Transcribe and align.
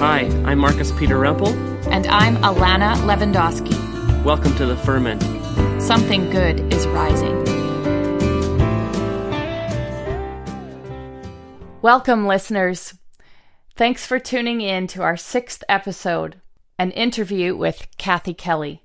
Hi, 0.00 0.20
I'm 0.44 0.60
Marcus 0.60 0.92
Peter 0.92 1.16
Rempel. 1.16 1.56
And 1.88 2.06
I'm 2.06 2.36
Alana 2.36 2.94
Lewandowski. 2.98 4.22
Welcome 4.22 4.54
to 4.54 4.64
the 4.64 4.76
Ferment. 4.76 5.20
Something 5.82 6.30
good 6.30 6.72
is 6.72 6.86
rising. 6.86 7.34
Welcome, 11.82 12.28
listeners. 12.28 12.94
Thanks 13.74 14.06
for 14.06 14.20
tuning 14.20 14.60
in 14.60 14.86
to 14.86 15.02
our 15.02 15.16
sixth 15.16 15.64
episode, 15.68 16.40
an 16.78 16.92
interview 16.92 17.56
with 17.56 17.88
Kathy 17.98 18.34
Kelly. 18.34 18.84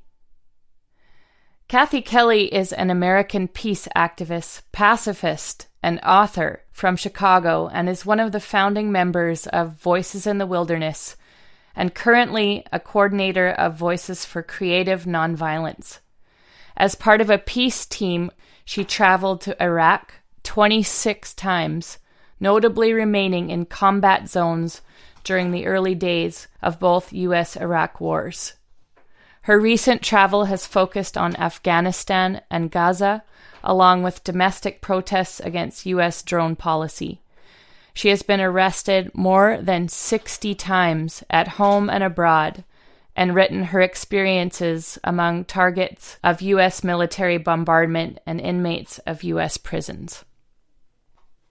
Kathy 1.67 2.01
Kelly 2.01 2.51
is 2.51 2.73
an 2.73 2.89
American 2.89 3.47
peace 3.47 3.87
activist, 3.95 4.63
pacifist, 4.71 5.67
and 5.83 5.99
author 6.01 6.62
from 6.73 6.97
Chicago 6.97 7.69
and 7.71 7.87
is 7.87 8.05
one 8.05 8.19
of 8.19 8.33
the 8.33 8.41
founding 8.41 8.91
members 8.91 9.47
of 9.47 9.79
Voices 9.79 10.27
in 10.27 10.39
the 10.39 10.47
Wilderness 10.47 11.15
and 11.75 11.95
currently 11.95 12.65
a 12.71 12.79
coordinator 12.79 13.49
of 13.49 13.77
Voices 13.77 14.25
for 14.25 14.43
Creative 14.43 15.05
Nonviolence. 15.05 15.99
As 16.75 16.95
part 16.95 17.21
of 17.21 17.29
a 17.29 17.37
peace 17.37 17.85
team, 17.85 18.31
she 18.65 18.83
traveled 18.83 19.39
to 19.41 19.63
Iraq 19.63 20.15
26 20.43 21.33
times, 21.35 21.99
notably 22.39 22.91
remaining 22.91 23.49
in 23.49 23.65
combat 23.65 24.27
zones 24.27 24.81
during 25.23 25.51
the 25.51 25.65
early 25.65 25.95
days 25.95 26.47
of 26.61 26.79
both 26.79 27.13
U.S. 27.13 27.55
Iraq 27.55 28.01
wars. 28.01 28.53
Her 29.43 29.59
recent 29.59 30.01
travel 30.01 30.45
has 30.45 30.67
focused 30.67 31.17
on 31.17 31.35
Afghanistan 31.35 32.41
and 32.49 32.71
Gaza, 32.71 33.23
along 33.63 34.03
with 34.03 34.23
domestic 34.23 34.81
protests 34.81 35.39
against 35.39 35.85
U.S. 35.85 36.21
drone 36.21 36.55
policy. 36.55 37.19
She 37.93 38.09
has 38.09 38.23
been 38.23 38.41
arrested 38.41 39.11
more 39.13 39.59
than 39.61 39.87
60 39.87 40.55
times 40.55 41.23
at 41.29 41.47
home 41.47 41.89
and 41.89 42.03
abroad 42.03 42.63
and 43.15 43.35
written 43.35 43.65
her 43.65 43.81
experiences 43.81 44.97
among 45.03 45.45
targets 45.45 46.17
of 46.23 46.41
U.S. 46.41 46.83
military 46.83 47.37
bombardment 47.37 48.19
and 48.25 48.41
inmates 48.41 48.97
of 48.99 49.23
U.S. 49.23 49.57
prisons. 49.57 50.25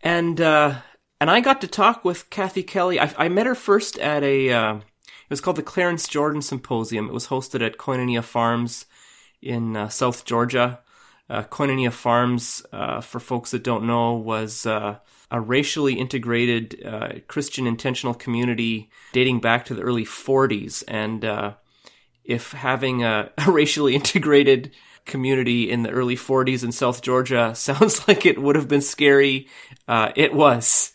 And 0.02 0.40
uh, 0.40 0.80
and 1.20 1.30
I 1.30 1.40
got 1.40 1.60
to 1.60 1.68
talk 1.68 2.04
with 2.04 2.30
Kathy 2.30 2.64
Kelly. 2.64 2.98
I, 2.98 3.14
I 3.16 3.28
met 3.28 3.46
her 3.46 3.54
first 3.54 3.96
at 3.98 4.24
a. 4.24 4.50
Uh, 4.50 4.74
it 4.76 5.30
was 5.30 5.40
called 5.40 5.56
the 5.56 5.62
Clarence 5.62 6.08
Jordan 6.08 6.42
Symposium. 6.42 7.06
It 7.06 7.14
was 7.14 7.28
hosted 7.28 7.64
at 7.64 7.78
Koinonia 7.78 8.24
Farms 8.24 8.86
in 9.40 9.76
uh, 9.76 9.88
South 9.88 10.24
Georgia. 10.24 10.80
Uh, 11.32 11.42
Koinonia 11.44 11.90
Farms, 11.90 12.62
uh, 12.74 13.00
for 13.00 13.18
folks 13.18 13.52
that 13.52 13.64
don't 13.64 13.86
know, 13.86 14.12
was 14.12 14.66
uh, 14.66 14.98
a 15.30 15.40
racially 15.40 15.94
integrated 15.94 16.84
uh, 16.84 17.08
Christian 17.26 17.66
intentional 17.66 18.12
community 18.12 18.90
dating 19.14 19.40
back 19.40 19.64
to 19.64 19.74
the 19.74 19.80
early 19.80 20.04
40s. 20.04 20.84
And 20.86 21.24
uh, 21.24 21.54
if 22.22 22.52
having 22.52 23.02
a, 23.02 23.30
a, 23.38 23.50
racially 23.50 23.94
integrated 23.94 24.72
community 25.06 25.70
in 25.70 25.84
the 25.84 25.90
early 25.90 26.16
40s 26.16 26.62
in 26.62 26.70
South 26.70 27.00
Georgia 27.00 27.54
sounds 27.56 28.06
like 28.06 28.26
it 28.26 28.38
would 28.38 28.56
have 28.56 28.68
been 28.68 28.82
scary, 28.82 29.48
uh, 29.88 30.12
it 30.14 30.34
was. 30.34 30.92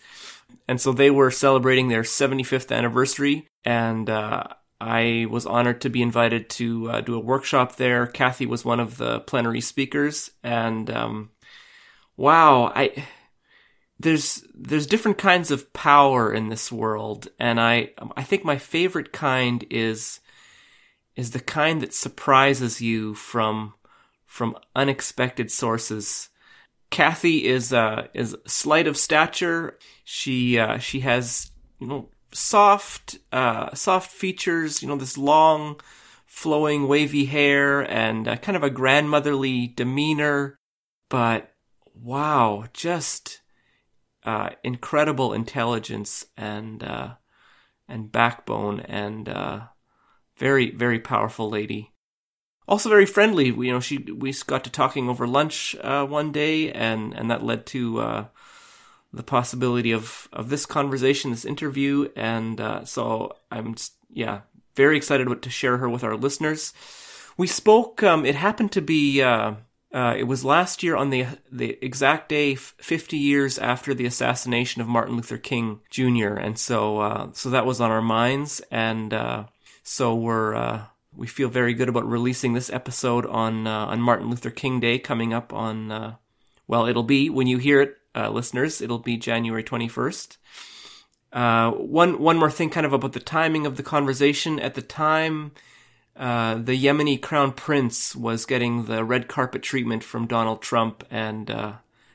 And 0.67 0.79
so 0.79 0.91
they 0.91 1.09
were 1.09 1.31
celebrating 1.31 1.87
their 1.87 2.03
75th 2.03 2.71
anniversary. 2.71 3.47
And 3.65 4.07
I 4.79 5.25
was 5.29 5.45
honored 5.45 5.81
to 5.81 5.89
be 5.89 6.01
invited 6.01 6.49
to 6.51 6.91
uh, 6.91 7.01
do 7.01 7.15
a 7.15 7.19
workshop 7.19 7.77
there. 7.77 8.05
Kathy 8.05 8.45
was 8.45 8.63
one 8.63 8.79
of 8.79 8.97
the 8.97 9.21
plenary 9.21 9.61
speakers, 9.61 10.29
and 10.43 10.89
um, 10.89 11.31
wow, 12.15 12.71
I 12.75 13.07
there's 13.99 14.45
there's 14.53 14.85
different 14.85 15.17
kinds 15.17 15.49
of 15.49 15.73
power 15.73 16.31
in 16.31 16.49
this 16.49 16.71
world, 16.71 17.27
and 17.39 17.59
I 17.59 17.91
I 18.15 18.23
think 18.23 18.45
my 18.45 18.57
favorite 18.57 19.11
kind 19.11 19.65
is 19.69 20.19
is 21.15 21.31
the 21.31 21.39
kind 21.39 21.81
that 21.81 21.93
surprises 21.93 22.79
you 22.79 23.15
from 23.15 23.73
from 24.25 24.55
unexpected 24.75 25.51
sources. 25.51 26.29
Kathy 26.91 27.47
is 27.47 27.73
uh, 27.73 28.07
is 28.13 28.35
slight 28.45 28.85
of 28.87 28.95
stature. 28.95 29.79
She 30.03 30.59
uh, 30.59 30.77
she 30.77 30.99
has 30.99 31.51
you 31.79 31.87
know 31.87 32.09
soft, 32.31 33.19
uh, 33.31 33.73
soft 33.73 34.11
features. 34.11 34.81
You 34.81 34.87
know, 34.89 34.95
this 34.95 35.17
long, 35.17 35.79
flowing, 36.25 36.87
wavy 36.87 37.25
hair 37.25 37.81
and 37.81 38.27
uh, 38.27 38.37
kind 38.37 38.55
of 38.55 38.63
a 38.63 38.69
grandmotherly 38.69 39.67
demeanor. 39.67 40.59
But 41.09 41.53
wow, 41.93 42.65
just 42.73 43.41
uh, 44.23 44.49
incredible 44.63 45.33
intelligence 45.33 46.25
and 46.35 46.83
uh, 46.83 47.15
and 47.87 48.11
backbone 48.11 48.81
and 48.81 49.29
uh, 49.29 49.61
very 50.37 50.71
very 50.71 50.99
powerful 50.99 51.49
lady. 51.49 51.93
Also 52.67 52.89
very 52.89 53.05
friendly. 53.05 53.45
You 53.45 53.71
know, 53.71 53.79
she 53.79 53.97
we 53.97 54.33
got 54.45 54.65
to 54.65 54.69
talking 54.69 55.07
over 55.07 55.25
lunch 55.25 55.75
uh, 55.81 56.05
one 56.05 56.31
day, 56.31 56.71
and 56.71 57.13
and 57.13 57.31
that 57.31 57.43
led 57.43 57.65
to 57.67 58.27
the 59.13 59.23
possibility 59.23 59.91
of 59.91 60.27
of 60.33 60.49
this 60.49 60.65
conversation, 60.65 61.31
this 61.31 61.45
interview, 61.45 62.09
and 62.15 62.59
uh, 62.59 62.85
so 62.85 63.35
I'm 63.51 63.75
yeah 64.09 64.41
very 64.75 64.97
excited 64.97 65.41
to 65.41 65.49
share 65.49 65.77
her 65.77 65.89
with 65.89 66.03
our 66.03 66.15
listeners. 66.15 66.73
We 67.37 67.47
spoke. 67.47 68.03
Um, 68.03 68.25
it 68.25 68.35
happened 68.35 68.71
to 68.73 68.81
be. 68.81 69.21
Uh, 69.21 69.55
uh, 69.93 70.13
it 70.17 70.25
was 70.25 70.43
last 70.43 70.83
year 70.83 70.95
on 70.95 71.09
the 71.09 71.25
the 71.51 71.77
exact 71.81 72.29
day, 72.29 72.55
fifty 72.55 73.17
years 73.17 73.57
after 73.57 73.93
the 73.93 74.05
assassination 74.05 74.81
of 74.81 74.87
Martin 74.87 75.15
Luther 75.15 75.37
King 75.37 75.79
Jr. 75.89 76.33
And 76.33 76.59
so, 76.59 76.99
uh, 76.99 77.29
so 77.33 77.49
that 77.49 77.65
was 77.65 77.79
on 77.79 77.89
our 77.89 78.01
minds, 78.01 78.61
and 78.69 79.13
uh, 79.13 79.45
so 79.83 80.13
we're 80.13 80.55
uh, 80.55 80.85
we 81.15 81.25
feel 81.25 81.49
very 81.49 81.73
good 81.73 81.89
about 81.89 82.07
releasing 82.07 82.53
this 82.53 82.69
episode 82.69 83.25
on 83.25 83.65
on 83.65 84.01
Martin 84.01 84.29
Luther 84.29 84.51
King 84.51 84.79
Day 84.79 84.99
coming 84.99 85.33
up 85.33 85.53
on. 85.53 86.17
well, 86.67 86.85
it'll 86.85 87.03
be 87.03 87.29
when 87.29 87.47
you 87.47 87.57
hear 87.57 87.81
it 87.81 87.97
uh, 88.17 88.29
listeners. 88.29 88.81
It'll 88.81 88.99
be 88.99 89.17
January 89.17 89.63
21st. 89.63 90.37
Uh, 91.31 91.71
one 91.71 92.19
one 92.19 92.37
more 92.37 92.49
thing, 92.49 92.69
kind 92.69 92.85
of 92.85 92.93
about 92.93 93.13
the 93.13 93.19
timing 93.19 93.65
of 93.65 93.77
the 93.77 93.83
conversation. 93.83 94.59
At 94.59 94.75
the 94.75 94.81
time, 94.81 95.51
uh, 96.15 96.55
the 96.55 96.81
Yemeni 96.81 97.21
crown 97.21 97.51
prince 97.51 98.15
was 98.15 98.45
getting 98.45 98.85
the 98.85 99.03
red 99.03 99.27
carpet 99.27 99.61
treatment 99.61 100.03
from 100.03 100.25
Donald 100.25 100.61
Trump 100.61 101.03
and 101.11 101.51
uh, 101.51 101.73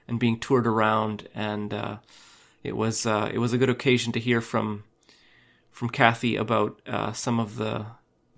and 0.09 0.19
being 0.19 0.41
toured 0.41 0.67
around, 0.67 1.29
and 1.35 1.75
uh, 1.75 1.97
it 2.65 2.77
was 2.77 3.07
uh, 3.07 3.31
it 3.33 3.39
was 3.39 3.53
a 3.53 3.59
good 3.59 3.71
occasion 3.71 4.13
to 4.13 4.21
hear 4.21 4.41
from 4.41 4.85
from 5.71 5.91
Kathy 5.91 6.37
about 6.37 6.81
some 7.13 7.39
of 7.39 7.57
the 7.57 7.87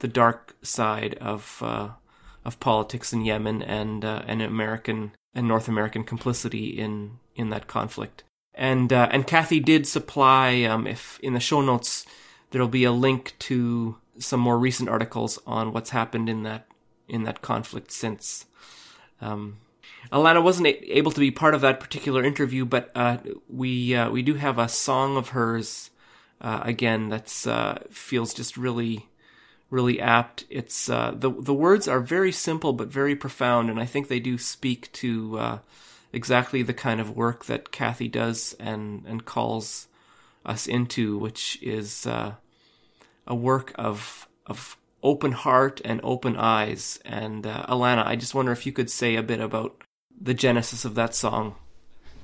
the 0.00 0.08
dark 0.08 0.56
side 0.62 1.14
of 1.20 1.62
of 1.62 2.60
politics 2.60 3.12
in 3.12 3.24
Yemen 3.24 3.62
and 3.62 4.04
and 4.04 4.42
American 4.42 5.12
and 5.34 5.48
North 5.48 5.68
American 5.68 6.04
complicity 6.04 6.68
in 6.68 7.18
in 7.34 7.50
that 7.50 7.66
conflict. 7.66 8.24
And 8.54 8.92
uh, 8.92 9.08
and 9.10 9.26
Kathy 9.26 9.60
did 9.60 9.86
supply, 9.86 10.62
um, 10.62 10.86
if 10.86 11.18
in 11.20 11.34
the 11.34 11.40
show 11.40 11.60
notes, 11.60 12.06
there'll 12.50 12.68
be 12.68 12.84
a 12.84 12.92
link 12.92 13.34
to 13.40 13.96
some 14.18 14.40
more 14.40 14.58
recent 14.58 14.88
articles 14.88 15.40
on 15.46 15.72
what's 15.72 15.90
happened 15.90 16.28
in 16.28 16.44
that 16.44 16.66
in 17.08 17.24
that 17.24 17.42
conflict 17.42 17.90
since. 17.90 18.46
Um, 19.20 19.58
Alana 20.12 20.42
wasn't 20.42 20.66
able 20.66 21.12
to 21.12 21.20
be 21.20 21.30
part 21.30 21.54
of 21.54 21.62
that 21.62 21.80
particular 21.80 22.22
interview, 22.22 22.64
but 22.64 22.90
uh, 22.94 23.18
we 23.48 23.94
uh, 23.94 24.10
we 24.10 24.22
do 24.22 24.34
have 24.34 24.58
a 24.58 24.68
song 24.68 25.16
of 25.16 25.30
hers 25.30 25.90
uh, 26.40 26.60
again 26.62 27.08
that's 27.08 27.46
uh, 27.46 27.82
feels 27.90 28.34
just 28.34 28.56
really 28.56 29.08
really 29.74 30.00
apt. 30.00 30.44
It's 30.48 30.88
uh, 30.88 31.12
the 31.16 31.30
the 31.30 31.52
words 31.52 31.88
are 31.88 32.00
very 32.00 32.30
simple 32.30 32.72
but 32.72 32.88
very 32.88 33.16
profound, 33.16 33.68
and 33.68 33.80
I 33.80 33.86
think 33.86 34.06
they 34.06 34.20
do 34.20 34.38
speak 34.38 34.90
to 34.92 35.38
uh, 35.38 35.58
exactly 36.12 36.62
the 36.62 36.72
kind 36.72 37.00
of 37.00 37.16
work 37.16 37.46
that 37.46 37.72
Kathy 37.72 38.08
does 38.08 38.54
and 38.60 39.04
and 39.06 39.24
calls 39.24 39.88
us 40.46 40.66
into, 40.66 41.18
which 41.18 41.58
is 41.60 42.06
uh, 42.06 42.34
a 43.26 43.34
work 43.34 43.72
of 43.74 44.28
of 44.46 44.76
open 45.02 45.32
heart 45.32 45.80
and 45.84 46.00
open 46.04 46.36
eyes. 46.36 47.00
And 47.04 47.44
uh, 47.46 47.66
Alana, 47.66 48.06
I 48.06 48.14
just 48.16 48.34
wonder 48.34 48.52
if 48.52 48.64
you 48.64 48.72
could 48.72 48.90
say 48.90 49.16
a 49.16 49.22
bit 49.22 49.40
about 49.40 49.82
the 50.18 50.34
genesis 50.34 50.84
of 50.84 50.94
that 50.94 51.14
song. 51.14 51.56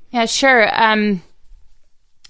Yeah, 0.09 0.25
sure. 0.25 0.69
Um, 0.73 1.21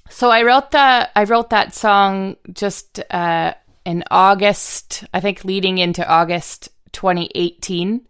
so 0.09 0.29
I 0.29 0.43
wrote 0.43 0.71
that 0.71 1.11
I 1.15 1.23
wrote 1.23 1.51
that 1.51 1.75
song 1.75 2.37
just 2.51 2.99
uh, 3.11 3.53
in 3.85 4.03
August, 4.11 5.03
I 5.13 5.19
think, 5.19 5.43
leading 5.43 5.77
into 5.77 6.07
August 6.07 6.69
2018, 6.91 8.07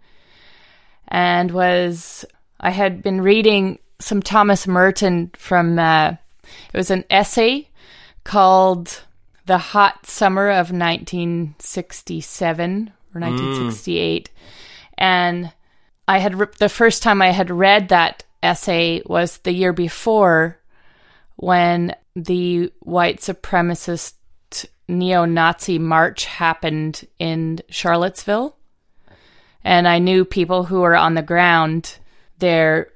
and 1.08 1.52
was 1.52 2.26
I 2.60 2.72
had 2.72 3.02
been 3.02 3.22
reading 3.22 3.80
some 4.00 4.22
Thomas 4.22 4.68
Merton 4.68 5.32
from, 5.36 5.80
uh, 5.80 6.16
it 6.74 6.78
was 6.78 6.92
an 6.92 7.06
essay 7.10 7.70
called 8.24 9.02
The 9.46 9.58
Hot 9.58 10.06
Summer 10.06 10.50
of 10.50 10.72
1967 10.72 12.92
or 13.14 13.22
1968. 13.22 14.30
Mm. 14.30 14.32
And 14.98 15.54
I 16.08 16.20
had, 16.20 16.40
re- 16.40 16.48
the 16.60 16.70
first 16.70 17.04
time 17.04 17.22
I 17.22 17.32
had 17.32 17.50
read 17.50 17.90
that 17.90 18.24
essay 18.44 19.02
was 19.06 19.38
the 19.40 19.54
year 19.54 19.74
before 19.74 20.60
when 21.36 21.96
the 22.16 22.72
white 22.82 23.20
supremacist 23.20 24.14
neo 24.92 25.26
Nazi 25.26 25.80
march 25.80 26.26
happened 26.26 27.08
in 27.18 27.62
Charlottesville. 27.70 28.56
And 29.64 29.88
I 29.88 30.00
knew 30.00 30.26
people 30.26 30.66
who 30.66 30.82
were 30.82 30.96
on 30.96 31.14
the 31.14 31.22
ground 31.22 31.98
there, 32.40 32.90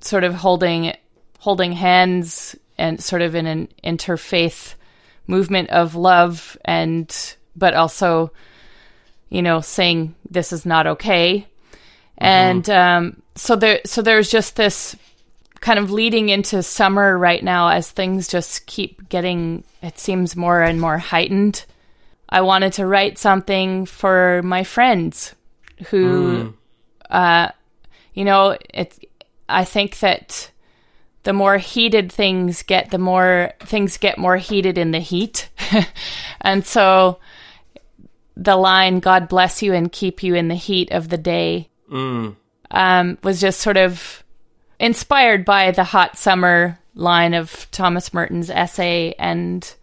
sort 0.00 0.24
of 0.24 0.34
holding 0.34 0.94
holding 1.40 1.72
hands 1.72 2.56
and 2.76 3.02
sort 3.02 3.22
of 3.22 3.34
in 3.34 3.46
an 3.46 3.68
interfaith 3.82 4.74
movement 5.26 5.70
of 5.70 5.94
love 5.94 6.56
and 6.64 7.36
but 7.54 7.74
also 7.74 8.30
you 9.28 9.42
know 9.42 9.60
saying 9.60 10.14
this 10.30 10.52
is 10.52 10.66
not 10.66 10.86
okay 10.86 11.46
and 12.18 12.68
um, 12.70 13.22
so 13.36 13.54
there 13.54 13.80
so 13.84 14.02
there's 14.02 14.30
just 14.30 14.56
this 14.56 14.96
kind 15.60 15.78
of 15.78 15.90
leading 15.90 16.28
into 16.28 16.62
summer 16.62 17.18
right 17.18 17.42
now 17.42 17.68
as 17.68 17.90
things 17.90 18.28
just 18.28 18.66
keep 18.66 19.08
getting 19.08 19.64
it 19.82 19.98
seems 19.98 20.36
more 20.36 20.62
and 20.62 20.80
more 20.80 20.98
heightened. 20.98 21.64
I 22.28 22.42
wanted 22.42 22.74
to 22.74 22.86
write 22.86 23.18
something 23.18 23.86
for 23.86 24.42
my 24.42 24.64
friends 24.64 25.34
who 25.88 26.54
uh 27.10 27.48
you 28.12 28.24
know 28.24 28.56
it 28.74 28.98
i 29.48 29.64
think 29.64 30.00
that 30.00 30.50
the 31.22 31.32
more 31.32 31.56
heated 31.58 32.10
things 32.12 32.62
get 32.64 32.90
the 32.90 32.98
more 32.98 33.52
things 33.60 33.96
get 33.98 34.18
more 34.18 34.36
heated 34.36 34.78
in 34.78 34.90
the 34.92 35.00
heat. 35.00 35.48
And 36.40 36.64
so 36.64 37.18
the 38.36 38.56
line 38.56 39.00
god 39.00 39.28
bless 39.28 39.62
you 39.62 39.74
and 39.74 39.90
keep 39.90 40.22
you 40.22 40.34
in 40.34 40.48
the 40.48 40.54
heat 40.54 40.90
of 40.92 41.08
the 41.08 41.18
day 41.18 41.68
um, 42.70 43.18
was 43.22 43.40
just 43.40 43.60
sort 43.60 43.76
of 43.76 44.22
inspired 44.80 45.44
by 45.44 45.70
the 45.70 45.84
hot 45.84 46.16
summer 46.16 46.78
line 46.94 47.34
of 47.34 47.68
Thomas 47.70 48.12
Merton's 48.12 48.50
essay 48.50 49.14
and 49.18 49.74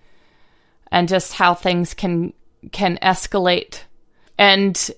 and 0.91 1.07
just 1.07 1.33
how 1.33 1.53
things 1.53 1.93
can 1.93 2.33
can 2.71 2.97
escalate. 3.01 3.81
And 4.37 4.91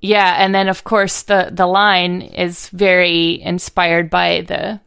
yeah 0.00 0.36
and 0.38 0.54
then 0.54 0.68
of 0.68 0.84
course 0.84 1.22
the 1.22 1.50
the 1.52 1.66
line 1.66 2.22
is 2.22 2.68
very 2.68 3.40
inspired 3.42 4.08
by 4.08 4.42
the 4.42 4.80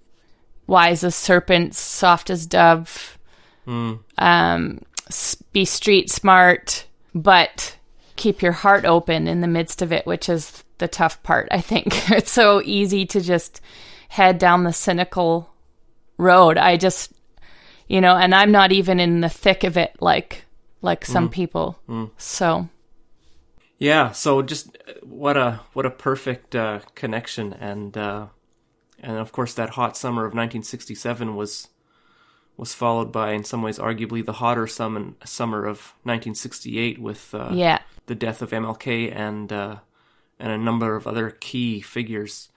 wise 0.68 1.04
as 1.04 1.16
serpent 1.16 1.76
soft 1.76 2.30
as 2.30 2.46
dove 2.46 3.18
um 4.18 4.80
be 5.52 5.66
street 5.66 6.10
smart 6.10 6.86
but 7.14 7.78
keep 8.16 8.42
your 8.42 8.54
heart 8.54 8.86
open 8.86 9.28
in 9.28 9.42
the 9.42 9.48
midst 9.48 9.82
of 9.82 9.92
it 9.92 10.06
which 10.06 10.30
is 10.30 10.64
the 10.78 10.88
tough 10.88 11.22
part 11.24 11.48
i 11.52 11.60
think. 11.60 11.88
It's 12.12 12.32
so 12.32 12.62
easy 12.64 13.06
to 13.08 13.22
just 13.22 13.62
head 14.12 14.38
down 14.38 14.64
the 14.64 14.74
cynical 14.74 15.50
road. 16.18 16.58
I 16.58 16.78
just 16.78 17.14
you 17.88 18.00
know 18.00 18.16
and 18.16 18.34
i'm 18.34 18.52
not 18.52 18.72
even 18.72 19.00
in 19.02 19.20
the 19.20 19.30
thick 19.30 19.66
of 19.66 19.76
it 19.76 19.94
like 20.00 20.46
like 20.82 21.06
some 21.06 21.30
people. 21.30 21.80
So. 22.18 22.68
Yeah, 23.78 24.12
so 24.12 24.42
just 24.42 24.78
uh, 24.88 24.94
what 25.02 25.38
a 25.38 25.62
what 25.74 25.86
a 25.86 25.90
perfect 25.90 26.56
uh, 26.56 26.82
connection, 26.94 27.54
and 27.54 27.98
uh, 27.98 28.28
and 29.00 29.18
of 29.18 29.32
course 29.32 29.56
that 29.56 29.72
hot 29.72 29.98
summer 29.98 30.22
of 30.22 30.34
1967 30.34 31.36
was 31.36 31.68
was 32.58 32.76
followed 32.76 33.12
by, 33.12 33.32
in 33.32 33.44
some 33.44 33.64
ways, 33.64 33.80
arguably 33.80 34.24
the 34.24 34.34
hotter 34.34 34.68
summer 34.68 35.14
summer 35.26 35.66
of 35.66 35.94
1968 36.04 37.00
with 37.00 37.34
uh, 37.34 37.50
yeah. 37.54 37.80
the 38.06 38.14
death 38.14 38.44
of 38.44 38.52
MLK 38.52 39.16
and 39.16 39.52
uh, 39.52 39.78
and 40.40 40.52
a 40.52 40.58
number 40.58 40.96
of 40.96 41.08
other 41.08 41.32
key 41.32 41.82
figures. 41.82 42.50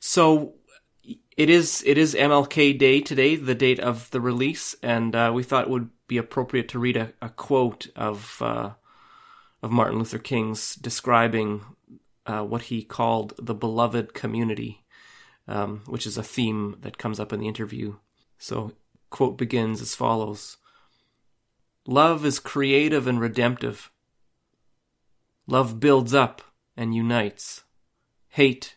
So 0.00 0.54
it 1.36 1.50
is 1.50 1.82
it 1.86 1.98
is 1.98 2.14
MLK 2.14 2.78
Day 2.78 3.00
today, 3.00 3.36
the 3.36 3.54
date 3.54 3.80
of 3.80 4.10
the 4.10 4.20
release, 4.20 4.74
and 4.82 5.14
uh, 5.14 5.32
we 5.34 5.42
thought 5.42 5.64
it 5.64 5.70
would 5.70 5.90
be 6.06 6.18
appropriate 6.18 6.68
to 6.68 6.78
read 6.78 6.96
a, 6.96 7.12
a 7.20 7.30
quote 7.30 7.88
of 7.96 8.40
uh, 8.40 8.70
of 9.62 9.70
Martin 9.70 9.98
Luther 9.98 10.18
King's 10.18 10.74
describing 10.74 11.64
uh, 12.26 12.42
what 12.42 12.62
he 12.62 12.82
called 12.82 13.34
the 13.38 13.54
beloved 13.54 14.14
community, 14.14 14.84
um, 15.48 15.82
which 15.86 16.06
is 16.06 16.18
a 16.18 16.22
theme 16.22 16.76
that 16.80 16.98
comes 16.98 17.18
up 17.18 17.32
in 17.32 17.40
the 17.40 17.48
interview. 17.48 17.96
So, 18.38 18.72
quote 19.10 19.38
begins 19.38 19.80
as 19.80 19.94
follows 19.94 20.58
Love 21.86 22.24
is 22.24 22.38
creative 22.38 23.06
and 23.06 23.20
redemptive. 23.20 23.90
Love 25.46 25.80
builds 25.80 26.14
up 26.14 26.42
and 26.76 26.94
unites. 26.94 27.64
Hate 28.28 28.76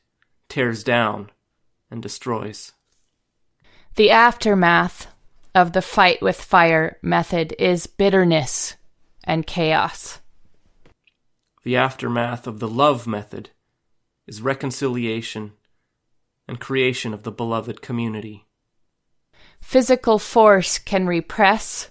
tears 0.49 0.83
down 0.83 1.29
and 1.95 2.03
destroys. 2.03 2.73
The 3.95 4.11
aftermath 4.11 5.07
of 5.55 5.71
the 5.71 5.81
fight 5.81 6.21
with 6.21 6.39
fire 6.39 6.97
method 7.01 7.55
is 7.57 7.87
bitterness 7.87 8.75
and 9.23 9.47
chaos. 9.47 10.19
The 11.63 11.77
aftermath 11.77 12.47
of 12.47 12.59
the 12.59 12.67
love 12.67 13.07
method 13.07 13.51
is 14.27 14.41
reconciliation 14.41 15.53
and 16.47 16.59
creation 16.59 17.13
of 17.13 17.23
the 17.23 17.31
beloved 17.31 17.81
community. 17.81 18.45
Physical 19.61 20.19
force 20.19 20.77
can 20.77 21.07
repress, 21.07 21.89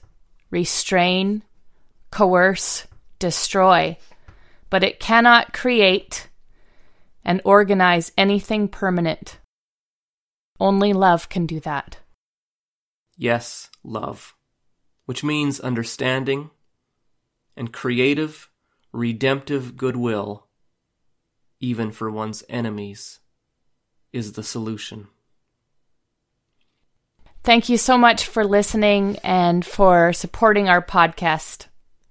restrain, 0.50 1.42
coerce, 2.10 2.86
destroy, 3.18 3.96
but 4.68 4.84
it 4.84 5.00
cannot 5.00 5.54
create 5.54 6.28
and 7.24 7.40
organize 7.44 8.12
anything 8.18 8.68
permanent. 8.68 9.38
Only 10.60 10.92
love 10.92 11.28
can 11.28 11.46
do 11.46 11.60
that. 11.60 11.98
Yes, 13.16 13.70
love, 13.82 14.34
which 15.06 15.24
means 15.24 15.60
understanding 15.60 16.50
and 17.56 17.72
creative, 17.72 18.50
redemptive 18.92 19.76
goodwill, 19.76 20.46
even 21.60 21.92
for 21.92 22.10
one's 22.10 22.42
enemies, 22.48 23.20
is 24.12 24.32
the 24.32 24.42
solution. 24.42 25.08
Thank 27.42 27.68
you 27.68 27.76
so 27.76 27.98
much 27.98 28.24
for 28.24 28.44
listening 28.44 29.18
and 29.22 29.66
for 29.66 30.12
supporting 30.12 30.68
our 30.68 30.80
podcast. 30.80 31.66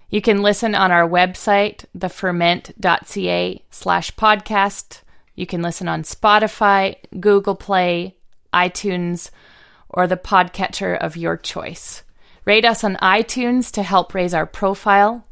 You 0.10 0.22
can 0.22 0.44
listen 0.44 0.75
on 0.75 0.92
our 0.92 1.10
website, 1.10 1.86
theferment.ca 1.98 3.63
slash 3.72 4.16
podcast. 4.16 5.01
You 5.34 5.48
can 5.48 5.63
listen 5.63 5.88
on 5.88 6.04
Spotify, 6.04 6.98
Google 7.19 7.56
Play, 7.56 8.16
iTunes, 8.54 9.30
or 9.90 10.08
the 10.08 10.18
podcatcher 10.18 10.98
of 10.98 11.18
your 11.18 11.38
choice. 11.38 12.04
Rate 12.46 12.66
us 12.66 12.84
on 12.84 12.96
iTunes 12.98 13.72
to 13.72 13.84
help 13.84 14.14
raise 14.14 14.33
our 14.33 14.45
profile. 14.45 15.26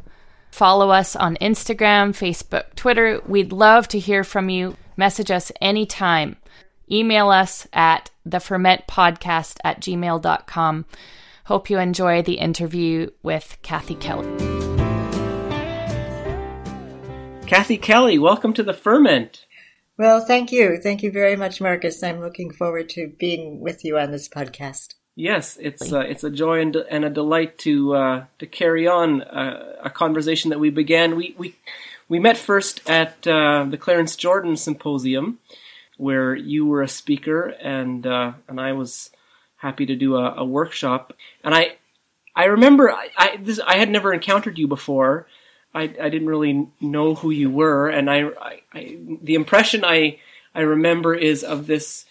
Follow 0.51 0.89
us 0.91 1.15
on 1.15 1.37
Instagram, 1.37 2.11
Facebook, 2.11 2.75
Twitter. 2.75 3.21
We'd 3.25 3.51
love 3.51 3.87
to 3.89 3.99
hear 3.99 4.23
from 4.23 4.49
you. 4.49 4.75
Message 4.97 5.31
us 5.31 5.51
anytime. 5.61 6.37
Email 6.91 7.29
us 7.29 7.67
at 7.71 8.11
thefermentpodcast 8.27 9.57
at 9.63 9.79
gmail.com. 9.81 10.85
Hope 11.45 11.69
you 11.69 11.79
enjoy 11.79 12.21
the 12.21 12.33
interview 12.33 13.09
with 13.23 13.57
Kathy 13.61 13.95
Kelly. 13.95 14.27
Kathy 17.47 17.77
Kelly, 17.77 18.17
welcome 18.17 18.53
to 18.53 18.63
the 18.63 18.73
Ferment. 18.73 19.45
Well, 19.97 20.25
thank 20.25 20.51
you. 20.51 20.77
Thank 20.77 21.03
you 21.03 21.11
very 21.11 21.35
much, 21.35 21.61
Marcus. 21.61 22.01
I'm 22.01 22.21
looking 22.21 22.51
forward 22.51 22.89
to 22.89 23.13
being 23.19 23.59
with 23.59 23.83
you 23.85 23.97
on 23.97 24.11
this 24.11 24.27
podcast. 24.27 24.95
Yes, 25.15 25.57
it's 25.61 25.91
uh, 25.91 25.99
it's 25.99 26.23
a 26.23 26.29
joy 26.29 26.61
and, 26.61 26.75
and 26.75 27.03
a 27.03 27.09
delight 27.09 27.57
to 27.59 27.93
uh, 27.93 28.25
to 28.39 28.47
carry 28.47 28.87
on 28.87 29.21
uh, 29.21 29.75
a 29.83 29.89
conversation 29.89 30.49
that 30.49 30.59
we 30.59 30.69
began. 30.69 31.17
We 31.17 31.35
we 31.37 31.55
we 32.07 32.17
met 32.17 32.37
first 32.37 32.89
at 32.89 33.27
uh, 33.27 33.65
the 33.69 33.77
Clarence 33.77 34.15
Jordan 34.15 34.55
Symposium, 34.55 35.39
where 35.97 36.33
you 36.33 36.65
were 36.65 36.81
a 36.81 36.87
speaker 36.87 37.47
and 37.61 38.07
uh, 38.07 38.33
and 38.47 38.59
I 38.59 38.71
was 38.71 39.11
happy 39.57 39.85
to 39.85 39.95
do 39.95 40.15
a, 40.15 40.35
a 40.37 40.45
workshop. 40.45 41.13
And 41.43 41.53
I 41.53 41.75
I 42.33 42.45
remember 42.45 42.89
I 42.89 43.09
I, 43.17 43.37
this, 43.37 43.59
I 43.59 43.77
had 43.77 43.89
never 43.89 44.13
encountered 44.13 44.57
you 44.57 44.67
before. 44.67 45.27
I, 45.73 45.83
I 45.83 46.09
didn't 46.09 46.27
really 46.27 46.67
know 46.79 47.15
who 47.15 47.31
you 47.31 47.49
were, 47.49 47.87
and 47.87 48.09
I, 48.09 48.23
I, 48.23 48.61
I 48.73 48.97
the 49.21 49.35
impression 49.35 49.85
I 49.85 50.19
I 50.53 50.61
remember 50.61 51.15
is 51.15 51.43
of 51.43 51.67
this 51.67 52.05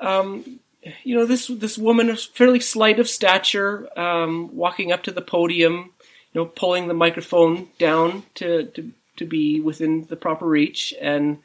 um, 0.00 0.60
you 1.04 1.16
know 1.16 1.26
this 1.26 1.48
this 1.48 1.76
woman 1.76 2.14
fairly 2.16 2.60
slight 2.60 2.98
of 2.98 3.08
stature, 3.08 3.88
um, 3.98 4.54
walking 4.54 4.92
up 4.92 5.02
to 5.04 5.12
the 5.12 5.22
podium, 5.22 5.90
you 6.32 6.40
know, 6.40 6.46
pulling 6.46 6.88
the 6.88 6.94
microphone 6.94 7.68
down 7.78 8.24
to 8.36 8.64
to 8.66 8.92
to 9.16 9.26
be 9.26 9.60
within 9.60 10.06
the 10.06 10.16
proper 10.16 10.46
reach, 10.46 10.94
and 11.00 11.38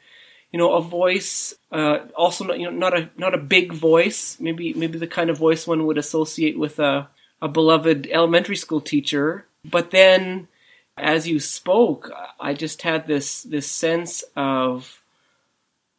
you 0.52 0.58
know, 0.58 0.74
a 0.74 0.80
voice, 0.80 1.54
uh, 1.72 1.98
also 2.16 2.44
not 2.44 2.58
you 2.58 2.70
know 2.70 2.76
not 2.76 2.96
a 2.96 3.10
not 3.16 3.34
a 3.34 3.38
big 3.38 3.72
voice, 3.72 4.38
maybe 4.40 4.72
maybe 4.74 4.98
the 4.98 5.06
kind 5.06 5.30
of 5.30 5.38
voice 5.38 5.66
one 5.66 5.86
would 5.86 5.98
associate 5.98 6.58
with 6.58 6.78
a 6.78 7.08
a 7.42 7.48
beloved 7.48 8.08
elementary 8.10 8.56
school 8.56 8.80
teacher, 8.80 9.44
but 9.64 9.90
then 9.90 10.48
as 10.96 11.26
you 11.26 11.40
spoke, 11.40 12.10
I 12.38 12.54
just 12.54 12.82
had 12.82 13.06
this 13.06 13.42
this 13.42 13.70
sense 13.70 14.24
of 14.36 15.02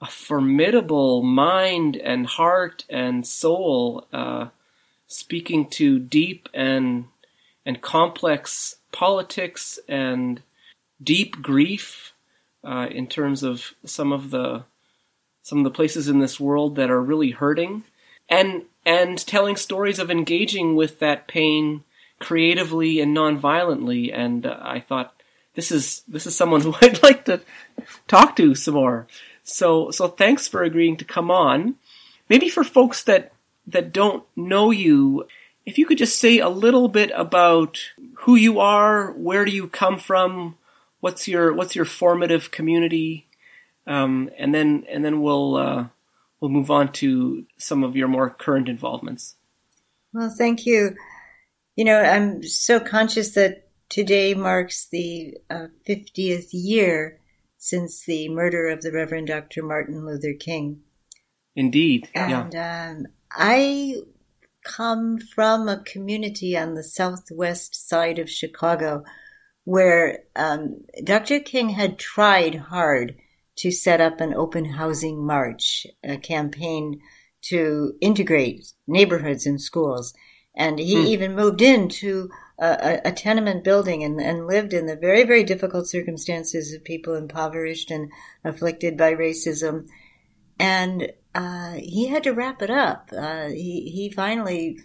a 0.01 0.07
formidable 0.07 1.23
mind 1.23 1.97
and 1.97 2.25
heart 2.25 2.85
and 2.89 3.25
soul, 3.25 4.07
uh, 4.13 4.47
speaking 5.07 5.69
to 5.71 5.99
deep 5.99 6.49
and 6.53 7.05
and 7.65 7.81
complex 7.81 8.75
politics 8.91 9.79
and 9.87 10.41
deep 11.01 11.41
grief 11.41 12.13
uh, 12.63 12.87
in 12.89 13.07
terms 13.07 13.43
of 13.43 13.73
some 13.83 14.11
of 14.11 14.31
the 14.31 14.63
some 15.41 15.59
of 15.59 15.63
the 15.63 15.71
places 15.71 16.07
in 16.07 16.19
this 16.19 16.39
world 16.39 16.75
that 16.75 16.89
are 16.89 17.01
really 17.01 17.31
hurting, 17.31 17.83
and 18.29 18.63
and 18.85 19.17
telling 19.25 19.55
stories 19.55 19.99
of 19.99 20.11
engaging 20.11 20.75
with 20.75 20.99
that 20.99 21.27
pain 21.27 21.83
creatively 22.19 22.99
and 22.99 23.13
non-violently. 23.13 24.11
And 24.11 24.45
uh, 24.45 24.57
I 24.61 24.79
thought 24.79 25.13
this 25.55 25.71
is 25.71 26.03
this 26.07 26.25
is 26.25 26.35
someone 26.35 26.61
who 26.61 26.73
I'd 26.81 27.03
like 27.03 27.25
to 27.25 27.41
talk 28.07 28.35
to 28.37 28.55
some 28.55 28.75
more. 28.75 29.07
So 29.43 29.91
so 29.91 30.07
thanks 30.07 30.47
for 30.47 30.63
agreeing 30.63 30.97
to 30.97 31.05
come 31.05 31.31
on. 31.31 31.75
Maybe 32.29 32.49
for 32.49 32.63
folks 32.63 33.03
that 33.03 33.31
that 33.67 33.91
don't 33.91 34.23
know 34.35 34.71
you, 34.71 35.27
if 35.65 35.77
you 35.77 35.85
could 35.85 35.97
just 35.97 36.19
say 36.19 36.39
a 36.39 36.49
little 36.49 36.87
bit 36.87 37.11
about 37.15 37.79
who 38.19 38.35
you 38.35 38.59
are, 38.59 39.11
where 39.11 39.45
do 39.45 39.51
you 39.51 39.67
come 39.67 39.97
from, 39.97 40.55
what's 40.99 41.27
your 41.27 41.53
what's 41.53 41.75
your 41.75 41.85
formative 41.85 42.51
community, 42.51 43.27
um, 43.87 44.29
and 44.37 44.53
then 44.53 44.85
and 44.89 45.03
then 45.03 45.21
we'll 45.21 45.55
uh, 45.55 45.87
we'll 46.39 46.51
move 46.51 46.71
on 46.71 46.91
to 46.93 47.45
some 47.57 47.83
of 47.83 47.95
your 47.95 48.07
more 48.07 48.29
current 48.29 48.69
involvements. 48.69 49.35
Well, 50.13 50.33
thank 50.35 50.65
you. 50.65 50.95
You 51.75 51.85
know, 51.85 51.99
I'm 51.99 52.43
so 52.43 52.79
conscious 52.79 53.33
that 53.33 53.69
today 53.89 54.33
marks 54.33 54.87
the 54.89 55.37
uh, 55.49 55.67
50th 55.87 56.49
year 56.51 57.19
since 57.57 58.05
the 58.05 58.29
murder 58.29 58.67
of 58.67 58.81
the 58.81 58.91
Reverend 58.91 59.27
Dr. 59.27 59.63
Martin 59.63 60.05
Luther 60.05 60.33
King. 60.39 60.81
Indeed. 61.55 62.09
And 62.13 62.53
yeah. 62.53 62.89
um, 62.91 63.07
I 63.31 63.95
come 64.63 65.17
from 65.19 65.67
a 65.67 65.83
community 65.83 66.57
on 66.57 66.73
the 66.73 66.83
southwest 66.83 67.87
side 67.87 68.19
of 68.19 68.29
Chicago 68.29 69.03
where 69.63 70.19
um, 70.35 70.81
Dr. 71.03 71.39
King 71.39 71.69
had 71.69 71.99
tried 71.99 72.55
hard 72.55 73.15
to 73.57 73.71
set 73.71 74.01
up 74.01 74.21
an 74.21 74.33
open 74.33 74.65
housing 74.65 75.25
march, 75.25 75.87
a 76.03 76.17
campaign 76.17 76.99
to 77.41 77.93
integrate 78.01 78.67
neighborhoods 78.87 79.45
and 79.45 79.61
schools. 79.61 80.13
And 80.55 80.79
he 80.79 80.95
hmm. 80.95 81.07
even 81.07 81.35
moved 81.35 81.61
into 81.61 82.29
a, 82.57 83.01
a, 83.05 83.11
tenement 83.11 83.63
building 83.63 84.03
and, 84.03 84.19
and 84.21 84.47
lived 84.47 84.73
in 84.73 84.85
the 84.85 84.95
very, 84.95 85.23
very 85.23 85.43
difficult 85.43 85.87
circumstances 85.87 86.73
of 86.73 86.83
people 86.83 87.13
impoverished 87.15 87.91
and 87.91 88.11
afflicted 88.43 88.97
by 88.97 89.13
racism. 89.13 89.87
And 90.57 91.11
uh, 91.33 91.73
he 91.73 92.07
had 92.07 92.23
to 92.23 92.31
wrap 92.31 92.61
it 92.61 92.69
up. 92.69 93.09
Uh, 93.15 93.47
he 93.47 93.91
he 93.93 94.09
finally 94.09 94.79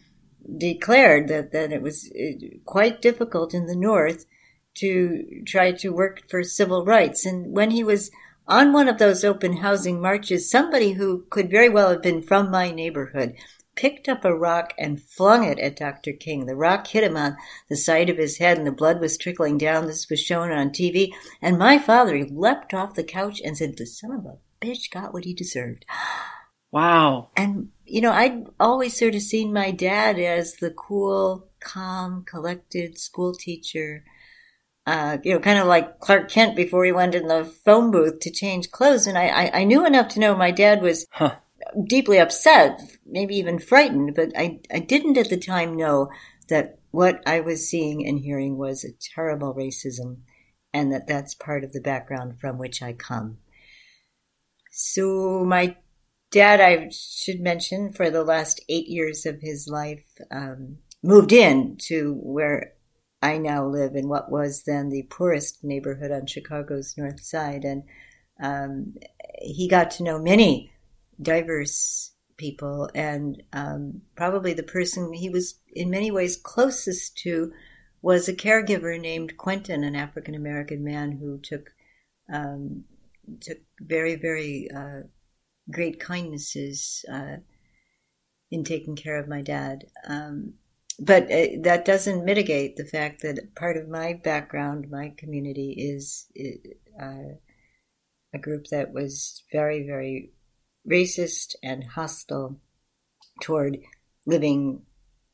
declared 0.56 1.28
that 1.28 1.52
that 1.52 1.72
it 1.72 1.80
was 1.80 2.10
uh, 2.10 2.46
quite 2.64 3.00
difficult 3.00 3.54
in 3.54 3.66
the 3.66 3.76
North 3.76 4.26
to 4.74 5.42
try 5.46 5.70
to 5.70 5.90
work 5.90 6.28
for 6.28 6.42
civil 6.42 6.84
rights. 6.84 7.24
And 7.24 7.54
when 7.54 7.70
he 7.70 7.84
was 7.84 8.10
on 8.48 8.72
one 8.72 8.88
of 8.88 8.98
those 8.98 9.24
open 9.24 9.58
housing 9.58 10.00
marches, 10.00 10.50
somebody 10.50 10.92
who 10.92 11.24
could 11.30 11.50
very 11.50 11.68
well 11.68 11.90
have 11.90 12.02
been 12.02 12.22
from 12.22 12.50
my 12.50 12.72
neighborhood 12.72 13.34
picked 13.76 14.08
up 14.08 14.24
a 14.24 14.34
rock 14.34 14.74
and 14.78 15.02
flung 15.02 15.44
it 15.44 15.58
at 15.58 15.76
Dr. 15.76 16.12
King. 16.12 16.46
The 16.46 16.56
rock 16.56 16.86
hit 16.86 17.04
him 17.04 17.16
on 17.16 17.36
the 17.68 17.76
side 17.76 18.10
of 18.10 18.18
his 18.18 18.38
head 18.38 18.58
and 18.58 18.66
the 18.66 18.72
blood 18.72 19.00
was 19.00 19.16
trickling 19.16 19.58
down. 19.58 19.86
This 19.86 20.08
was 20.10 20.20
shown 20.20 20.50
on 20.50 20.70
TV. 20.70 21.12
And 21.40 21.58
my 21.58 21.78
father 21.78 22.16
he 22.16 22.24
leapt 22.24 22.74
off 22.74 22.94
the 22.94 23.04
couch 23.04 23.40
and 23.44 23.56
said, 23.56 23.76
The 23.76 23.86
son 23.86 24.12
of 24.12 24.26
a 24.26 24.38
bitch 24.60 24.90
got 24.90 25.12
what 25.12 25.24
he 25.24 25.34
deserved. 25.34 25.84
Wow. 26.72 27.30
And, 27.36 27.70
you 27.84 28.00
know, 28.00 28.12
I'd 28.12 28.46
always 28.60 28.96
sort 28.96 29.16
of 29.16 29.22
seen 29.22 29.52
my 29.52 29.72
dad 29.72 30.20
as 30.20 30.54
the 30.54 30.70
cool, 30.70 31.48
calm, 31.58 32.24
collected 32.24 32.96
school 32.96 33.34
teacher. 33.34 34.04
Uh, 34.86 35.18
you 35.24 35.34
know, 35.34 35.40
kind 35.40 35.58
of 35.58 35.66
like 35.66 35.98
Clark 35.98 36.30
Kent 36.30 36.54
before 36.54 36.84
he 36.84 36.92
went 36.92 37.16
in 37.16 37.26
the 37.26 37.44
phone 37.44 37.90
booth 37.90 38.20
to 38.20 38.30
change 38.30 38.70
clothes. 38.70 39.08
And 39.08 39.18
I, 39.18 39.26
I, 39.26 39.50
I 39.60 39.64
knew 39.64 39.84
enough 39.84 40.08
to 40.10 40.20
know 40.20 40.36
my 40.36 40.52
dad 40.52 40.80
was 40.80 41.06
huh. 41.10 41.34
Deeply 41.86 42.18
upset, 42.18 42.80
maybe 43.06 43.36
even 43.36 43.58
frightened, 43.58 44.14
but 44.14 44.32
I, 44.36 44.60
I 44.72 44.78
didn't 44.80 45.18
at 45.18 45.28
the 45.28 45.38
time 45.38 45.76
know 45.76 46.10
that 46.48 46.78
what 46.90 47.22
I 47.26 47.40
was 47.40 47.68
seeing 47.68 48.06
and 48.06 48.18
hearing 48.18 48.58
was 48.58 48.84
a 48.84 48.92
terrible 49.14 49.54
racism 49.54 50.18
and 50.72 50.92
that 50.92 51.06
that's 51.06 51.34
part 51.34 51.64
of 51.64 51.72
the 51.72 51.80
background 51.80 52.40
from 52.40 52.58
which 52.58 52.82
I 52.82 52.92
come. 52.92 53.38
So 54.70 55.44
my 55.44 55.76
dad, 56.30 56.60
I 56.60 56.90
should 56.90 57.40
mention, 57.40 57.92
for 57.92 58.10
the 58.10 58.24
last 58.24 58.64
eight 58.68 58.88
years 58.88 59.26
of 59.26 59.40
his 59.40 59.68
life, 59.68 60.04
um, 60.30 60.78
moved 61.02 61.32
in 61.32 61.76
to 61.88 62.14
where 62.22 62.74
I 63.22 63.38
now 63.38 63.66
live 63.66 63.94
in 63.94 64.08
what 64.08 64.30
was 64.30 64.62
then 64.64 64.88
the 64.88 65.02
poorest 65.10 65.62
neighborhood 65.62 66.10
on 66.10 66.26
Chicago's 66.26 66.94
north 66.96 67.20
side. 67.20 67.64
And 67.64 67.82
um, 68.42 68.94
he 69.40 69.68
got 69.68 69.90
to 69.92 70.02
know 70.02 70.18
many 70.18 70.72
diverse 71.20 72.12
people, 72.36 72.88
and 72.94 73.42
um, 73.52 74.02
probably 74.16 74.54
the 74.54 74.62
person 74.62 75.12
he 75.12 75.28
was 75.28 75.60
in 75.74 75.90
many 75.90 76.10
ways 76.10 76.36
closest 76.36 77.18
to 77.18 77.52
was 78.02 78.28
a 78.28 78.34
caregiver 78.34 78.98
named 78.98 79.36
Quentin, 79.36 79.84
an 79.84 79.94
African 79.94 80.34
American 80.34 80.82
man 80.82 81.12
who 81.12 81.38
took 81.38 81.70
um, 82.32 82.84
took 83.40 83.58
very, 83.80 84.16
very 84.16 84.68
uh, 84.74 85.02
great 85.70 86.00
kindnesses 86.00 87.04
uh, 87.12 87.36
in 88.50 88.64
taking 88.64 88.96
care 88.96 89.18
of 89.18 89.28
my 89.28 89.42
dad. 89.42 89.84
Um, 90.06 90.54
but 90.98 91.24
uh, 91.24 91.46
that 91.62 91.84
doesn't 91.84 92.24
mitigate 92.24 92.76
the 92.76 92.84
fact 92.84 93.22
that 93.22 93.54
part 93.54 93.76
of 93.76 93.88
my 93.88 94.14
background, 94.14 94.90
my 94.90 95.14
community, 95.16 95.74
is 95.78 96.26
uh, 97.00 97.36
a 98.34 98.38
group 98.38 98.66
that 98.70 98.92
was 98.92 99.42
very, 99.52 99.86
very 99.86 100.32
racist 100.88 101.54
and 101.62 101.84
hostile 101.84 102.56
toward 103.40 103.78
living 104.26 104.82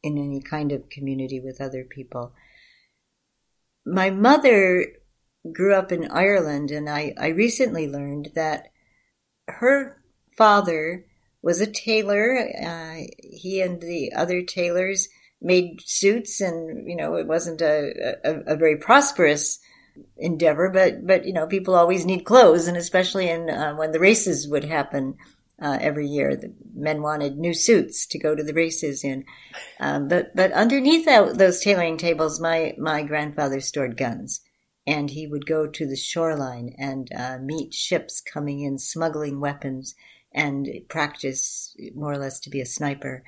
in 0.02 0.18
any 0.18 0.40
kind 0.40 0.72
of 0.72 0.88
community 0.88 1.40
with 1.40 1.60
other 1.60 1.84
people. 1.84 2.32
My 3.84 4.10
mother 4.10 4.86
grew 5.52 5.74
up 5.74 5.92
in 5.92 6.10
Ireland, 6.10 6.70
and 6.70 6.88
I, 6.88 7.14
I 7.18 7.28
recently 7.28 7.88
learned 7.88 8.30
that 8.34 8.68
her 9.48 10.02
father 10.36 11.06
was 11.42 11.60
a 11.60 11.66
tailor. 11.66 12.36
Uh, 12.38 13.06
he 13.18 13.60
and 13.60 13.80
the 13.80 14.12
other 14.12 14.42
tailors 14.42 15.08
made 15.40 15.80
suits, 15.84 16.40
and 16.40 16.88
you 16.88 16.96
know 16.96 17.14
it 17.16 17.26
wasn't 17.26 17.60
a, 17.60 18.18
a, 18.24 18.54
a, 18.54 18.56
very 18.56 18.76
prosperous 18.76 19.58
endeavor, 20.16 20.70
but 20.70 21.06
but 21.06 21.24
you 21.24 21.32
know 21.32 21.46
people 21.46 21.74
always 21.74 22.04
need 22.04 22.24
clothes, 22.24 22.66
and 22.66 22.76
especially 22.76 23.28
in 23.28 23.48
uh, 23.50 23.74
when 23.74 23.92
the 23.92 24.00
races 24.00 24.48
would 24.48 24.64
happen. 24.64 25.16
Uh, 25.60 25.78
every 25.80 26.06
year, 26.06 26.36
the 26.36 26.52
men 26.75 27.00
wanted 27.00 27.38
new 27.38 27.54
suits 27.54 28.06
to 28.06 28.18
go 28.18 28.34
to 28.34 28.42
the 28.42 28.52
races 28.52 29.02
in, 29.02 29.25
um, 29.80 30.06
but 30.06 30.36
but 30.36 30.52
underneath 30.52 31.06
that, 31.06 31.38
those 31.38 31.60
tailoring 31.60 31.96
tables, 31.96 32.38
my 32.38 32.75
my 32.78 33.02
grandfather 33.02 33.58
stored 33.60 33.96
guns, 33.96 34.42
and 34.86 35.10
he 35.10 35.26
would 35.26 35.46
go 35.46 35.66
to 35.66 35.86
the 35.86 35.96
shoreline 35.96 36.75
and 36.76 37.08
uh, 37.18 37.38
meet 37.42 37.72
ships 37.72 38.20
coming 38.20 38.60
in 38.60 38.78
smuggling 38.78 39.40
weapons 39.40 39.94
and 40.30 40.68
practice 40.88 41.75
more 41.94 42.12
or 42.12 42.18
less 42.18 42.38
to 42.40 42.50
be 42.50 42.60
a 42.60 42.66
sniper. 42.66 43.25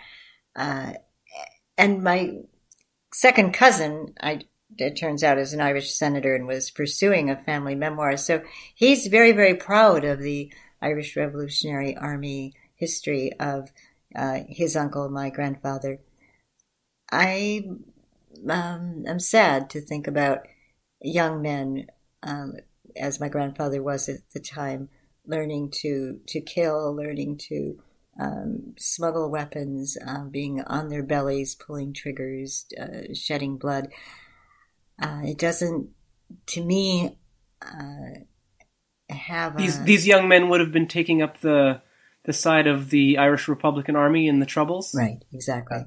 Uh, 0.55 0.93
and 1.79 2.03
my 2.03 2.33
second 3.15 3.55
cousin, 3.55 4.15
I, 4.21 4.41
it 4.77 4.97
turns 4.97 5.25
out, 5.25 5.39
is 5.39 5.55
an 5.55 5.63
Irish 5.63 5.95
senator 5.95 6.35
and 6.35 6.47
was 6.47 6.71
pursuing 6.71 7.31
a 7.31 7.43
family 7.43 7.75
memoir. 7.75 8.19
So 8.19 8.43
he's 8.75 9.07
very, 9.07 9.33
very 9.33 9.55
proud 9.55 10.05
of 10.05 10.21
the 10.21 10.53
Irish 10.81 11.17
Revolutionary 11.17 11.97
Army 11.97 12.55
history 12.75 13.33
of 13.41 13.71
uh, 14.15 14.41
his 14.49 14.77
uncle, 14.77 15.09
my 15.09 15.31
grandfather. 15.31 16.01
I 17.11 17.65
um, 18.49 19.05
am 19.07 19.21
sad 19.21 19.71
to 19.71 19.81
think 19.81 20.07
about 20.07 20.47
young 21.01 21.43
men, 21.43 21.87
um, 22.23 22.55
as 22.97 23.21
my 23.21 23.29
grandfather 23.29 23.83
was 23.83 24.09
at 24.09 24.29
the 24.33 24.41
time, 24.41 24.89
learning 25.27 25.71
to 25.71 26.21
to 26.27 26.41
kill, 26.41 26.95
learning 26.95 27.39
to 27.49 27.79
um, 28.19 28.75
smuggle 28.79 29.31
weapons, 29.31 29.97
um, 30.05 30.31
being 30.31 30.61
on 30.63 30.89
their 30.89 31.03
bellies, 31.03 31.55
pulling 31.55 31.93
triggers, 31.93 32.67
uh, 32.81 33.15
shedding 33.15 33.57
blood. 33.57 33.89
Uh, 35.01 35.21
it 35.25 35.39
doesn't, 35.39 35.91
to 36.47 36.65
me, 36.65 37.17
uh, 37.63 38.21
have 39.11 39.57
these 39.57 39.79
a, 39.79 39.83
these 39.83 40.07
young 40.07 40.29
men 40.29 40.49
would 40.49 40.61
have 40.61 40.73
been 40.73 40.89
taking 40.89 41.23
up 41.23 41.41
the 41.41 41.81
the 42.25 42.33
side 42.33 42.67
of 42.67 42.91
the 42.91 43.19
Irish 43.19 43.49
Republican 43.49 43.97
Army 43.97 44.29
in 44.29 44.39
the 44.39 44.47
Troubles. 44.47 44.95
Right, 44.95 45.25
exactly. 45.33 45.85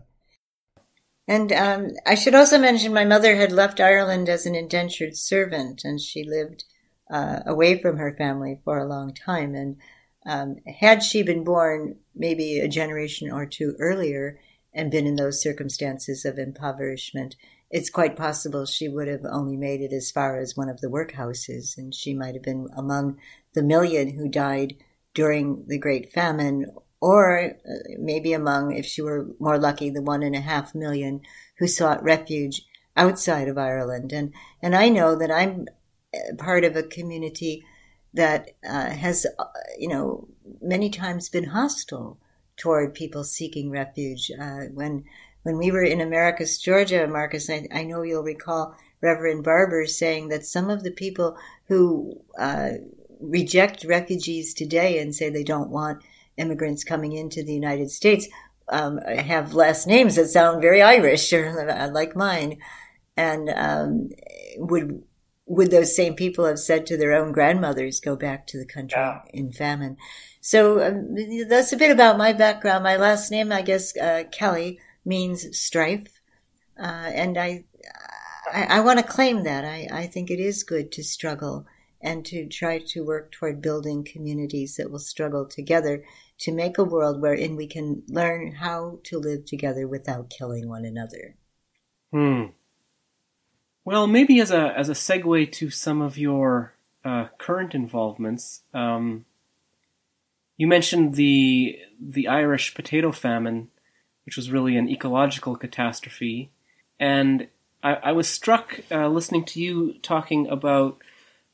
And 1.28 1.54
um, 1.54 1.92
I 2.06 2.16
should 2.16 2.36
also 2.36 2.58
mention 2.58 2.94
my 2.94 3.06
mother 3.06 3.36
had 3.36 3.52
left 3.52 3.80
Ireland 3.80 4.28
as 4.28 4.46
an 4.46 4.56
indentured 4.56 5.16
servant, 5.16 5.84
and 5.84 6.02
she 6.02 6.24
lived 6.24 6.66
uh, 7.12 7.42
away 7.46 7.80
from 7.80 7.98
her 7.98 8.16
family 8.18 8.60
for 8.64 8.80
a 8.80 8.88
long 8.88 9.14
time. 9.14 9.54
And 9.54 9.78
um, 10.26 10.58
had 10.80 11.04
she 11.04 11.22
been 11.22 11.44
born 11.44 11.98
maybe 12.16 12.60
a 12.60 12.68
generation 12.68 13.32
or 13.32 13.46
two 13.46 13.76
earlier, 13.80 14.40
and 14.74 14.90
been 14.90 15.06
in 15.06 15.16
those 15.16 15.42
circumstances 15.42 16.26
of 16.26 16.38
impoverishment, 16.38 17.36
it's 17.72 17.90
quite 17.90 18.18
possible 18.18 18.66
she 18.66 18.90
would 18.90 19.08
have 19.08 19.26
only 19.26 19.56
made 19.56 19.82
it 19.82 19.94
as 19.94 20.12
far 20.12 20.38
as 20.38 20.58
one 20.58 20.70
of 20.70 20.82
the 20.82 20.90
workhouses, 20.90 21.78
and 21.78 21.96
she 21.96 22.14
might 22.14 22.36
have 22.36 22.44
been 22.44 22.68
among 22.76 23.18
the 23.54 23.64
million 23.64 24.10
who 24.10 24.28
died 24.28 24.76
during 25.14 25.66
the 25.68 25.78
Great 25.78 26.12
Famine, 26.12 26.68
or 27.00 27.40
uh, 27.44 27.74
maybe 27.98 28.34
among, 28.34 28.76
if 28.76 28.86
she 28.86 29.02
were 29.02 29.28
more 29.40 29.58
lucky, 29.58 29.90
the 29.90 30.02
one 30.02 30.22
and 30.22 30.36
a 30.36 30.42
half 30.42 30.76
million 30.76 31.22
who 31.58 31.68
sought 31.68 32.04
refuge 32.04 32.66
outside 32.98 33.48
of 33.48 33.58
Ireland. 33.58 34.12
And 34.12 34.34
and 34.62 34.76
I 34.76 34.90
know 34.90 35.16
that 35.16 35.32
I'm 35.32 35.68
part 36.38 36.64
of 36.66 36.76
a 36.76 36.84
community 36.84 37.66
that 38.14 38.50
uh, 38.68 38.90
has, 38.90 39.26
uh, 39.40 39.46
you 39.80 39.88
know, 39.88 40.28
many 40.62 40.90
times 40.90 41.30
been 41.30 41.46
hostile 41.46 42.20
toward 42.58 42.94
people 42.94 43.24
seeking 43.24 43.72
refuge. 43.72 44.30
Uh, 44.40 44.66
when 44.74 45.06
when 45.44 45.58
we 45.58 45.72
were 45.72 45.84
in 45.84 46.02
Americus, 46.02 46.58
Georgia, 46.58 47.08
Marcus, 47.08 47.50
I, 47.50 47.68
I, 47.74 47.84
know 47.84 48.04
you'll 48.04 48.24
recall 48.24 48.76
Reverend 49.02 49.44
Barber 49.44 49.86
saying 49.88 50.30
that 50.30 50.46
some 50.46 50.70
of 50.70 50.84
the 50.84 50.92
people 50.92 51.38
who 51.68 52.22
uh, 52.38 52.72
reject 53.20 53.84
refugees 53.84 54.54
today 54.54 55.00
and 55.00 55.16
say 55.16 55.30
they 55.30 55.44
don't 55.44 55.70
want 55.70 56.04
immigrants 56.38 56.84
coming 56.84 57.14
into 57.14 57.44
the 57.44 57.54
United 57.54 57.92
States 57.92 58.28
um, 58.70 59.00
have 59.00 59.54
last 59.54 59.88
names 59.88 60.16
that 60.16 60.28
sound 60.28 60.62
very 60.62 60.82
Irish 60.82 61.32
or 61.34 61.90
like 61.94 62.16
mine, 62.16 62.58
and 63.18 63.50
um, 63.50 64.10
would 64.58 65.04
would 65.46 65.72
those 65.72 65.94
same 65.94 66.14
people 66.14 66.46
have 66.46 66.60
said 66.60 66.86
to 66.86 66.96
their 66.96 67.14
own 67.14 67.34
grandmothers, 67.34 68.00
"Go 68.00 68.16
back 68.16 68.48
to 68.48 68.58
the 68.58 68.66
country 68.66 69.00
yeah. 69.00 69.22
in 69.34 69.52
famine"? 69.52 69.98
So 70.40 70.82
um, 70.82 71.16
that's 71.50 71.74
a 71.74 71.78
bit 71.78 71.92
about 71.92 72.18
my 72.18 72.32
background. 72.32 72.84
My 72.84 72.96
last 72.96 73.30
name, 73.30 73.52
I 73.52 73.62
guess, 73.62 73.96
uh, 73.98 74.24
Kelly 74.32 74.80
means 75.06 75.58
strife, 75.58 76.22
uh, 76.80 77.12
and 77.14 77.38
I 77.38 77.66
I, 78.52 78.64
I 78.64 78.80
want 78.82 79.00
to 79.00 79.06
claim 79.06 79.44
that. 79.44 79.66
I, 79.66 79.88
I 79.92 80.08
think 80.08 80.30
it 80.30 80.40
is 80.40 80.64
good 80.64 80.92
to 80.94 81.04
struggle 81.04 81.66
and 82.02 82.26
to 82.26 82.48
try 82.48 82.80
to 82.80 83.06
work 83.06 83.32
toward 83.32 83.62
building 83.62 84.04
communities 84.04 84.76
that 84.76 84.92
will 84.92 85.00
struggle 85.00 85.46
together 85.46 86.04
to 86.40 86.52
make 86.52 86.78
a 86.78 86.84
world 86.84 87.22
wherein 87.22 87.56
we 87.56 87.68
can 87.68 88.04
learn 88.08 88.54
how 88.54 89.00
to 89.04 89.20
live 89.20 89.46
together 89.46 89.88
without 89.88 90.30
killing 90.30 90.68
one 90.68 90.86
another. 90.86 91.36
Hmm. 92.12 92.46
Well, 93.86 94.08
maybe 94.08 94.40
as 94.40 94.52
a 94.52 94.78
as 94.78 94.90
a 94.90 94.94
segue 94.94 95.52
to 95.54 95.70
some 95.70 96.02
of 96.02 96.18
your 96.18 96.76
uh, 97.04 97.28
current 97.38 97.74
involvements, 97.74 98.62
um, 98.74 99.26
you 100.58 100.68
mentioned 100.68 101.16
the 101.16 101.78
the 102.00 102.28
Irish 102.28 102.74
potato 102.76 103.12
famine, 103.12 103.70
which 104.26 104.38
was 104.38 104.52
really 104.52 104.78
an 104.78 104.90
ecological 104.90 105.56
catastrophe, 105.56 106.52
and 107.00 107.48
I, 107.84 107.94
I 107.96 108.12
was 108.12 108.28
struck 108.28 108.80
uh, 108.92 109.08
listening 109.08 109.46
to 109.46 109.62
you 109.62 109.94
talking 110.02 110.48
about 110.48 111.00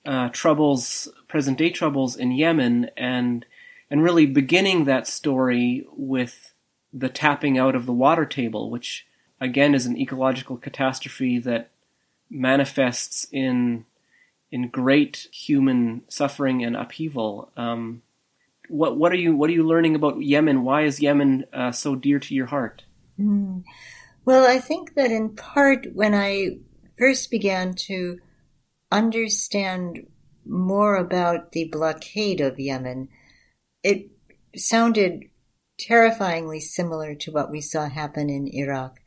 uh, 0.06 0.30
troubles, 0.30 1.08
present 1.28 1.58
day 1.58 1.70
troubles 1.70 2.16
in 2.16 2.32
Yemen, 2.32 2.90
and 2.96 3.46
and 3.90 4.04
really 4.04 4.26
beginning 4.26 4.86
that 4.86 5.08
story 5.08 5.86
with 5.96 6.54
the 6.94 7.10
tapping 7.10 7.58
out 7.58 7.76
of 7.76 7.86
the 7.86 7.94
water 7.94 8.26
table, 8.26 8.70
which 8.70 9.06
again 9.40 9.76
is 9.76 9.86
an 9.86 9.98
ecological 9.98 10.58
catastrophe 10.58 11.40
that 11.40 11.70
manifests 12.30 13.28
in 13.32 13.86
in 14.52 14.70
great 14.70 15.28
human 15.32 16.02
suffering 16.08 16.64
and 16.64 16.76
upheaval. 16.76 17.52
Um, 17.58 18.02
what 18.70 18.98
what 18.98 19.12
are 19.12 19.18
you 19.18 19.36
what 19.36 19.50
are 19.50 19.54
you 19.54 19.68
learning 19.68 19.96
about 19.96 20.22
Yemen? 20.22 20.64
Why 20.64 20.84
is 20.84 21.00
Yemen 21.00 21.46
uh, 21.54 21.72
so 21.72 21.96
dear 21.96 22.20
to 22.20 22.36
your 22.36 22.48
heart? 22.48 22.84
Mm. 23.20 23.64
Well, 24.26 24.46
I 24.50 24.60
think 24.60 24.96
that 24.96 25.12
in 25.12 25.36
part 25.36 25.88
when 25.94 26.14
I 26.14 26.58
first 26.98 27.32
began 27.32 27.74
to 27.88 28.20
understand 28.92 30.08
more 30.46 30.96
about 30.96 31.51
the 31.51 31.66
blockade 31.66 32.42
of 32.42 32.60
Yemen, 32.60 33.10
it 33.84 34.10
sounded 34.56 35.25
terrifyingly 35.80 36.60
similar 36.60 37.16
to 37.16 37.32
what 37.32 37.51
we 37.51 37.62
saw 37.62 37.88
happen 37.88 38.30
in 38.30 38.48
Iraq. 38.48 39.00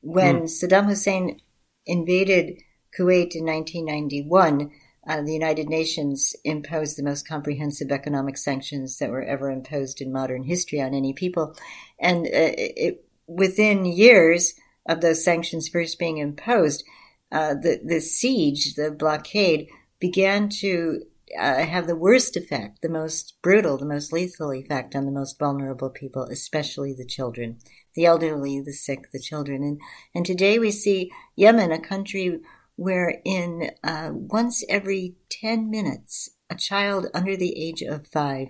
When 0.00 0.42
mm. 0.42 0.44
Saddam 0.44 0.86
Hussein 0.86 1.40
invaded 1.86 2.60
Kuwait 2.96 3.34
in 3.34 3.46
1991, 3.46 4.70
uh, 5.06 5.20
the 5.22 5.32
United 5.32 5.68
Nations 5.68 6.34
imposed 6.44 6.96
the 6.96 7.02
most 7.02 7.26
comprehensive 7.26 7.90
economic 7.90 8.36
sanctions 8.36 8.98
that 8.98 9.10
were 9.10 9.22
ever 9.22 9.50
imposed 9.50 10.00
in 10.00 10.12
modern 10.12 10.44
history 10.44 10.80
on 10.80 10.94
any 10.94 11.12
people. 11.12 11.56
And 11.98 12.26
uh, 12.26 12.54
it, 12.56 13.04
within 13.26 13.84
years 13.84 14.54
of 14.88 15.00
those 15.00 15.24
sanctions 15.24 15.68
first 15.68 15.98
being 15.98 16.18
imposed, 16.18 16.84
uh, 17.32 17.54
the, 17.54 17.80
the 17.84 18.00
siege, 18.00 18.74
the 18.74 18.90
blockade, 18.90 19.68
began 19.98 20.48
to 20.48 21.02
uh, 21.38 21.64
have 21.64 21.86
the 21.86 21.96
worst 21.96 22.36
effect, 22.36 22.82
the 22.82 22.88
most 22.88 23.34
brutal, 23.42 23.78
the 23.78 23.86
most 23.86 24.12
lethal 24.12 24.52
effect 24.52 24.94
on 24.94 25.06
the 25.06 25.12
most 25.12 25.38
vulnerable 25.38 25.90
people, 25.90 26.24
especially 26.24 26.92
the 26.92 27.06
children, 27.06 27.58
the 27.94 28.04
elderly, 28.04 28.60
the 28.60 28.72
sick, 28.72 29.10
the 29.12 29.20
children. 29.20 29.62
And, 29.62 29.80
and 30.14 30.26
today 30.26 30.58
we 30.58 30.70
see 30.70 31.10
Yemen, 31.36 31.72
a 31.72 31.80
country 31.80 32.40
where 32.76 33.20
in 33.24 33.70
uh, 33.84 34.10
once 34.12 34.64
every 34.68 35.16
10 35.30 35.70
minutes, 35.70 36.30
a 36.50 36.54
child 36.54 37.06
under 37.14 37.36
the 37.36 37.56
age 37.56 37.82
of 37.82 38.06
five 38.06 38.48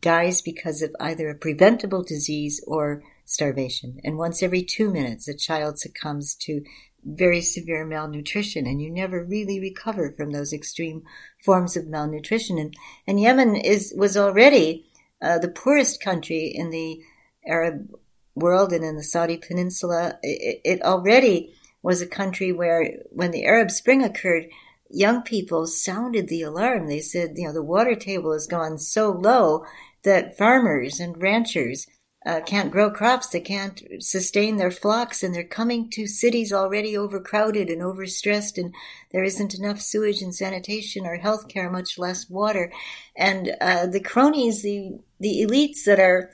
dies 0.00 0.42
because 0.42 0.82
of 0.82 0.94
either 1.00 1.28
a 1.28 1.34
preventable 1.34 2.02
disease 2.02 2.62
or 2.66 3.02
starvation. 3.24 3.98
And 4.04 4.18
once 4.18 4.42
every 4.42 4.62
two 4.62 4.90
minutes, 4.90 5.28
a 5.28 5.36
child 5.36 5.78
succumbs 5.78 6.34
to 6.42 6.62
very 7.04 7.40
severe 7.40 7.86
malnutrition 7.86 8.66
and 8.66 8.82
you 8.82 8.90
never 8.90 9.24
really 9.24 9.60
recover 9.60 10.12
from 10.12 10.30
those 10.30 10.52
extreme 10.52 11.02
forms 11.44 11.76
of 11.76 11.86
malnutrition. 11.86 12.58
And, 12.58 12.74
and 13.06 13.20
Yemen 13.20 13.56
is, 13.56 13.94
was 13.96 14.16
already 14.16 14.86
uh, 15.22 15.38
the 15.38 15.48
poorest 15.48 16.02
country 16.02 16.46
in 16.54 16.70
the 16.70 17.00
Arab 17.46 17.88
world 18.34 18.72
and 18.72 18.84
in 18.84 18.96
the 18.96 19.02
Saudi 19.02 19.36
peninsula. 19.36 20.18
It, 20.22 20.60
it 20.64 20.82
already 20.82 21.54
was 21.82 22.00
a 22.00 22.06
country 22.06 22.52
where 22.52 22.98
when 23.10 23.30
the 23.30 23.44
Arab 23.44 23.70
Spring 23.70 24.02
occurred, 24.02 24.46
young 24.90 25.22
people 25.22 25.66
sounded 25.66 26.28
the 26.28 26.42
alarm. 26.42 26.86
They 26.86 27.00
said, 27.00 27.34
you 27.36 27.46
know, 27.46 27.52
the 27.52 27.62
water 27.62 27.94
table 27.94 28.32
has 28.32 28.46
gone 28.46 28.78
so 28.78 29.10
low 29.10 29.64
that 30.02 30.36
farmers 30.38 31.00
and 31.00 31.20
ranchers 31.20 31.86
uh, 32.26 32.40
can't 32.40 32.72
grow 32.72 32.90
crops, 32.90 33.28
they 33.28 33.40
can't 33.40 33.80
sustain 34.00 34.56
their 34.56 34.70
flocks, 34.70 35.22
and 35.22 35.34
they're 35.34 35.44
coming 35.44 35.88
to 35.88 36.06
cities 36.06 36.52
already 36.52 36.96
overcrowded 36.96 37.70
and 37.70 37.80
overstressed, 37.80 38.58
and 38.58 38.74
there 39.12 39.22
isn't 39.22 39.54
enough 39.54 39.80
sewage 39.80 40.20
and 40.20 40.34
sanitation 40.34 41.06
or 41.06 41.16
health 41.16 41.48
care, 41.48 41.70
much 41.70 41.96
less 41.96 42.28
water. 42.28 42.72
And 43.16 43.56
uh, 43.60 43.86
the 43.86 44.00
cronies, 44.00 44.62
the, 44.62 44.98
the 45.20 45.46
elites 45.48 45.84
that 45.86 46.00
are 46.00 46.30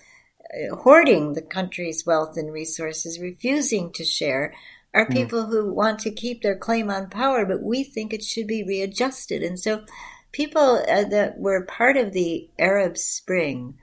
uh, 0.52 0.74
hoarding 0.74 1.34
the 1.34 1.42
country's 1.42 2.04
wealth 2.06 2.36
and 2.36 2.52
resources, 2.52 3.20
refusing 3.20 3.92
to 3.92 4.04
share, 4.04 4.54
are 4.94 5.06
hmm. 5.06 5.12
people 5.12 5.46
who 5.46 5.72
want 5.72 5.98
to 6.00 6.10
keep 6.10 6.42
their 6.42 6.56
claim 6.56 6.90
on 6.90 7.10
power, 7.10 7.44
but 7.44 7.62
we 7.62 7.84
think 7.84 8.12
it 8.12 8.22
should 8.22 8.46
be 8.46 8.64
readjusted. 8.64 9.42
And 9.42 9.58
so 9.58 9.84
people 10.32 10.84
uh, 10.88 11.04
that 11.04 11.38
were 11.38 11.64
part 11.64 11.96
of 11.96 12.12
the 12.12 12.48
Arab 12.58 12.96
Spring, 12.96 13.74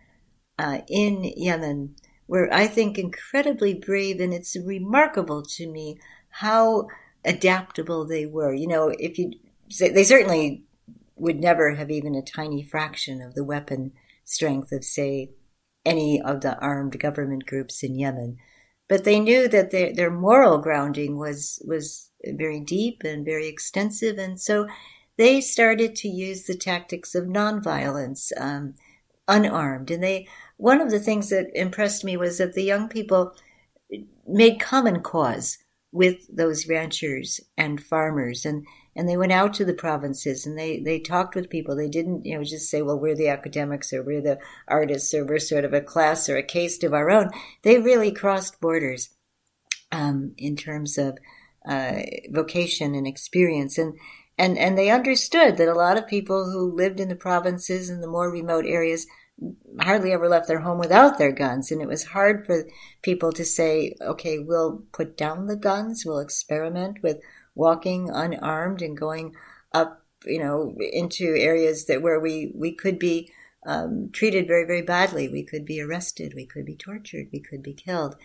uh, 0.62 0.82
in 0.88 1.24
Yemen 1.24 1.96
were, 2.28 2.48
I 2.54 2.68
think, 2.68 3.00
incredibly 3.00 3.74
brave, 3.74 4.20
and 4.20 4.32
it's 4.34 4.56
remarkable 4.56 5.42
to 5.44 5.68
me 5.68 5.98
how 6.30 6.88
adaptable 7.26 8.06
they 8.06 8.28
were. 8.28 8.54
You 8.54 8.68
know, 8.68 8.94
if 9.00 9.18
you 9.18 9.32
they 9.80 10.04
certainly 10.04 10.64
would 11.16 11.40
never 11.40 11.76
have 11.76 11.90
even 11.90 12.14
a 12.14 12.22
tiny 12.22 12.62
fraction 12.62 13.22
of 13.22 13.34
the 13.34 13.44
weapon 13.44 13.94
strength 14.24 14.72
of, 14.72 14.84
say, 14.84 15.32
any 15.84 16.22
of 16.22 16.42
the 16.42 16.58
armed 16.60 17.00
government 17.00 17.46
groups 17.46 17.82
in 17.82 17.98
Yemen. 17.98 18.38
But 18.92 19.06
they 19.06 19.22
knew 19.22 19.48
that 19.48 19.72
their, 19.72 19.94
their 19.94 20.12
moral 20.12 20.58
grounding 20.58 21.18
was, 21.18 21.64
was 21.66 22.10
very 22.26 22.60
deep 22.60 23.04
and 23.06 23.24
very 23.24 23.48
extensive. 23.48 24.18
And 24.18 24.38
so 24.38 24.68
they 25.18 25.40
started 25.40 25.96
to 25.96 26.10
use 26.10 26.44
the 26.44 26.58
tactics 26.58 27.16
of 27.16 27.24
nonviolence, 27.24 28.34
um, 28.38 28.74
unarmed. 29.30 29.92
And 29.92 30.04
they, 30.04 30.28
one 30.58 30.82
of 30.82 30.92
the 30.92 31.00
things 31.00 31.30
that 31.30 31.48
impressed 31.54 32.04
me 32.04 32.18
was 32.18 32.38
that 32.40 32.52
the 32.52 32.66
young 32.66 32.90
people 32.90 33.34
made 34.28 34.60
common 34.60 35.00
cause 35.00 35.58
with 35.94 36.28
those 36.28 36.68
ranchers 36.68 37.40
and 37.58 37.82
farmers 37.82 38.44
and 38.44 38.66
and 38.96 39.08
they 39.08 39.18
went 39.18 39.32
out 39.32 39.54
to 39.56 39.66
the 39.66 39.74
provinces 39.74 40.46
and 40.46 40.58
they 40.58 40.80
they 40.80 41.00
talked 41.00 41.36
with 41.36 41.50
people. 41.50 41.76
They 41.76 41.90
didn't 41.90 42.26
you 42.26 42.38
know 42.38 42.44
just 42.44 42.70
say 42.70 42.82
well 42.82 43.00
we're 43.00 43.16
the 43.16 43.30
academics 43.30 43.94
or 43.94 44.04
we're 44.04 44.22
the 44.22 44.40
artists 44.68 45.14
or 45.14 45.26
we're 45.26 45.40
sort 45.40 45.66
of 45.66 45.74
a 45.74 45.82
class 45.82 46.28
or 46.30 46.38
a 46.38 46.44
caste 46.44 46.84
of 46.84 46.94
our 46.94 47.10
own. 47.10 47.30
They 47.64 47.80
really 47.80 48.12
crossed 48.12 48.60
borders 48.60 49.10
um, 49.92 50.34
in 50.38 50.56
terms 50.56 50.98
of 50.98 51.18
uh, 51.68 52.02
vocation 52.30 52.96
and 52.96 53.08
experience. 53.08 53.78
And 53.78 53.98
and 54.38 54.58
and 54.58 54.78
they 54.78 54.90
understood 54.90 55.58
that 55.58 55.68
a 55.68 55.74
lot 55.74 55.98
of 55.98 56.08
people 56.08 56.52
who 56.52 56.76
lived 56.76 57.00
in 57.00 57.10
the 57.10 57.16
provinces 57.16 57.90
and 57.90 58.02
the 58.02 58.08
more 58.08 58.32
remote 58.32 58.66
areas 58.66 59.06
hardly 59.80 60.12
ever 60.12 60.30
left 60.30 60.48
their 60.48 60.60
home 60.60 60.78
without 60.78 61.18
their 61.18 61.32
guns. 61.32 61.72
And 61.72 61.82
it 61.82 61.88
was 61.88 62.06
hard 62.06 62.46
for 62.46 62.68
people 63.02 63.32
to 63.34 63.44
say, 63.44 63.96
okay, 64.02 64.38
we'll 64.38 64.84
put 64.92 65.18
down 65.18 65.48
the 65.48 65.56
guns, 65.56 66.06
we'll 66.06 66.20
experiment 66.20 67.02
with 67.02 67.20
walking 67.56 68.10
unarmed 68.10 68.82
and 68.82 68.98
going 68.98 69.36
up, 69.74 70.06
you 70.26 70.40
know, 70.40 70.76
into 70.92 71.36
areas 71.38 71.86
that 71.86 72.02
where 72.02 72.20
we, 72.20 72.52
we 72.56 72.74
could 72.74 73.00
be 73.00 73.32
um, 73.66 74.10
treated 74.12 74.48
very, 74.48 74.66
very 74.66 74.82
badly. 74.82 75.28
We 75.28 75.44
could 75.44 75.66
be 75.66 75.82
arrested, 75.82 76.34
we 76.36 76.46
could 76.46 76.66
be 76.66 76.76
tortured, 76.76 77.28
we 77.32 77.40
could 77.40 77.62
be 77.62 77.74
killed. 77.74 78.16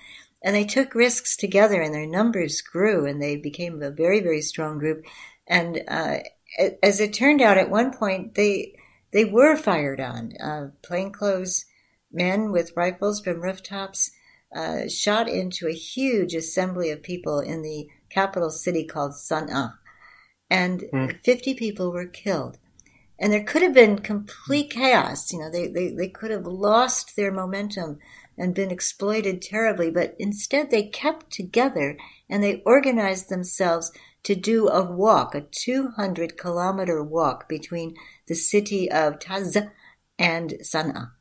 And 0.42 0.54
they 0.54 0.64
took 0.64 0.94
risks 0.94 1.36
together 1.36 1.80
and 1.80 1.94
their 1.94 2.06
numbers 2.06 2.60
grew 2.60 3.06
and 3.06 3.20
they 3.20 3.36
became 3.36 3.82
a 3.82 3.90
very, 3.90 4.20
very 4.20 4.42
strong 4.42 4.78
group. 4.78 5.04
And 5.46 5.82
uh, 5.88 6.18
as 6.82 7.00
it 7.00 7.12
turned 7.12 7.42
out, 7.42 7.58
at 7.58 7.70
one 7.70 7.92
point, 7.92 8.34
they 8.34 8.74
they 9.12 9.24
were 9.24 9.56
fired 9.56 10.00
on. 10.00 10.32
Uh, 10.36 10.68
plainclothes 10.82 11.64
men 12.12 12.50
with 12.50 12.76
rifles 12.76 13.20
from 13.20 13.40
rooftops 13.40 14.10
uh, 14.54 14.88
shot 14.88 15.28
into 15.28 15.68
a 15.68 15.72
huge 15.72 16.34
assembly 16.34 16.90
of 16.90 17.02
people 17.02 17.40
in 17.40 17.62
the 17.62 17.88
capital 18.16 18.50
city 18.50 18.84
called 18.84 19.12
Sana'a. 19.12 19.74
And 20.48 20.84
mm. 20.92 21.20
50 21.22 21.54
people 21.54 21.92
were 21.92 22.06
killed. 22.06 22.58
And 23.18 23.32
there 23.32 23.44
could 23.44 23.62
have 23.62 23.74
been 23.74 23.98
complete 23.98 24.70
chaos. 24.70 25.32
You 25.32 25.40
know, 25.40 25.50
they, 25.50 25.66
they, 25.68 25.88
they 25.90 26.08
could 26.08 26.30
have 26.30 26.46
lost 26.46 27.14
their 27.16 27.30
momentum 27.30 27.98
and 28.38 28.54
been 28.54 28.70
exploited 28.70 29.42
terribly, 29.42 29.90
but 29.90 30.14
instead 30.18 30.70
they 30.70 30.84
kept 30.84 31.30
together 31.30 31.96
and 32.28 32.42
they 32.42 32.62
organized 32.64 33.28
themselves 33.28 33.92
to 34.24 34.34
do 34.34 34.68
a 34.68 34.82
walk, 34.82 35.34
a 35.34 35.40
200 35.40 36.36
kilometer 36.36 37.02
walk 37.02 37.48
between 37.48 37.94
the 38.28 38.34
city 38.34 38.90
of 38.90 39.18
Taiz 39.18 39.70
and 40.18 40.54
Sana'a. 40.62 41.12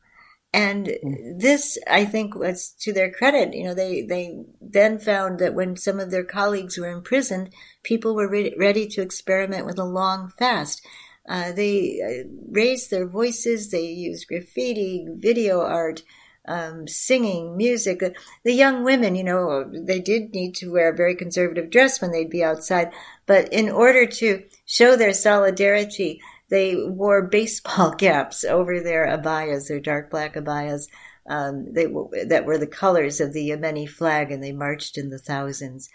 And 0.55 0.87
mm. 0.87 1.37
this, 1.37 1.77
I 1.85 2.05
think, 2.05 2.33
was 2.33 2.69
to 2.79 2.93
their 2.93 3.11
credit. 3.11 3.53
You 3.53 3.65
know, 3.65 3.73
they, 3.73 4.03
they 4.03 4.45
then 4.61 4.99
found 4.99 5.37
that 5.39 5.53
when 5.53 5.75
some 5.75 5.99
of 5.99 6.11
their 6.11 6.23
colleagues 6.23 6.77
were 6.77 6.89
imprisoned, 6.89 7.49
people 7.83 8.15
were 8.15 8.29
re- 8.29 8.55
ready 8.57 8.87
to 8.87 9.01
experiment 9.01 9.65
with 9.65 9.77
a 9.77 9.83
long 9.83 10.31
fast. 10.39 10.81
Uh, 11.27 11.51
they 11.51 11.99
uh, 12.01 12.29
raised 12.49 12.89
their 12.89 13.05
voices, 13.05 13.69
they 13.69 13.87
used 13.87 14.27
graffiti, 14.27 15.05
video 15.09 15.59
art, 15.59 16.03
um, 16.47 16.87
singing, 16.87 17.57
music. 17.57 18.01
The 18.43 18.53
young 18.53 18.85
women, 18.85 19.15
you 19.15 19.25
know, 19.25 19.69
they 19.69 19.99
did 19.99 20.33
need 20.33 20.55
to 20.55 20.71
wear 20.71 20.93
a 20.93 20.95
very 20.95 21.15
conservative 21.15 21.69
dress 21.69 21.99
when 21.99 22.11
they'd 22.11 22.29
be 22.29 22.43
outside, 22.43 22.93
but 23.25 23.51
in 23.51 23.69
order 23.69 24.05
to 24.05 24.43
show 24.65 24.95
their 24.95 25.13
solidarity, 25.13 26.21
they 26.55 26.75
wore 26.75 27.27
baseball 27.27 27.91
caps 28.05 28.45
over 28.45 28.79
their 28.79 29.05
abayas, 29.05 29.67
their 29.67 29.81
dark 29.81 30.09
black 30.09 30.35
abayas. 30.35 30.87
Um, 31.27 31.73
they 31.73 31.87
that 32.27 32.45
were 32.45 32.57
the 32.57 32.67
colors 32.67 33.19
of 33.19 33.33
the 33.33 33.49
Yemeni 33.49 33.89
flag, 33.89 34.31
and 34.31 34.41
they 34.43 34.51
marched 34.51 34.97
in 34.97 35.09
the 35.09 35.17
thousands. 35.19 35.89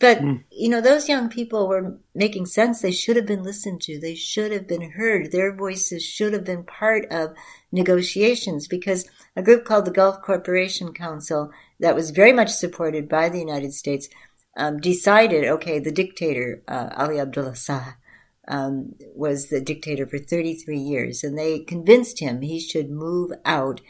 But, 0.00 0.18
mm. 0.18 0.42
you 0.50 0.68
know, 0.68 0.80
those 0.80 1.08
young 1.08 1.28
people 1.28 1.68
were 1.68 1.98
making 2.12 2.46
sense. 2.46 2.80
They 2.80 2.90
should 2.90 3.16
have 3.16 3.26
been 3.26 3.44
listened 3.44 3.82
to. 3.82 4.00
They 4.00 4.16
should 4.16 4.50
have 4.50 4.66
been 4.66 4.92
heard. 4.92 5.30
Their 5.30 5.54
voices 5.54 6.04
should 6.04 6.32
have 6.32 6.44
been 6.44 6.64
part 6.64 7.06
of 7.10 7.36
negotiations 7.70 8.66
because 8.66 9.08
a 9.36 9.42
group 9.42 9.64
called 9.64 9.84
the 9.84 9.92
Gulf 9.92 10.22
Cooperation 10.22 10.92
Council 10.92 11.50
that 11.78 11.94
was 11.94 12.10
very 12.10 12.32
much 12.32 12.50
supported 12.50 13.08
by 13.08 13.28
the 13.28 13.38
United 13.38 13.72
States 13.72 14.08
um, 14.56 14.78
decided, 14.80 15.44
okay, 15.44 15.78
the 15.78 15.92
dictator, 15.92 16.62
uh, 16.66 16.88
Ali 16.96 17.20
Abdullah 17.20 17.54
Saleh, 17.54 17.94
um, 18.50 18.96
was 19.14 19.46
the 19.46 19.60
dictator 19.60 20.06
for 20.06 20.18
33 20.18 20.76
years 20.76 21.22
and 21.22 21.38
they 21.38 21.60
convinced 21.60 22.18
him 22.18 22.40
he 22.40 22.58
should 22.58 22.90
move 22.90 23.30
out. 23.44 23.80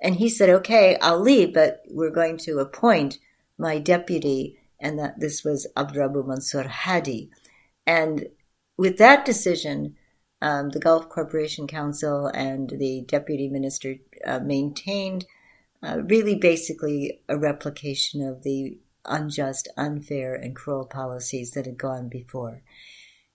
And 0.00 0.16
he 0.16 0.28
said, 0.28 0.50
okay, 0.50 0.98
I'll 1.00 1.18
leave, 1.18 1.54
but 1.54 1.80
we're 1.88 2.10
going 2.10 2.36
to 2.38 2.58
appoint 2.58 3.18
my 3.56 3.78
deputy 3.78 4.58
and 4.78 4.98
that 4.98 5.18
this 5.18 5.42
was 5.42 5.66
Abdurabu 5.76 6.26
Mansur 6.26 6.64
Hadi. 6.64 7.30
And 7.86 8.26
with 8.76 8.98
that 8.98 9.24
decision, 9.24 9.96
um, 10.42 10.70
the 10.70 10.80
Gulf 10.80 11.08
Cooperation 11.08 11.66
Council 11.66 12.26
and 12.26 12.68
the 12.68 13.04
deputy 13.06 13.48
minister 13.48 13.96
uh, 14.26 14.40
maintained 14.40 15.24
uh, 15.82 16.02
really 16.04 16.34
basically 16.34 17.20
a 17.28 17.38
replication 17.38 18.22
of 18.22 18.42
the 18.42 18.78
unjust, 19.06 19.68
unfair, 19.76 20.34
and 20.34 20.54
cruel 20.54 20.84
policies 20.84 21.52
that 21.52 21.64
had 21.64 21.78
gone 21.78 22.08
before. 22.08 22.62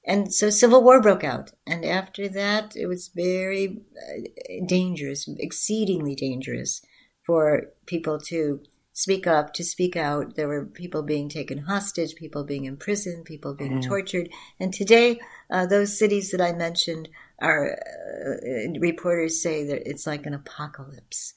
And 0.08 0.34
so 0.34 0.50
civil 0.50 0.82
war 0.82 1.02
broke 1.02 1.26
out. 1.26 1.52
And 1.68 1.84
after 1.84 2.30
that, 2.30 2.78
it 2.78 2.88
was 2.88 3.10
very 3.14 3.82
uh, 3.98 4.66
dangerous, 4.66 5.28
exceedingly 5.38 6.16
dangerous 6.16 6.82
for 7.26 7.74
people 7.86 8.18
to 8.22 8.62
speak 8.94 9.28
up, 9.28 9.54
to 9.54 9.64
speak 9.66 9.98
out. 9.98 10.36
There 10.36 10.48
were 10.48 10.66
people 10.66 11.04
being 11.04 11.28
taken 11.28 11.60
hostage, 11.60 12.16
people 12.16 12.46
being 12.46 12.64
imprisoned, 12.64 13.26
people 13.26 13.54
being 13.54 13.80
mm. 13.80 13.86
tortured. 13.86 14.30
And 14.62 14.74
today, 14.74 15.20
uh, 15.52 15.66
those 15.66 16.00
cities 16.00 16.32
that 16.32 16.42
I 16.42 16.54
mentioned 16.54 17.10
are, 17.40 17.78
uh, 17.78 18.80
reporters 18.80 19.44
say 19.44 19.66
that 19.66 19.88
it's 19.88 20.08
like 20.08 20.26
an 20.26 20.34
apocalypse. 20.34 21.34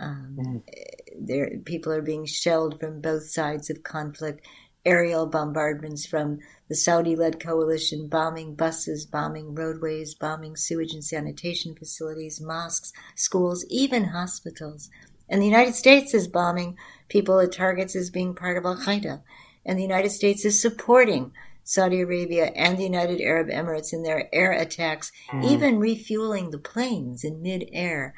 Um, 0.00 0.36
mm. 0.40 0.62
There, 1.20 1.58
people 1.64 1.92
are 1.92 2.02
being 2.02 2.24
shelled 2.24 2.80
from 2.80 3.02
both 3.02 3.28
sides 3.28 3.68
of 3.68 3.82
conflict. 3.82 4.46
Aerial 4.86 5.26
bombardments 5.26 6.06
from 6.06 6.38
the 6.68 6.74
Saudi-led 6.74 7.40
coalition, 7.40 8.08
bombing 8.08 8.54
buses, 8.54 9.04
bombing 9.04 9.54
roadways, 9.54 10.14
bombing 10.14 10.56
sewage 10.56 10.94
and 10.94 11.04
sanitation 11.04 11.74
facilities, 11.74 12.40
mosques, 12.40 12.92
schools, 13.16 13.66
even 13.68 14.04
hospitals. 14.04 14.88
And 15.28 15.42
the 15.42 15.46
United 15.46 15.74
States 15.74 16.14
is 16.14 16.28
bombing 16.28 16.76
people 17.08 17.38
it 17.40 17.52
targets 17.52 17.96
as 17.96 18.10
being 18.10 18.34
part 18.34 18.56
of 18.56 18.64
Al 18.64 18.76
Qaeda. 18.76 19.22
And 19.64 19.76
the 19.76 19.82
United 19.82 20.10
States 20.10 20.44
is 20.44 20.62
supporting 20.62 21.32
Saudi 21.64 22.00
Arabia 22.00 22.52
and 22.54 22.78
the 22.78 22.84
United 22.84 23.20
Arab 23.20 23.48
Emirates 23.48 23.92
in 23.92 24.04
their 24.04 24.32
air 24.32 24.52
attacks, 24.52 25.10
mm. 25.32 25.44
even 25.44 25.80
refueling 25.80 26.50
the 26.50 26.58
planes 26.58 27.24
in 27.24 27.42
midair, 27.42 28.14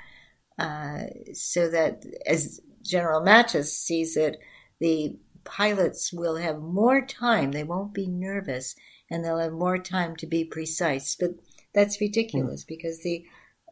uh, 0.58 1.04
so 1.32 1.70
that, 1.70 2.04
as 2.26 2.60
General 2.82 3.22
Mattis 3.22 3.68
sees 3.68 4.18
it, 4.18 4.38
the 4.80 5.16
pilots 5.44 6.12
will 6.12 6.36
have 6.36 6.60
more 6.60 7.04
time. 7.04 7.52
They 7.52 7.64
won't 7.64 7.94
be 7.94 8.06
nervous, 8.06 8.74
and 9.10 9.24
they'll 9.24 9.38
have 9.38 9.52
more 9.52 9.78
time 9.78 10.16
to 10.16 10.26
be 10.26 10.44
precise. 10.44 11.16
But 11.18 11.30
that's 11.74 12.00
ridiculous 12.00 12.64
mm. 12.64 12.68
because 12.68 13.02
the 13.02 13.24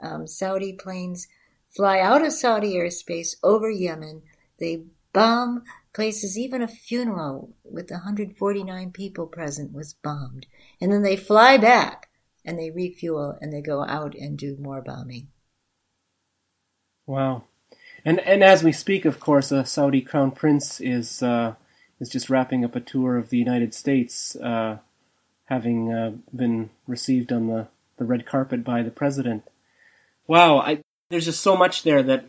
um, 0.03 0.27
Saudi 0.27 0.73
planes 0.73 1.29
fly 1.75 2.01
out 2.01 2.25
of 2.25 2.33
Saudi 2.33 2.75
airspace 2.75 3.37
over 3.43 3.71
Yemen. 3.71 4.23
They 4.59 4.85
bomb 5.13 5.65
places, 5.93 6.39
even 6.39 6.61
a 6.61 6.69
funeral 6.69 7.55
with 7.65 7.91
149 7.91 8.91
people 8.93 9.27
present 9.27 9.73
was 9.73 9.95
bombed. 9.95 10.47
And 10.81 10.93
then 10.93 11.03
they 11.03 11.17
fly 11.17 11.57
back 11.57 12.11
and 12.45 12.59
they 12.59 12.71
refuel 12.71 13.37
and 13.41 13.53
they 13.53 13.63
go 13.63 13.83
out 13.83 14.15
and 14.15 14.37
do 14.37 14.57
more 14.61 14.83
bombing. 14.83 15.29
Wow. 17.07 17.45
And 18.07 18.21
and 18.21 18.45
as 18.45 18.63
we 18.63 18.71
speak, 18.71 19.05
of 19.05 19.19
course, 19.19 19.51
a 19.51 19.67
Saudi 19.67 20.01
crown 20.01 20.31
prince 20.31 20.81
is 20.81 21.25
uh, 21.25 21.55
is 21.99 22.09
just 22.09 22.31
wrapping 22.31 22.65
up 22.65 22.77
a 22.77 22.81
tour 22.81 23.17
of 23.17 23.31
the 23.31 23.37
United 23.37 23.75
States, 23.75 24.37
uh, 24.37 24.79
having 25.47 25.93
uh, 25.93 26.13
been 26.33 26.71
received 26.87 27.33
on 27.33 27.49
the, 27.49 27.67
the 27.97 28.05
red 28.05 28.25
carpet 28.25 28.63
by 28.63 28.83
the 28.83 28.93
president. 28.93 29.43
Wow, 30.29 30.59
I, 30.59 30.83
there's 31.11 31.25
just 31.25 31.41
so 31.41 31.57
much 31.57 31.83
there 31.83 32.03
that 32.05 32.27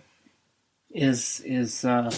is 0.90 1.42
is 1.46 1.86
uh, 1.86 2.12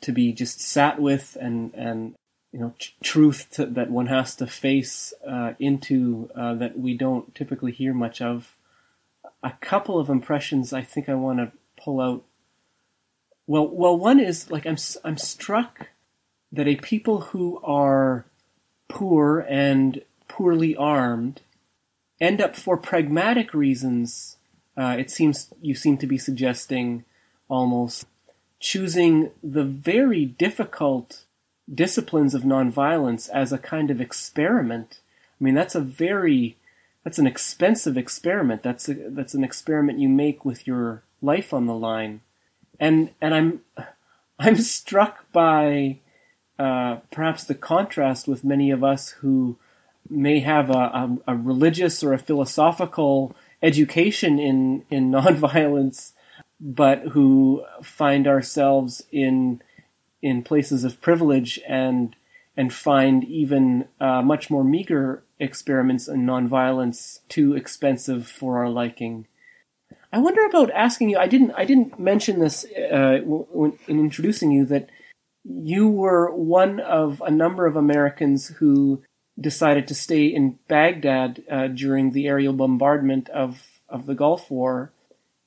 to 0.00 0.10
be 0.10 0.32
just 0.32 0.60
sat 0.60 1.00
with 1.00 1.36
and 1.40 1.72
and 1.74 2.16
you 2.52 2.58
know 2.58 2.74
truth 3.00 3.48
to, 3.52 3.66
that 3.66 3.92
one 3.92 4.06
has 4.06 4.34
to 4.36 4.46
face 4.48 5.14
uh, 5.24 5.52
into 5.60 6.30
uh, 6.34 6.54
that 6.54 6.76
we 6.76 6.96
don't 6.96 7.32
typically 7.32 7.70
hear 7.70 7.94
much 7.94 8.20
of. 8.20 8.56
A 9.44 9.52
couple 9.60 10.00
of 10.00 10.08
impressions 10.08 10.72
I 10.72 10.82
think 10.82 11.08
I 11.08 11.14
want 11.14 11.38
to 11.38 11.52
pull 11.80 12.00
out. 12.00 12.24
Well, 13.46 13.68
well, 13.68 13.96
one 13.96 14.20
is 14.20 14.50
like 14.50 14.66
I'm 14.66 14.76
I'm 15.04 15.18
struck 15.18 15.88
that 16.52 16.68
a 16.68 16.76
people 16.76 17.20
who 17.20 17.60
are 17.62 18.24
poor 18.88 19.44
and 19.48 20.02
poorly 20.28 20.76
armed 20.76 21.40
end 22.20 22.40
up 22.40 22.56
for 22.56 22.76
pragmatic 22.76 23.52
reasons 23.52 24.36
uh, 24.76 24.96
it 24.98 25.10
seems 25.10 25.52
you 25.60 25.74
seem 25.74 25.96
to 25.98 26.06
be 26.06 26.18
suggesting 26.18 27.04
almost 27.48 28.06
choosing 28.58 29.30
the 29.42 29.64
very 29.64 30.24
difficult 30.24 31.24
disciplines 31.72 32.34
of 32.34 32.42
nonviolence 32.42 33.28
as 33.30 33.52
a 33.52 33.58
kind 33.58 33.90
of 33.90 34.00
experiment. 34.00 35.00
I 35.40 35.44
mean, 35.44 35.54
that's 35.54 35.74
a 35.74 35.80
very 35.80 36.56
that's 37.04 37.18
an 37.18 37.26
expensive 37.26 37.96
experiment. 37.96 38.62
That's 38.62 38.88
a, 38.88 38.94
that's 38.94 39.34
an 39.34 39.44
experiment 39.44 39.98
you 39.98 40.08
make 40.08 40.44
with 40.44 40.66
your 40.66 41.02
life 41.20 41.52
on 41.52 41.66
the 41.66 41.74
line, 41.74 42.20
and 42.78 43.10
and 43.20 43.34
I'm 43.34 43.60
I'm 44.38 44.56
struck 44.56 45.30
by 45.32 46.00
uh, 46.58 46.96
perhaps 47.10 47.44
the 47.44 47.54
contrast 47.54 48.28
with 48.28 48.44
many 48.44 48.70
of 48.70 48.84
us 48.84 49.10
who 49.10 49.56
may 50.08 50.40
have 50.40 50.70
a, 50.70 50.72
a, 50.72 51.18
a 51.28 51.36
religious 51.36 52.02
or 52.02 52.12
a 52.12 52.18
philosophical 52.18 53.34
education 53.62 54.38
in 54.38 54.84
in 54.90 55.10
nonviolence 55.12 56.12
but 56.60 57.00
who 57.08 57.64
find 57.82 58.26
ourselves 58.26 59.02
in 59.10 59.60
in 60.22 60.42
places 60.42 60.84
of 60.84 61.00
privilege 61.00 61.60
and 61.68 62.16
and 62.56 62.72
find 62.72 63.24
even 63.24 63.86
uh, 64.00 64.22
much 64.22 64.48
more 64.48 64.64
meager 64.64 65.22
experiments 65.40 66.08
in 66.08 66.24
nonviolence 66.24 67.18
too 67.28 67.54
expensive 67.54 68.26
for 68.26 68.58
our 68.58 68.70
liking. 68.70 69.26
I 70.14 70.18
wonder 70.18 70.46
about 70.46 70.70
asking 70.70 71.10
you. 71.10 71.18
I 71.18 71.26
didn't. 71.26 71.50
I 71.56 71.64
didn't 71.64 71.98
mention 71.98 72.38
this 72.38 72.64
uh, 72.64 73.18
in 73.88 73.98
introducing 73.98 74.52
you 74.52 74.64
that 74.66 74.88
you 75.42 75.88
were 75.88 76.30
one 76.32 76.78
of 76.78 77.20
a 77.26 77.32
number 77.32 77.66
of 77.66 77.74
Americans 77.74 78.46
who 78.58 79.02
decided 79.40 79.88
to 79.88 79.94
stay 79.94 80.26
in 80.26 80.60
Baghdad 80.68 81.42
uh, 81.50 81.66
during 81.66 82.12
the 82.12 82.28
aerial 82.28 82.52
bombardment 82.52 83.28
of 83.30 83.80
of 83.88 84.06
the 84.06 84.14
Gulf 84.14 84.52
War 84.52 84.92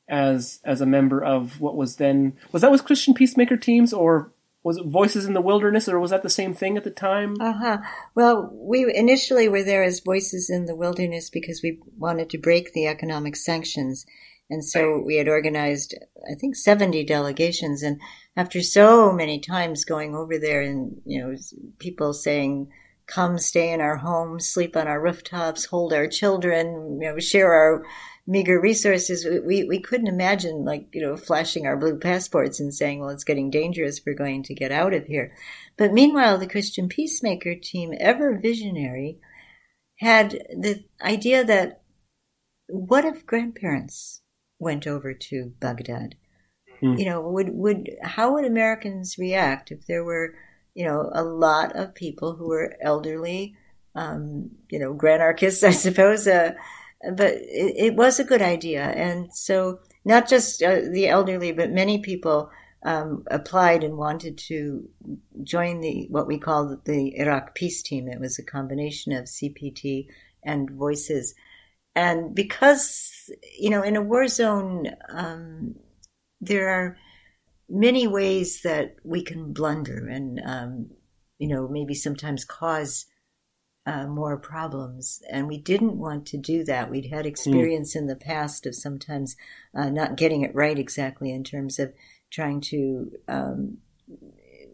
as 0.10 0.60
as 0.66 0.82
a 0.82 0.86
member 0.86 1.24
of 1.24 1.62
what 1.62 1.78
was 1.78 1.96
then 1.96 2.34
was 2.52 2.62
that 2.62 2.70
was 2.70 2.82
Christian 2.82 3.14
peacemaker 3.14 3.56
teams 3.56 3.94
or 3.94 4.34
was 4.64 4.76
it 4.76 4.86
Voices 4.86 5.26
in 5.26 5.34
the 5.34 5.40
Wilderness, 5.40 5.88
or 5.88 5.98
was 5.98 6.12
that 6.12 6.24
the 6.24 6.30
same 6.30 6.54
thing 6.54 6.76
at 6.76 6.84
the 6.84 6.92
time? 6.92 7.36
Uh 7.40 7.54
huh. 7.54 7.78
Well, 8.16 8.52
we 8.54 8.94
initially 8.94 9.48
were 9.48 9.64
there 9.64 9.82
as 9.82 10.02
Voices 10.02 10.50
in 10.50 10.66
the 10.66 10.76
Wilderness 10.76 11.30
because 11.30 11.62
we 11.64 11.80
wanted 11.98 12.30
to 12.32 12.38
break 12.38 12.74
the 12.74 12.86
economic 12.86 13.38
sanctions. 13.38 14.06
And 14.50 14.64
so 14.64 15.02
we 15.06 15.18
had 15.18 15.28
organized, 15.28 15.94
I 16.30 16.36
think, 16.36 16.56
70 16.56 17.04
delegations. 17.04 17.84
And 17.84 18.00
after 18.36 18.62
so 18.62 19.12
many 19.12 19.40
times 19.40 19.84
going 19.84 20.16
over 20.16 20.38
there 20.38 20.62
and, 20.62 21.02
you 21.06 21.22
know, 21.22 21.36
people 21.80 22.14
saying, 22.14 22.70
come 23.08 23.38
stay 23.38 23.72
in 23.72 23.82
our 23.82 23.98
homes, 23.98 24.48
sleep 24.48 24.76
on 24.76 24.88
our 24.88 25.02
rooftops, 25.02 25.66
hold 25.66 25.94
our 25.94 26.08
children, 26.08 27.00
you 27.02 27.10
know, 27.10 27.20
share 27.20 27.54
our 27.54 27.86
meager 28.28 28.60
resources, 28.60 29.26
we, 29.46 29.64
we 29.64 29.80
couldn't 29.80 30.08
imagine 30.08 30.66
like, 30.66 30.88
you 30.94 31.02
know, 31.02 31.16
flashing 31.16 31.66
our 31.66 31.78
blue 31.78 31.98
passports 31.98 32.60
and 32.60 32.74
saying, 32.74 33.00
well, 33.00 33.10
it's 33.10 33.24
getting 33.24 33.50
dangerous. 33.50 34.02
We're 34.06 34.16
going 34.16 34.44
to 34.44 34.54
get 34.54 34.72
out 34.72 34.94
of 34.94 35.06
here. 35.06 35.34
But 35.78 35.94
meanwhile, 35.94 36.38
the 36.38 36.48
Christian 36.48 36.90
Peacemaker 36.90 37.56
team, 37.56 37.94
ever 37.98 38.38
visionary, 38.38 39.20
had 40.00 40.32
the 40.32 40.84
idea 41.02 41.46
that 41.46 41.82
what 42.68 43.06
if 43.06 43.26
grandparents 43.26 44.22
went 44.60 44.88
over 44.88 45.14
to 45.14 45.54
Baghdad? 45.60 46.16
Hmm. 46.80 46.96
You 46.96 47.06
know, 47.06 47.22
would, 47.22 47.50
would, 47.50 47.90
how 48.04 48.34
would 48.34 48.46
Americans 48.46 49.18
react 49.18 49.72
if 49.72 49.88
there 49.88 50.04
were, 50.04 50.36
you 50.76 50.86
know, 50.86 51.10
a 51.14 51.24
lot 51.24 51.76
of 51.76 51.96
people 51.96 52.36
who 52.36 52.48
were 52.50 52.76
elderly, 52.82 53.56
um, 53.96 54.52
you 54.70 54.80
know, 54.80 54.94
granarchists, 54.94 55.64
I 55.68 55.72
suppose, 55.72 56.28
uh, 56.28 56.52
but 57.14 57.34
it, 57.34 57.76
it, 57.78 57.96
was 57.96 58.20
a 58.20 58.24
good 58.24 58.42
idea. 58.42 58.84
And 58.84 59.34
so 59.34 59.80
not 60.06 60.28
just 60.28 60.64
uh, 60.64 60.82
the 60.92 61.08
elderly, 61.08 61.52
but 61.52 61.72
many 61.72 62.00
people 62.00 62.50
um, 62.84 63.24
applied 63.30 63.84
and 63.84 63.98
wanted 63.98 64.38
to 64.38 64.88
join 65.44 65.82
the 65.82 66.08
what 66.10 66.28
we 66.28 66.38
call 66.38 66.80
the 66.86 67.18
Iraq 67.18 67.56
Peace 67.56 67.82
Team. 67.82 68.08
It 68.08 68.20
was 68.20 68.40
a 68.40 68.44
combination 68.44 69.12
of 69.14 69.26
CPT 69.26 70.08
and 70.44 70.70
Voices, 70.70 71.36
and 71.98 72.36
because 72.36 73.32
you 73.58 73.72
know 73.72 73.82
in 73.82 73.96
a 73.96 74.02
war 74.02 74.28
zone, 74.28 74.86
um, 75.10 75.76
there 76.40 76.70
are 76.70 76.98
many 77.68 78.06
ways 78.06 78.62
that 78.62 78.96
we 79.04 79.24
can 79.24 79.52
blunder 79.52 80.08
and 80.08 80.40
um, 80.46 80.92
you 81.40 81.48
know 81.48 81.68
maybe 81.68 81.96
sometimes 81.96 82.46
cause 82.46 83.08
uh, 83.88 84.06
more 84.06 84.38
problems. 84.38 85.24
And 85.32 85.48
we 85.48 85.58
didn't 85.58 85.98
want 85.98 86.28
to 86.28 86.38
do 86.38 86.64
that. 86.66 86.92
We'd 86.92 87.10
had 87.10 87.26
experience 87.26 87.96
mm. 87.96 88.02
in 88.02 88.08
the 88.08 88.18
past 88.18 88.68
of 88.68 88.76
sometimes 88.76 89.36
uh, 89.74 89.90
not 89.90 90.18
getting 90.18 90.42
it 90.44 90.54
right 90.54 90.78
exactly 90.78 91.32
in 91.32 91.44
terms 91.44 91.80
of 91.80 91.94
trying 92.30 92.60
to 92.60 93.12
um, 93.28 93.78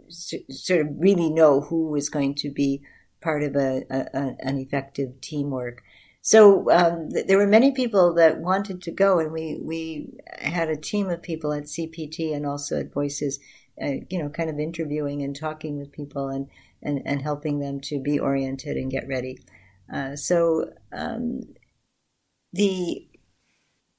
sort 0.10 0.82
of 0.82 0.88
really 0.98 1.30
know 1.30 1.62
who 1.62 1.90
was 1.90 2.10
going 2.10 2.36
to 2.36 2.50
be 2.50 2.82
part 3.22 3.44
of 3.44 3.56
a, 3.56 3.84
a 3.90 4.36
an 4.40 4.58
effective 4.58 5.22
teamwork. 5.22 5.84
So 6.24 6.72
um, 6.72 7.10
th- 7.10 7.28
there 7.28 7.38
were 7.38 7.46
many 7.46 7.72
people 7.72 8.14
that 8.16 8.40
wanted 8.40 8.82
to 8.84 8.92
go, 8.92 9.20
and 9.20 9.32
we 9.32 9.60
we 9.62 10.10
had 10.40 10.70
a 10.70 10.78
team 10.78 11.10
of 11.10 11.22
people 11.22 11.54
at 11.54 11.68
CPT 11.68 12.34
and 12.34 12.46
also 12.46 12.80
at 12.80 12.94
Voices, 12.94 13.40
uh, 13.82 13.96
you 14.10 14.18
know, 14.20 14.30
kind 14.30 14.50
of 14.50 14.58
interviewing 14.58 15.22
and 15.22 15.36
talking 15.36 15.78
with 15.78 15.92
people 15.92 16.30
and 16.30 16.48
and, 16.82 17.02
and 17.06 17.22
helping 17.22 17.60
them 17.60 17.80
to 17.82 18.00
be 18.00 18.20
oriented 18.20 18.78
and 18.78 18.90
get 18.90 19.08
ready. 19.08 19.38
Uh, 19.94 20.16
so 20.16 20.72
um, 20.94 21.42
the 22.54 23.08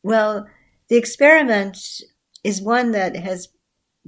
well, 0.03 0.47
the 0.89 0.97
experiment 0.97 2.01
is 2.43 2.63
one 2.63 2.93
that 2.93 3.17
has 3.17 3.49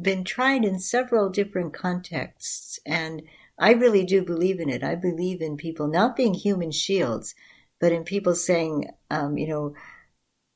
been 0.01 0.25
tried 0.25 0.65
in 0.65 0.79
several 0.79 1.31
different 1.31 1.75
contexts, 1.75 2.79
and 2.87 3.23
I 3.59 3.73
really 3.73 4.05
do 4.05 4.23
believe 4.23 4.61
in 4.61 4.71
it. 4.71 4.83
I 4.83 4.95
believe 4.95 5.43
in 5.43 5.57
people 5.57 5.89
not 5.89 6.17
being 6.17 6.35
human 6.35 6.71
shields, 6.71 7.35
but 7.81 7.93
in 7.93 8.05
people 8.05 8.35
saying, 8.35 8.91
um, 9.11 9.37
you 9.37 9.49
know, 9.49 9.75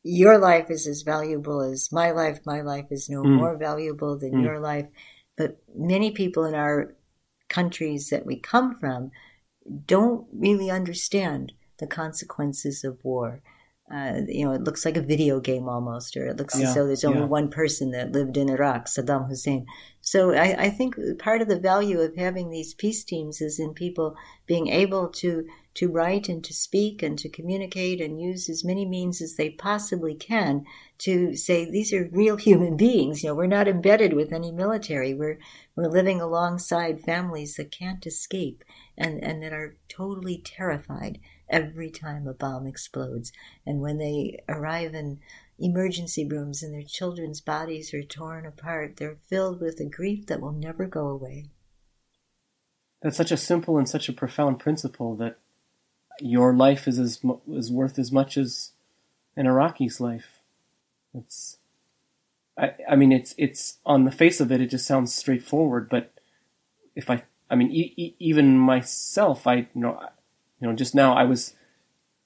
your 0.02 0.38
life 0.38 0.70
is 0.70 0.86
as 0.86 1.02
valuable 1.02 1.60
as 1.60 1.92
my 1.92 2.10
life. 2.10 2.40
My 2.46 2.62
life 2.62 2.86
is 2.90 3.10
no 3.10 3.22
mm. 3.22 3.36
more 3.36 3.56
valuable 3.56 4.18
than 4.18 4.32
mm. 4.32 4.44
your 4.44 4.58
life. 4.58 4.86
But 5.36 5.58
many 5.74 6.10
people 6.10 6.44
in 6.44 6.54
our 6.54 6.94
countries 7.48 8.08
that 8.10 8.24
we 8.24 8.36
come 8.36 8.74
from 8.74 9.10
don't 9.86 10.26
really 10.32 10.70
understand 10.70 11.52
the 11.78 11.86
consequences 11.86 12.84
of 12.84 12.98
war. 13.04 13.42
Uh, 13.92 14.20
you 14.28 14.44
know, 14.44 14.52
it 14.52 14.62
looks 14.62 14.84
like 14.84 14.96
a 14.96 15.02
video 15.02 15.40
game 15.40 15.68
almost, 15.68 16.16
or 16.16 16.28
it 16.28 16.36
looks 16.36 16.58
yeah, 16.58 16.68
as 16.68 16.74
though 16.74 16.86
there's 16.86 17.04
only 17.04 17.20
yeah. 17.20 17.26
one 17.26 17.50
person 17.50 17.90
that 17.90 18.12
lived 18.12 18.36
in 18.36 18.48
Iraq, 18.48 18.86
Saddam 18.86 19.28
Hussein. 19.28 19.66
So 20.00 20.32
I, 20.32 20.64
I, 20.64 20.70
think 20.70 20.94
part 21.18 21.42
of 21.42 21.48
the 21.48 21.58
value 21.58 22.00
of 22.00 22.16
having 22.16 22.50
these 22.50 22.72
peace 22.72 23.02
teams 23.04 23.40
is 23.40 23.58
in 23.58 23.74
people 23.74 24.16
being 24.46 24.68
able 24.68 25.08
to 25.08 25.44
to 25.74 25.88
write 25.88 26.28
and 26.28 26.42
to 26.44 26.52
speak 26.52 27.02
and 27.02 27.18
to 27.18 27.28
communicate 27.28 28.00
and 28.00 28.20
use 28.20 28.48
as 28.48 28.64
many 28.64 28.84
means 28.84 29.20
as 29.20 29.36
they 29.36 29.50
possibly 29.50 30.14
can 30.14 30.64
to 30.98 31.34
say 31.36 31.64
these 31.64 31.92
are 31.92 32.08
real 32.12 32.36
human 32.36 32.76
beings. 32.76 33.22
You 33.22 33.30
know, 33.30 33.34
we're 33.34 33.46
not 33.46 33.68
embedded 33.68 34.12
with 34.12 34.32
any 34.32 34.52
military. 34.52 35.14
We're 35.14 35.38
we're 35.76 35.88
living 35.88 36.20
alongside 36.20 37.00
families 37.00 37.54
that 37.56 37.70
can't 37.70 38.06
escape 38.06 38.64
and, 38.96 39.22
and 39.22 39.42
that 39.42 39.52
are 39.52 39.76
totally 39.88 40.38
terrified 40.44 41.18
every 41.50 41.90
time 41.90 42.26
a 42.26 42.32
bomb 42.32 42.66
explodes. 42.66 43.32
And 43.66 43.80
when 43.80 43.98
they 43.98 44.42
arrive 44.48 44.94
in 44.94 45.20
emergency 45.58 46.24
rooms 46.26 46.62
and 46.62 46.72
their 46.72 46.82
children's 46.82 47.40
bodies 47.40 47.92
are 47.92 48.02
torn 48.02 48.46
apart, 48.46 48.96
they're 48.96 49.18
filled 49.28 49.60
with 49.60 49.80
a 49.80 49.84
grief 49.84 50.26
that 50.26 50.40
will 50.40 50.52
never 50.52 50.86
go 50.86 51.08
away. 51.08 51.46
That's 53.02 53.16
such 53.16 53.32
a 53.32 53.36
simple 53.36 53.78
and 53.78 53.88
such 53.88 54.08
a 54.08 54.12
profound 54.12 54.58
principle 54.58 55.16
that 55.16 55.38
your 56.20 56.54
life 56.54 56.86
is 56.86 56.98
as 56.98 57.20
is 57.50 57.72
worth 57.72 57.98
as 57.98 58.12
much 58.12 58.36
as 58.36 58.72
an 59.36 59.46
Iraqi's 59.46 60.00
life. 60.00 60.40
It's, 61.14 61.58
I, 62.58 62.74
I 62.88 62.96
mean, 62.96 63.10
it's 63.10 63.34
it's 63.38 63.78
on 63.86 64.04
the 64.04 64.10
face 64.10 64.40
of 64.40 64.52
it, 64.52 64.60
it 64.60 64.66
just 64.66 64.86
sounds 64.86 65.14
straightforward. 65.14 65.88
But 65.88 66.12
if 66.94 67.08
I, 67.08 67.22
I 67.48 67.54
mean, 67.54 67.70
e- 67.70 67.94
e- 67.96 68.14
even 68.18 68.58
myself, 68.58 69.46
I 69.46 69.54
you 69.56 69.66
know, 69.74 70.08
you 70.60 70.68
know, 70.68 70.74
just 70.74 70.94
now 70.94 71.14
I 71.14 71.24
was, 71.24 71.54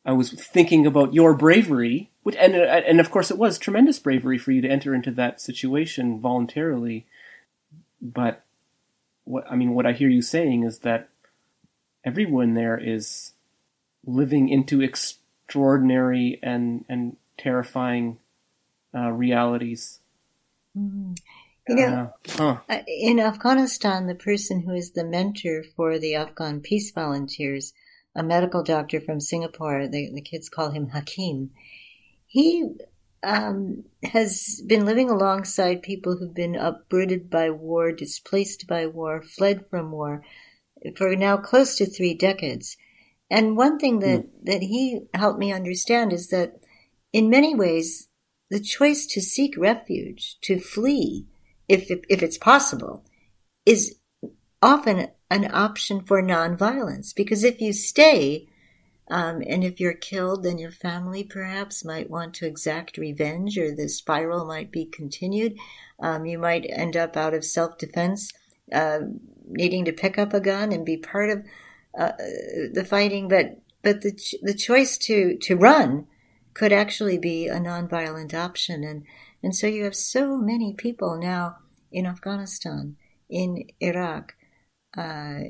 I 0.05 0.13
was 0.13 0.33
thinking 0.33 0.87
about 0.87 1.15
your 1.15 1.35
bravery, 1.35 2.11
which 2.23 2.37
and 2.37 2.55
and 2.55 3.01
of 3.01 3.11
course 3.11 3.31
it 3.31 3.39
was 3.39 3.59
tremendous 3.59 3.99
bravery 3.99 4.39
for 4.39 4.51
you 4.51 4.61
to 4.61 4.69
enter 4.69 4.95
into 4.95 5.11
that 5.13 5.41
situation 5.41 6.21
voluntarily. 6.21 7.07
But 8.03 8.43
what 9.25 9.45
I 9.51 9.57
mean, 9.57 9.75
what 9.75 9.87
I 9.87 9.93
hear 9.93 10.09
you 10.09 10.23
saying 10.23 10.65
is 10.65 10.81
that 10.81 11.09
everyone 12.05 12.55
there 12.55 12.79
is 12.79 13.33
living 14.07 14.49
into 14.49 14.83
extraordinary 14.83 16.39
and 16.43 16.85
and 16.89 17.17
terrifying 17.39 18.19
uh, 18.95 19.11
realities. 19.11 20.01
Mm. 20.77 21.17
You 21.67 21.77
know, 21.77 22.13
uh, 22.29 22.33
huh. 22.33 22.57
Uh, 22.69 22.83
in 22.87 23.19
Afghanistan, 23.19 24.07
the 24.07 24.15
person 24.15 24.63
who 24.63 24.75
is 24.75 24.91
the 24.91 25.05
mentor 25.05 25.65
for 25.75 25.99
the 25.99 26.15
Afghan 26.15 26.61
peace 26.61 26.91
volunteers, 26.91 27.73
a 28.15 28.23
medical 28.23 28.63
doctor 28.63 29.01
from 29.01 29.21
Singapore, 29.21 29.89
the, 29.89 30.11
the 30.15 30.21
kids 30.21 30.49
call 30.49 30.71
him 30.71 30.89
Hakim, 30.89 31.51
he 32.27 32.69
um, 33.23 33.85
has 34.03 34.63
been 34.67 34.85
living 34.85 35.11
alongside 35.11 35.83
people 35.83 36.17
who've 36.17 36.35
been 36.35 36.57
uprooted 36.57 37.31
by 37.31 37.51
war, 37.51 37.93
displaced 37.93 38.67
by 38.67 38.87
war, 38.87 39.23
fled 39.23 39.69
from 39.69 39.91
war 39.91 40.23
for 40.97 41.17
now 41.17 41.37
close 41.37 41.77
to 41.77 41.87
three 41.87 42.15
decades. 42.15 42.77
And 43.31 43.57
one 43.57 43.79
thing 43.79 44.01
that, 44.01 44.21
mm. 44.21 44.29
that 44.45 44.63
he 44.63 45.01
helped 45.15 45.39
me 45.39 45.53
understand 45.53 46.13
is 46.13 46.29
that 46.29 46.61
in 47.13 47.31
many 47.31 47.55
ways, 47.55 48.09
the 48.51 48.61
choice 48.61 49.07
to 49.07 49.21
seek 49.21 49.57
refuge, 49.57 50.37
to 50.43 50.61
flee, 50.61 51.27
if, 51.69 51.91
if 51.91 52.23
it's 52.23 52.39
possible, 52.39 53.05
is 53.65 53.97
often 54.61 55.09
an 55.31 55.51
option 55.53 56.03
for 56.03 56.23
nonviolence. 56.23 57.15
Because 57.15 57.45
if 57.45 57.61
you 57.61 57.73
stay, 57.73 58.49
Um, 59.11 59.43
and 59.47 59.63
if 59.63 59.81
you're 59.81 59.93
killed, 60.11 60.43
then 60.43 60.57
your 60.57 60.71
family 60.71 61.25
perhaps 61.25 61.85
might 61.85 62.09
want 62.09 62.33
to 62.35 62.47
exact 62.47 62.97
revenge, 62.97 63.59
or 63.59 63.71
the 63.71 63.89
spiral 63.89 64.47
might 64.47 64.71
be 64.73 64.87
continued. 64.87 65.59
Um, 66.01 66.25
you 66.25 66.39
might 66.39 66.65
end 66.71 66.97
up 66.97 67.15
out 67.15 67.35
of 67.35 67.45
self 67.45 67.77
defense, 67.77 68.33
uh, 68.73 69.01
needing 69.47 69.85
to 69.85 69.93
pick 69.93 70.19
up 70.19 70.33
a 70.33 70.41
gun 70.41 70.73
and 70.73 70.87
be 70.87 70.97
part 70.97 71.29
of 71.29 71.45
uh, 71.99 72.13
the 72.73 72.87
fighting. 72.89 73.29
But 73.29 73.61
but 73.83 74.01
the 74.01 74.13
ch- 74.13 74.41
the 74.41 74.55
choice 74.55 74.97
to 75.07 75.37
to 75.37 75.55
run 75.55 76.07
could 76.55 76.73
actually 76.73 77.19
be 77.19 77.47
a 77.49 77.61
nonviolent 77.61 78.33
option, 78.33 78.85
and 78.85 79.05
and 79.43 79.55
so 79.55 79.67
you 79.67 79.85
have 79.85 79.95
so 79.97 80.39
many 80.39 80.73
people 80.73 81.19
now 81.19 81.57
in 81.93 82.07
Afghanistan, 82.07 82.97
in 83.29 83.69
Iraq, 83.81 84.35
uh, 84.97 85.41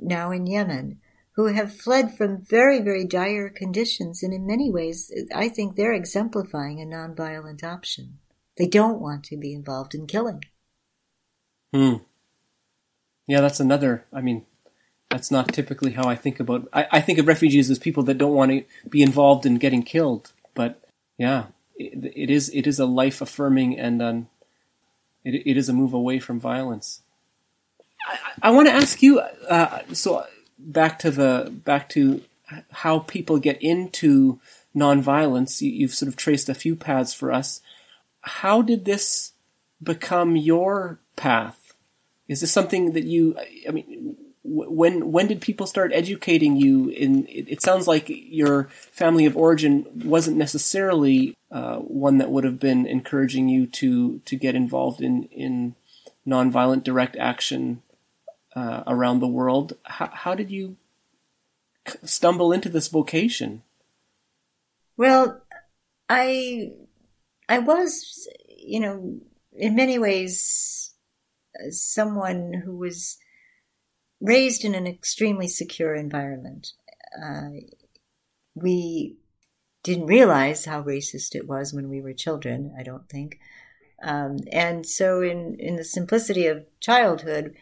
now 0.00 0.30
in 0.30 0.46
Yemen 0.46 1.00
who 1.34 1.46
have 1.46 1.74
fled 1.74 2.16
from 2.16 2.38
very, 2.38 2.80
very 2.80 3.04
dire 3.04 3.48
conditions. 3.48 4.22
And 4.22 4.32
in 4.32 4.46
many 4.46 4.70
ways, 4.70 5.12
I 5.34 5.48
think 5.48 5.74
they're 5.74 5.92
exemplifying 5.92 6.80
a 6.80 6.86
nonviolent 6.86 7.64
option. 7.64 8.18
They 8.56 8.66
don't 8.66 9.00
want 9.00 9.24
to 9.24 9.36
be 9.36 9.52
involved 9.52 9.94
in 9.94 10.06
killing. 10.06 10.44
Hmm. 11.72 11.96
Yeah, 13.26 13.40
that's 13.40 13.58
another. 13.58 14.04
I 14.12 14.20
mean, 14.20 14.46
that's 15.10 15.30
not 15.30 15.52
typically 15.52 15.92
how 15.92 16.08
I 16.08 16.14
think 16.14 16.38
about. 16.38 16.68
I, 16.72 16.86
I 16.92 17.00
think 17.00 17.18
of 17.18 17.26
refugees 17.26 17.68
as 17.68 17.80
people 17.80 18.04
that 18.04 18.18
don't 18.18 18.34
want 18.34 18.52
to 18.52 18.64
be 18.88 19.02
involved 19.02 19.44
in 19.44 19.56
getting 19.56 19.82
killed. 19.82 20.32
But 20.54 20.80
yeah, 21.18 21.46
it, 21.74 22.12
it 22.14 22.30
is 22.30 22.48
it 22.50 22.66
is 22.68 22.78
a 22.78 22.86
life 22.86 23.20
affirming 23.20 23.78
and 23.78 24.00
um, 24.00 24.28
it, 25.24 25.42
it 25.46 25.56
is 25.56 25.68
a 25.68 25.72
move 25.72 25.94
away 25.94 26.20
from 26.20 26.38
violence. 26.38 27.02
I, 28.04 28.18
I 28.42 28.50
want 28.50 28.68
to 28.68 28.74
ask 28.74 29.02
you. 29.02 29.20
Uh, 29.20 29.80
so 29.92 30.26
back 30.58 30.98
to 31.00 31.10
the 31.10 31.52
back 31.64 31.88
to 31.90 32.22
how 32.70 33.00
people 33.00 33.38
get 33.38 33.62
into 33.62 34.40
nonviolence. 34.74 35.60
You, 35.60 35.70
you've 35.70 35.94
sort 35.94 36.08
of 36.08 36.16
traced 36.16 36.48
a 36.48 36.54
few 36.54 36.76
paths 36.76 37.14
for 37.14 37.32
us. 37.32 37.60
How 38.20 38.62
did 38.62 38.84
this 38.84 39.32
become 39.82 40.36
your 40.36 40.98
path? 41.16 41.74
Is 42.28 42.40
this 42.40 42.52
something 42.52 42.92
that 42.92 43.04
you? 43.04 43.36
I 43.68 43.70
mean, 43.70 44.16
when 44.42 45.10
when 45.12 45.26
did 45.26 45.40
people 45.40 45.66
start 45.66 45.92
educating 45.92 46.56
you? 46.56 46.88
In 46.88 47.26
it, 47.28 47.48
it 47.48 47.62
sounds 47.62 47.86
like 47.86 48.06
your 48.08 48.64
family 48.92 49.26
of 49.26 49.36
origin 49.36 49.86
wasn't 50.04 50.36
necessarily 50.36 51.36
uh, 51.50 51.76
one 51.76 52.18
that 52.18 52.30
would 52.30 52.44
have 52.44 52.58
been 52.58 52.86
encouraging 52.86 53.48
you 53.48 53.66
to 53.66 54.20
to 54.20 54.36
get 54.36 54.54
involved 54.54 55.00
in 55.00 55.24
in 55.24 55.74
nonviolent 56.26 56.82
direct 56.82 57.16
action 57.16 57.82
uh, 58.54 58.82
around 58.86 59.20
the 59.20 59.28
world. 59.28 59.74
How, 59.84 60.10
how 60.12 60.34
did 60.34 60.50
you 60.50 60.76
stumble 62.04 62.52
into 62.52 62.68
this 62.68 62.88
vocation? 62.88 63.62
Well, 64.96 65.42
I 66.08 66.72
I 67.48 67.58
was, 67.58 68.28
you 68.48 68.80
know, 68.80 69.20
in 69.52 69.74
many 69.74 69.98
ways, 69.98 70.94
someone 71.70 72.62
who 72.64 72.76
was 72.76 73.18
raised 74.20 74.64
in 74.64 74.74
an 74.74 74.86
extremely 74.86 75.48
secure 75.48 75.94
environment. 75.94 76.72
Uh, 77.22 77.50
we 78.54 79.16
didn't 79.82 80.06
realize 80.06 80.64
how 80.64 80.82
racist 80.82 81.34
it 81.34 81.46
was 81.46 81.72
when 81.72 81.88
we 81.88 82.00
were 82.00 82.12
children. 82.12 82.74
I 82.78 82.82
don't 82.82 83.08
think. 83.08 83.38
Um, 84.02 84.38
and 84.52 84.86
so, 84.86 85.22
in 85.22 85.56
in 85.58 85.76
the 85.76 85.84
simplicity 85.84 86.46
of 86.46 86.66
childhood, 86.80 87.54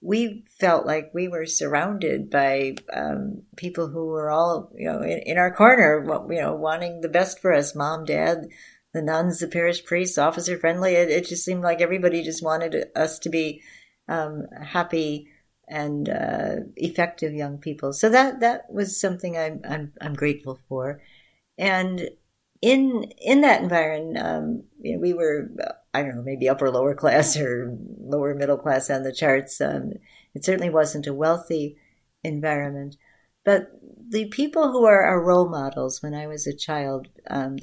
we 0.00 0.44
felt 0.60 0.86
like 0.86 1.10
we 1.12 1.28
were 1.28 1.46
surrounded 1.46 2.30
by 2.30 2.76
um, 2.92 3.42
people 3.56 3.88
who 3.88 4.06
were 4.06 4.30
all, 4.30 4.70
you 4.76 4.86
know, 4.90 5.00
in, 5.00 5.18
in, 5.20 5.38
our 5.38 5.52
corner, 5.52 6.04
you 6.30 6.40
know, 6.40 6.54
wanting 6.54 7.00
the 7.00 7.08
best 7.08 7.40
for 7.40 7.52
us. 7.52 7.74
Mom, 7.74 8.04
dad, 8.04 8.46
the 8.94 9.02
nuns, 9.02 9.40
the 9.40 9.48
parish 9.48 9.84
priests, 9.84 10.16
officer 10.16 10.58
friendly. 10.58 10.94
It, 10.94 11.10
it 11.10 11.26
just 11.26 11.44
seemed 11.44 11.62
like 11.62 11.80
everybody 11.80 12.22
just 12.22 12.44
wanted 12.44 12.86
us 12.94 13.18
to 13.20 13.28
be 13.28 13.62
um, 14.08 14.46
happy 14.62 15.28
and 15.68 16.08
uh, 16.08 16.56
effective 16.76 17.34
young 17.34 17.58
people. 17.58 17.92
So 17.92 18.08
that 18.10 18.40
that 18.40 18.72
was 18.72 19.00
something 19.00 19.36
I'm 19.36 19.60
I'm, 19.68 19.92
I'm 20.00 20.14
grateful 20.14 20.58
for, 20.68 21.02
and 21.58 22.08
in 22.60 23.04
in 23.18 23.42
that 23.42 23.62
environment, 23.62 24.18
um, 24.18 24.62
you 24.80 24.94
know, 24.94 25.00
we 25.00 25.12
were 25.12 25.50
I 25.94 26.02
don't 26.02 26.16
know 26.16 26.22
maybe 26.22 26.48
upper 26.48 26.70
lower 26.70 26.94
class 26.94 27.36
or 27.36 27.76
lower 28.00 28.34
middle 28.34 28.58
class 28.58 28.90
on 28.90 29.02
the 29.02 29.12
charts. 29.12 29.60
Um, 29.60 29.92
it 30.34 30.44
certainly 30.44 30.70
wasn't 30.70 31.06
a 31.06 31.14
wealthy 31.14 31.76
environment, 32.24 32.96
but 33.44 33.70
the 34.08 34.26
people 34.28 34.72
who 34.72 34.84
are 34.84 35.02
our 35.02 35.22
role 35.22 35.48
models 35.48 36.02
when 36.02 36.14
I 36.14 36.26
was 36.26 36.46
a 36.46 36.56
child 36.56 37.08
um, 37.28 37.58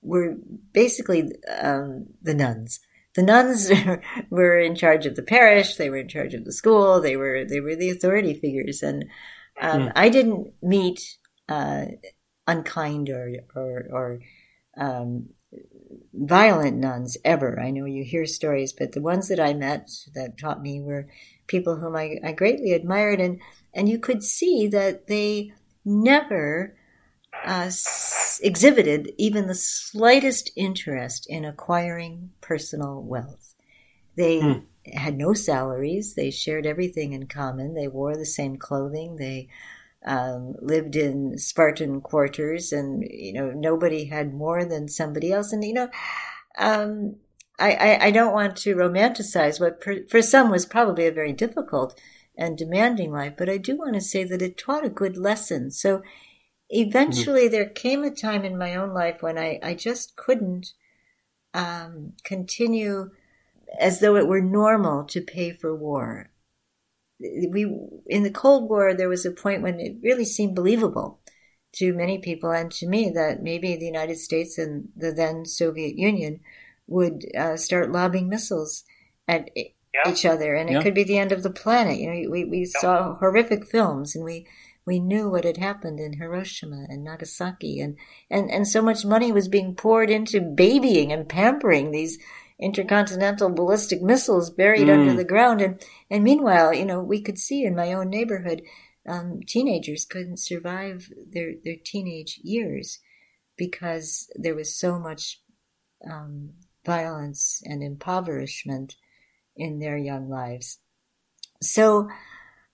were 0.00 0.36
basically 0.72 1.32
um, 1.60 2.06
the 2.22 2.34
nuns. 2.34 2.80
The 3.14 3.22
nuns 3.22 3.70
were 4.30 4.58
in 4.58 4.74
charge 4.74 5.04
of 5.04 5.16
the 5.16 5.22
parish. 5.22 5.76
They 5.76 5.90
were 5.90 5.98
in 5.98 6.08
charge 6.08 6.34
of 6.34 6.44
the 6.44 6.52
school. 6.52 7.00
They 7.00 7.16
were 7.16 7.44
they 7.44 7.60
were 7.60 7.76
the 7.76 7.90
authority 7.90 8.34
figures, 8.34 8.82
and 8.82 9.04
mm. 9.62 9.92
I 9.94 10.08
didn't 10.08 10.52
meet. 10.62 11.18
Uh, 11.48 11.86
unkind 12.46 13.08
or 13.08 13.32
or, 13.54 13.86
or 13.90 14.20
um, 14.76 15.28
violent 16.14 16.78
nuns 16.78 17.16
ever. 17.24 17.60
I 17.60 17.70
know 17.70 17.84
you 17.84 18.04
hear 18.04 18.26
stories, 18.26 18.72
but 18.72 18.92
the 18.92 19.00
ones 19.02 19.28
that 19.28 19.40
I 19.40 19.54
met 19.54 19.90
that 20.14 20.38
taught 20.38 20.62
me 20.62 20.80
were 20.80 21.08
people 21.46 21.76
whom 21.76 21.96
I, 21.96 22.18
I 22.24 22.32
greatly 22.32 22.72
admired, 22.72 23.20
and 23.20 23.40
and 23.74 23.88
you 23.88 23.98
could 23.98 24.22
see 24.22 24.66
that 24.68 25.06
they 25.06 25.52
never 25.84 26.76
uh, 27.44 27.70
exhibited 28.42 29.12
even 29.18 29.46
the 29.46 29.54
slightest 29.54 30.50
interest 30.56 31.26
in 31.28 31.44
acquiring 31.44 32.30
personal 32.40 33.02
wealth. 33.02 33.54
They 34.16 34.40
mm. 34.40 34.64
had 34.92 35.16
no 35.16 35.32
salaries. 35.32 36.14
They 36.14 36.30
shared 36.30 36.66
everything 36.66 37.12
in 37.12 37.26
common. 37.26 37.74
They 37.74 37.88
wore 37.88 38.16
the 38.16 38.26
same 38.26 38.56
clothing. 38.56 39.16
They 39.16 39.48
um, 40.04 40.54
lived 40.60 40.96
in 40.96 41.38
Spartan 41.38 42.00
quarters, 42.00 42.72
and 42.72 43.04
you 43.08 43.32
know 43.32 43.50
nobody 43.50 44.06
had 44.06 44.34
more 44.34 44.64
than 44.64 44.88
somebody 44.88 45.32
else. 45.32 45.52
And 45.52 45.64
you 45.64 45.74
know, 45.74 45.88
um, 46.58 47.16
I, 47.58 47.72
I, 47.72 48.06
I 48.06 48.10
don't 48.10 48.32
want 48.32 48.56
to 48.58 48.74
romanticize 48.74 49.60
what 49.60 49.82
for, 49.82 49.96
for 50.08 50.22
some 50.22 50.50
was 50.50 50.66
probably 50.66 51.06
a 51.06 51.12
very 51.12 51.32
difficult 51.32 51.98
and 52.36 52.56
demanding 52.56 53.12
life, 53.12 53.34
but 53.36 53.48
I 53.48 53.58
do 53.58 53.76
want 53.76 53.94
to 53.94 54.00
say 54.00 54.24
that 54.24 54.42
it 54.42 54.56
taught 54.56 54.84
a 54.84 54.90
good 54.90 55.16
lesson. 55.16 55.70
So 55.70 56.02
eventually, 56.70 57.42
mm-hmm. 57.42 57.52
there 57.52 57.68
came 57.68 58.02
a 58.02 58.10
time 58.10 58.44
in 58.44 58.58
my 58.58 58.74
own 58.74 58.92
life 58.92 59.22
when 59.22 59.38
I 59.38 59.60
I 59.62 59.74
just 59.74 60.16
couldn't 60.16 60.72
um, 61.54 62.14
continue 62.24 63.10
as 63.78 64.00
though 64.00 64.16
it 64.16 64.26
were 64.26 64.40
normal 64.40 65.04
to 65.04 65.20
pay 65.20 65.52
for 65.52 65.74
war 65.74 66.31
we 67.50 67.64
in 68.06 68.22
the 68.22 68.30
Cold 68.30 68.68
War 68.68 68.94
there 68.94 69.08
was 69.08 69.24
a 69.24 69.30
point 69.30 69.62
when 69.62 69.80
it 69.80 69.96
really 70.02 70.24
seemed 70.24 70.54
believable 70.54 71.20
to 71.74 71.92
many 71.94 72.18
people 72.18 72.50
and 72.50 72.70
to 72.70 72.86
me 72.86 73.10
that 73.10 73.42
maybe 73.42 73.76
the 73.76 73.86
United 73.86 74.18
States 74.18 74.58
and 74.58 74.88
the 74.96 75.12
then 75.12 75.44
Soviet 75.44 75.96
Union 75.96 76.40
would 76.86 77.24
uh, 77.36 77.56
start 77.56 77.92
lobbing 77.92 78.28
missiles 78.28 78.84
at 79.28 79.50
yeah. 79.56 80.10
each 80.10 80.24
other, 80.24 80.54
and 80.54 80.70
it 80.70 80.82
could 80.82 80.94
be 80.94 81.04
the 81.04 81.18
end 81.18 81.32
of 81.32 81.42
the 81.42 81.50
planet. 81.50 81.98
You 81.98 82.10
know, 82.10 82.30
we 82.30 82.44
we 82.44 82.58
yeah. 82.60 82.80
saw 82.80 83.14
horrific 83.14 83.66
films, 83.66 84.14
and 84.14 84.24
we 84.24 84.46
we 84.84 84.98
knew 84.98 85.28
what 85.30 85.44
had 85.44 85.58
happened 85.58 86.00
in 86.00 86.14
Hiroshima 86.14 86.86
and 86.88 87.04
Nagasaki, 87.04 87.80
and 87.80 87.96
and 88.30 88.50
and 88.50 88.66
so 88.66 88.82
much 88.82 89.04
money 89.04 89.32
was 89.32 89.48
being 89.48 89.74
poured 89.74 90.10
into 90.10 90.40
babying 90.40 91.12
and 91.12 91.28
pampering 91.28 91.90
these 91.90 92.18
intercontinental 92.62 93.50
ballistic 93.50 94.00
missiles 94.02 94.50
buried 94.50 94.88
mm. 94.88 94.98
under 94.98 95.14
the 95.14 95.24
ground. 95.24 95.60
And, 95.60 95.82
and 96.10 96.22
meanwhile, 96.22 96.72
you 96.72 96.84
know, 96.84 97.00
we 97.00 97.20
could 97.20 97.38
see 97.38 97.64
in 97.64 97.74
my 97.74 97.92
own 97.92 98.08
neighborhood, 98.08 98.62
um, 99.08 99.40
teenagers 99.46 100.04
couldn't 100.04 100.38
survive 100.38 101.08
their, 101.30 101.54
their 101.64 101.76
teenage 101.84 102.40
years 102.42 103.00
because 103.56 104.30
there 104.36 104.54
was 104.54 104.78
so 104.78 104.98
much 104.98 105.40
um, 106.10 106.50
violence 106.84 107.62
and 107.64 107.82
impoverishment 107.82 108.96
in 109.56 109.78
their 109.78 109.96
young 109.96 110.28
lives. 110.28 110.78
So 111.60 112.08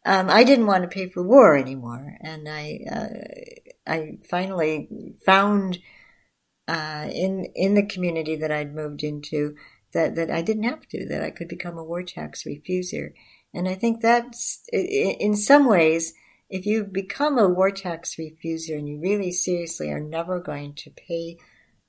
um, 0.04 0.30
I 0.30 0.44
didn't 0.44 0.66
want 0.66 0.82
to 0.82 0.88
pay 0.88 1.08
for 1.08 1.22
war 1.22 1.56
anymore, 1.56 2.16
and 2.20 2.48
I 2.48 2.80
uh, 2.90 3.92
I 3.92 4.18
finally 4.30 4.88
found 5.26 5.78
uh, 6.66 7.08
in 7.12 7.46
in 7.54 7.74
the 7.74 7.84
community 7.84 8.36
that 8.36 8.50
I'd 8.50 8.74
moved 8.74 9.02
into 9.02 9.56
that, 9.92 10.14
that 10.16 10.30
I 10.30 10.42
didn't 10.42 10.64
have 10.64 10.86
to, 10.88 11.06
that 11.08 11.22
I 11.22 11.30
could 11.30 11.48
become 11.48 11.78
a 11.78 11.84
war 11.84 12.02
tax 12.02 12.44
refuser. 12.44 13.12
And 13.54 13.68
I 13.68 13.74
think 13.74 14.00
that's, 14.00 14.62
in 14.72 15.34
some 15.34 15.66
ways, 15.66 16.12
if 16.50 16.66
you 16.66 16.84
become 16.84 17.38
a 17.38 17.48
war 17.48 17.70
tax 17.70 18.16
refuser 18.16 18.78
and 18.78 18.88
you 18.88 19.00
really 19.00 19.32
seriously 19.32 19.90
are 19.90 20.00
never 20.00 20.40
going 20.40 20.74
to 20.74 20.90
pay 20.90 21.36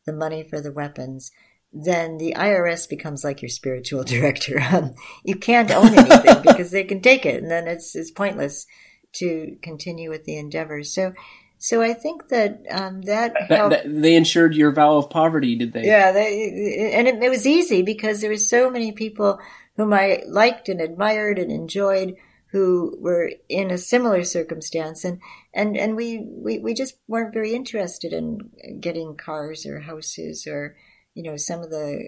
the 0.06 0.14
money 0.14 0.44
for 0.44 0.62
the 0.62 0.72
weapons, 0.72 1.32
then 1.72 2.18
the 2.18 2.34
IRS 2.36 2.90
becomes 2.90 3.24
like 3.24 3.42
your 3.42 3.50
spiritual 3.50 4.04
director. 4.06 4.60
Um, 4.60 4.94
you 5.24 5.36
can't 5.36 5.72
own 5.72 5.98
anything 5.98 6.42
because 6.46 6.72
they 6.72 6.84
can 6.84 7.02
take 7.02 7.26
it, 7.26 7.42
and 7.42 7.52
then 7.52 7.68
it's 7.68 7.96
it's 7.96 8.12
pointless 8.12 8.66
to 9.14 9.58
continue 9.62 10.10
with 10.10 10.26
the 10.26 10.38
endeavor. 10.38 10.84
So, 10.84 11.14
so 11.60 11.82
I 11.82 11.94
think 11.94 12.30
that 12.30 12.62
um, 12.72 13.02
that, 13.02 13.34
that, 13.50 13.70
that, 13.70 14.02
they 14.02 14.16
ensured 14.16 14.56
your 14.56 14.72
vow 14.72 14.96
of 14.96 15.10
poverty, 15.10 15.56
did 15.56 15.74
they? 15.74 15.86
Yeah, 15.86 16.14
they, 16.14 16.94
and 16.94 17.06
it, 17.06 17.22
it 17.22 17.30
was 17.30 17.46
easy 17.46 17.82
because 17.82 18.22
there 18.22 18.30
were 18.30 18.38
so 18.38 18.70
many 18.70 18.94
people 18.94 19.40
whom 19.76 19.94
I 19.94 20.24
liked 20.26 20.70
and 20.70 20.80
admired 20.80 21.38
and 21.38 21.52
enjoyed 21.52 22.16
who 22.52 22.98
were 23.00 23.32
in 23.48 23.72
a 23.72 23.78
similar 23.78 24.24
circumstance 24.24 25.04
and 25.04 25.20
and 25.54 25.78
and 25.78 25.96
we, 25.96 26.18
we 26.18 26.58
we 26.60 26.74
just 26.74 26.96
weren't 27.08 27.34
very 27.34 27.54
interested 27.54 28.14
in 28.14 28.50
getting 28.80 29.16
cars 29.16 29.66
or 29.66 29.82
houses 29.82 30.48
or 30.48 30.76
you 31.14 31.22
know 31.22 31.38
some 31.38 31.60
of 31.60 31.70
the 31.70 32.08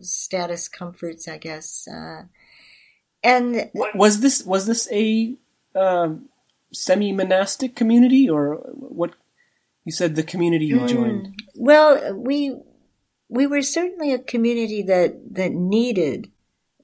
status 0.00 0.68
comforts 0.68 1.26
i 1.26 1.38
guess 1.38 1.88
uh, 1.88 2.22
and 3.24 3.68
was 3.94 4.20
this 4.20 4.44
was 4.44 4.66
this 4.66 4.88
a 4.92 5.34
uh, 5.74 6.10
semi-monastic 6.72 7.74
community 7.74 8.28
or 8.28 8.56
what 8.74 9.14
you 9.84 9.92
said 9.92 10.16
the 10.16 10.22
community 10.22 10.66
you 10.66 10.80
mm, 10.80 10.88
joined 10.88 11.42
well 11.54 12.14
we 12.14 12.54
we 13.28 13.46
were 13.46 13.62
certainly 13.62 14.12
a 14.12 14.18
community 14.18 14.82
that 14.82 15.34
that 15.34 15.52
needed 15.52 16.30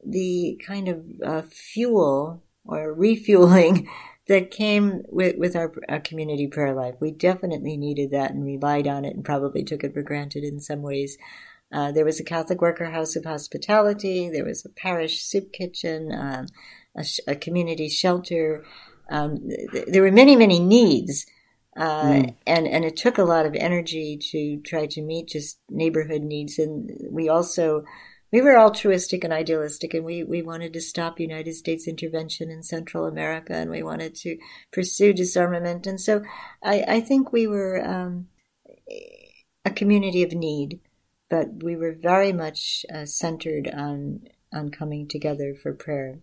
the 0.04 0.60
kind 0.66 0.88
of 0.88 1.04
uh, 1.24 1.42
fuel 1.42 2.42
or 2.64 2.92
refueling 2.92 3.88
that 4.28 4.50
came 4.50 5.02
with, 5.08 5.36
with 5.36 5.54
our, 5.54 5.72
our, 5.88 6.00
community 6.00 6.46
prayer 6.46 6.74
life. 6.74 6.94
We 6.98 7.10
definitely 7.10 7.76
needed 7.76 8.10
that 8.12 8.30
and 8.30 8.44
relied 8.44 8.86
on 8.86 9.04
it 9.04 9.14
and 9.14 9.24
probably 9.24 9.62
took 9.62 9.84
it 9.84 9.92
for 9.92 10.02
granted 10.02 10.44
in 10.44 10.60
some 10.60 10.80
ways. 10.80 11.18
Uh, 11.70 11.92
there 11.92 12.06
was 12.06 12.20
a 12.20 12.24
Catholic 12.24 12.62
Worker 12.62 12.90
House 12.90 13.16
of 13.16 13.24
Hospitality. 13.24 14.30
There 14.30 14.44
was 14.44 14.64
a 14.64 14.70
parish 14.70 15.22
soup 15.22 15.52
kitchen, 15.52 16.10
um, 16.12 16.46
a, 16.96 17.04
sh- 17.04 17.20
a, 17.26 17.34
community 17.34 17.88
shelter. 17.88 18.64
Um, 19.08 19.48
th- 19.72 19.86
there 19.88 20.02
were 20.02 20.12
many, 20.12 20.36
many 20.36 20.58
needs. 20.58 21.26
Uh, 21.76 22.04
mm. 22.04 22.34
and, 22.46 22.68
and 22.68 22.84
it 22.84 22.96
took 22.96 23.18
a 23.18 23.24
lot 23.24 23.46
of 23.46 23.54
energy 23.56 24.16
to 24.16 24.58
try 24.60 24.86
to 24.86 25.02
meet 25.02 25.28
just 25.28 25.58
neighborhood 25.68 26.22
needs. 26.22 26.58
And 26.58 26.88
we 27.10 27.28
also 27.28 27.84
we 28.34 28.40
were 28.40 28.58
altruistic 28.58 29.22
and 29.22 29.32
idealistic, 29.32 29.94
and 29.94 30.04
we, 30.04 30.24
we 30.24 30.42
wanted 30.42 30.72
to 30.72 30.80
stop 30.80 31.20
United 31.20 31.54
States 31.54 31.86
intervention 31.86 32.50
in 32.50 32.64
Central 32.64 33.06
America, 33.06 33.52
and 33.54 33.70
we 33.70 33.80
wanted 33.80 34.16
to 34.16 34.38
pursue 34.72 35.12
disarmament. 35.12 35.86
And 35.86 36.00
so 36.00 36.22
I, 36.60 36.84
I 36.88 37.00
think 37.00 37.32
we 37.32 37.46
were 37.46 37.80
um, 37.86 38.26
a 39.64 39.70
community 39.70 40.24
of 40.24 40.32
need, 40.32 40.80
but 41.30 41.62
we 41.62 41.76
were 41.76 41.92
very 41.92 42.32
much 42.32 42.84
uh, 42.92 43.06
centered 43.06 43.68
on 43.72 44.22
on 44.52 44.70
coming 44.70 45.06
together 45.06 45.54
for 45.54 45.72
prayer. 45.72 46.18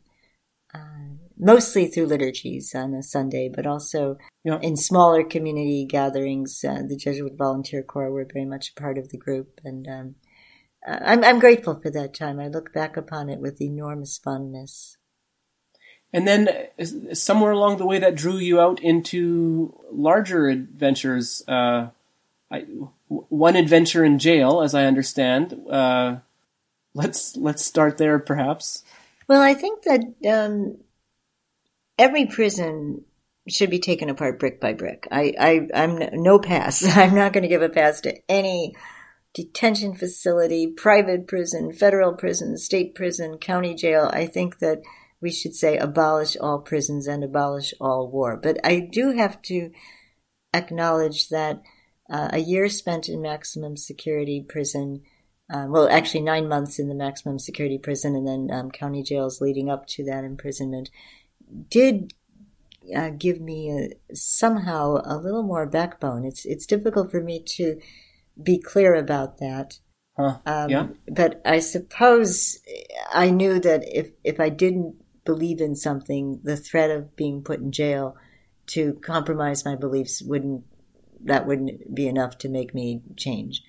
Uh, 0.74 1.18
mostly 1.38 1.88
through 1.88 2.06
liturgies 2.06 2.74
on 2.76 2.94
a 2.94 3.04
Sunday, 3.04 3.50
but 3.54 3.66
also 3.66 4.18
yeah. 4.44 4.60
in 4.62 4.78
smaller 4.78 5.24
community 5.24 5.86
gatherings. 5.86 6.64
Uh, 6.64 6.82
the 6.88 6.96
Jesuit 6.96 7.34
Volunteer 7.38 7.84
Corps 7.84 8.12
were 8.12 8.28
very 8.32 8.46
much 8.46 8.70
a 8.72 8.80
part 8.80 8.98
of 8.98 9.10
the 9.10 9.18
group, 9.18 9.60
and 9.66 9.88
um, 9.88 10.16
I'm, 10.88 11.24
I'm 11.24 11.40
grateful 11.40 11.80
for 11.80 11.90
that 11.92 12.14
time. 12.14 12.40
I 12.40 12.48
look 12.48 12.74
back 12.74 12.96
upon 12.96 13.30
it 13.30 13.40
with 13.40 13.62
enormous 13.62 14.18
fondness. 14.18 14.98
And 16.14 16.28
then 16.28 16.50
uh, 16.80 17.16
somewhere 17.16 17.52
along 17.52 17.78
the 17.78 17.86
way, 17.86 18.00
that 18.00 18.16
drew 18.16 18.38
you 18.38 18.60
out 18.60 18.82
into 18.82 19.78
larger 19.92 20.48
adventures. 20.48 21.44
Uh, 21.48 21.90
I, 22.52 22.66
one 23.08 23.56
adventure 23.56 24.04
in 24.04 24.20
jail, 24.20 24.62
as 24.62 24.76
I 24.76 24.86
understand. 24.86 25.60
Uh, 25.70 26.18
let's 26.94 27.38
let's 27.38 27.64
start 27.64 27.98
there, 27.98 28.20
perhaps. 28.20 28.84
Well, 29.32 29.42
I 29.42 29.54
think 29.54 29.84
that 29.84 30.02
um, 30.30 30.76
every 31.98 32.26
prison 32.26 33.06
should 33.48 33.70
be 33.70 33.80
taken 33.80 34.10
apart 34.10 34.42
brick 34.42 34.60
by 34.60 34.74
brick. 34.74 35.08
I, 35.10 35.34
I 35.40 35.68
I'm 35.74 36.00
no 36.22 36.38
pass. 36.38 36.86
I'm 36.98 37.16
not 37.16 37.32
going 37.32 37.44
to 37.44 37.48
give 37.48 37.62
a 37.62 37.70
pass 37.70 38.02
to 38.02 38.14
any 38.28 38.76
detention 39.34 39.96
facility, 39.96 40.68
private 40.68 41.28
prison, 41.28 41.72
federal 41.72 42.12
prison, 42.12 42.58
state 42.58 42.94
prison, 42.94 43.38
county 43.38 43.74
jail, 43.74 44.10
I 44.12 44.26
think 44.26 44.60
that 44.60 44.82
we 45.22 45.32
should 45.32 45.56
say 45.56 45.78
abolish 45.78 46.36
all 46.36 46.60
prisons 46.60 47.08
and 47.08 47.24
abolish 47.24 47.74
all 47.80 48.12
war. 48.12 48.36
But 48.36 48.58
I 48.66 48.82
do 48.82 49.12
have 49.12 49.42
to 49.44 49.72
acknowledge 50.54 51.30
that 51.30 51.62
uh, 52.12 52.32
a 52.34 52.40
year 52.40 52.68
spent 52.68 53.08
in 53.08 53.22
maximum 53.22 53.78
security 53.78 54.46
prison, 54.46 55.04
uh, 55.52 55.66
well, 55.68 55.88
actually 55.90 56.22
nine 56.22 56.48
months 56.48 56.80
in 56.80 56.88
the 56.88 56.96
maximum 56.96 57.38
security 57.38 57.78
prison 57.78 58.16
and 58.16 58.28
then 58.28 58.50
um, 58.58 58.72
county 58.72 59.04
jails 59.04 59.42
leading 59.42 59.70
up 59.70 59.86
to 59.88 60.04
that 60.06 60.24
imprisonment, 60.24 60.90
did 61.70 62.14
uh, 62.96 63.10
give 63.10 63.42
me 63.42 63.70
a, 63.70 64.16
somehow 64.16 65.02
a 65.04 65.18
little 65.18 65.44
more 65.44 65.66
backbone. 65.66 66.26
It's 66.26 66.46
it's 66.46 66.66
difficult 66.66 67.12
for 67.12 67.22
me 67.22 67.44
to 67.58 67.80
be 68.42 68.58
clear 68.60 68.96
about 68.96 69.40
that. 69.40 69.80
Huh. 70.18 70.40
Um, 70.46 70.70
yeah. 70.70 70.88
But 71.08 71.42
I 71.46 71.60
suppose 71.60 72.60
I 73.14 73.30
knew 73.30 73.60
that 73.60 73.84
if, 73.88 74.12
if 74.24 74.40
I 74.40 74.50
didn't 74.50 74.96
believe 75.26 75.62
in 75.62 75.76
something, 75.76 76.40
the 76.44 76.58
threat 76.58 76.92
of 76.92 77.16
being 77.16 77.44
put 77.44 77.60
in 77.60 77.72
jail 77.72 78.16
to 78.68 78.94
compromise 78.94 79.66
my 79.66 79.76
beliefs 79.76 80.22
wouldn't, 80.22 80.64
that 81.26 81.46
wouldn't 81.46 81.94
be 81.94 82.08
enough 82.08 82.38
to 82.40 82.50
make 82.50 82.74
me 82.74 83.02
change. 83.16 83.62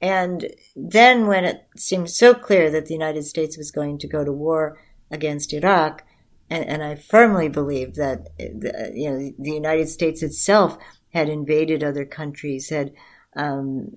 And 0.00 0.46
then 0.74 1.26
when 1.26 1.44
it 1.44 1.66
seemed 1.76 2.10
so 2.10 2.34
clear 2.34 2.70
that 2.70 2.86
the 2.86 2.94
United 2.94 3.24
States 3.24 3.56
was 3.56 3.70
going 3.70 3.98
to 3.98 4.08
go 4.08 4.24
to 4.24 4.32
war 4.32 4.78
against 5.10 5.52
Iraq, 5.52 6.04
and, 6.50 6.64
and 6.64 6.82
I 6.82 6.94
firmly 6.94 7.48
believe 7.48 7.94
that 7.94 8.28
you 8.38 9.10
know 9.10 9.30
the 9.38 9.52
United 9.52 9.88
States 9.88 10.22
itself 10.22 10.78
had 11.12 11.28
invaded 11.28 11.82
other 11.82 12.04
countries, 12.04 12.68
had 12.68 12.92
um, 13.36 13.94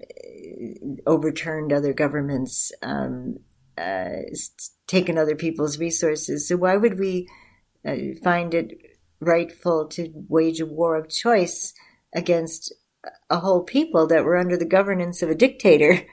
overturned 1.06 1.74
other 1.74 1.94
governments, 1.94 2.72
um, 2.82 3.40
uh, 3.78 4.10
taken 4.88 5.18
other 5.18 5.36
people's 5.36 5.80
resources. 5.80 6.48
So 6.48 6.58
why 6.58 6.78
would 6.78 6.98
we 6.98 7.28
uh, 7.86 7.96
find 8.24 8.54
it 8.54 8.78
rightful 9.20 9.88
to 9.90 10.12
wage 10.30 10.62
a 10.62 10.66
war 10.66 10.96
of 10.96 11.10
choice 11.10 11.74
against 12.14 12.74
a 13.30 13.40
whole 13.40 13.64
people 13.64 14.08
that 14.08 14.24
were 14.24 14.38
under 14.38 14.58
the 14.58 14.66
governance 14.66 15.22
of 15.22 15.30
a 15.30 15.36
dictator? 15.36 16.06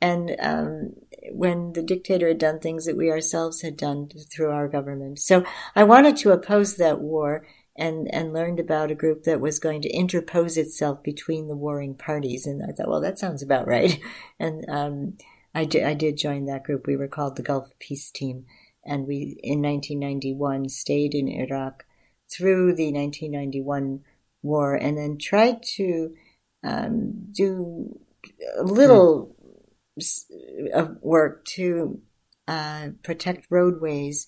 And 0.00 0.36
um, 0.38 0.92
when 1.30 1.72
the 1.72 1.82
dictator 1.82 2.28
had 2.28 2.38
done 2.38 2.58
things 2.58 2.84
that 2.84 2.96
we 2.96 3.10
ourselves 3.10 3.62
had 3.62 3.76
done 3.76 4.08
through 4.30 4.50
our 4.50 4.68
government. 4.68 5.18
So 5.18 5.44
I 5.74 5.84
wanted 5.84 6.16
to 6.18 6.32
oppose 6.32 6.76
that 6.76 7.00
war 7.00 7.46
and 7.76 8.12
and 8.12 8.32
learned 8.32 8.60
about 8.60 8.90
a 8.90 8.94
group 8.94 9.24
that 9.24 9.40
was 9.40 9.58
going 9.58 9.82
to 9.82 9.90
interpose 9.90 10.56
itself 10.56 11.02
between 11.02 11.48
the 11.48 11.56
warring 11.56 11.94
parties. 11.94 12.46
And 12.46 12.62
I 12.62 12.72
thought, 12.72 12.88
well, 12.88 13.00
that 13.00 13.18
sounds 13.18 13.42
about 13.42 13.66
right. 13.66 14.00
And 14.38 14.64
um, 14.68 15.16
I 15.54 15.64
did 15.64 15.84
I 15.84 15.94
did 15.94 16.16
join 16.16 16.46
that 16.46 16.64
group. 16.64 16.86
We 16.86 16.96
were 16.96 17.08
called 17.08 17.36
the 17.36 17.42
Gulf 17.42 17.70
Peace 17.78 18.10
Team, 18.10 18.44
and 18.84 19.06
we 19.06 19.38
in 19.42 19.62
1991 19.62 20.68
stayed 20.68 21.14
in 21.14 21.28
Iraq 21.28 21.84
through 22.30 22.74
the 22.74 22.92
1991 22.92 24.00
war, 24.42 24.74
and 24.74 24.98
then 24.98 25.18
tried 25.18 25.62
to 25.76 26.14
um, 26.64 27.26
do 27.30 27.98
a 28.58 28.62
little 28.64 29.36
mm. 29.98 30.70
of 30.72 30.96
work 31.02 31.44
to 31.44 32.00
uh, 32.48 32.88
protect 33.02 33.46
roadways 33.50 34.26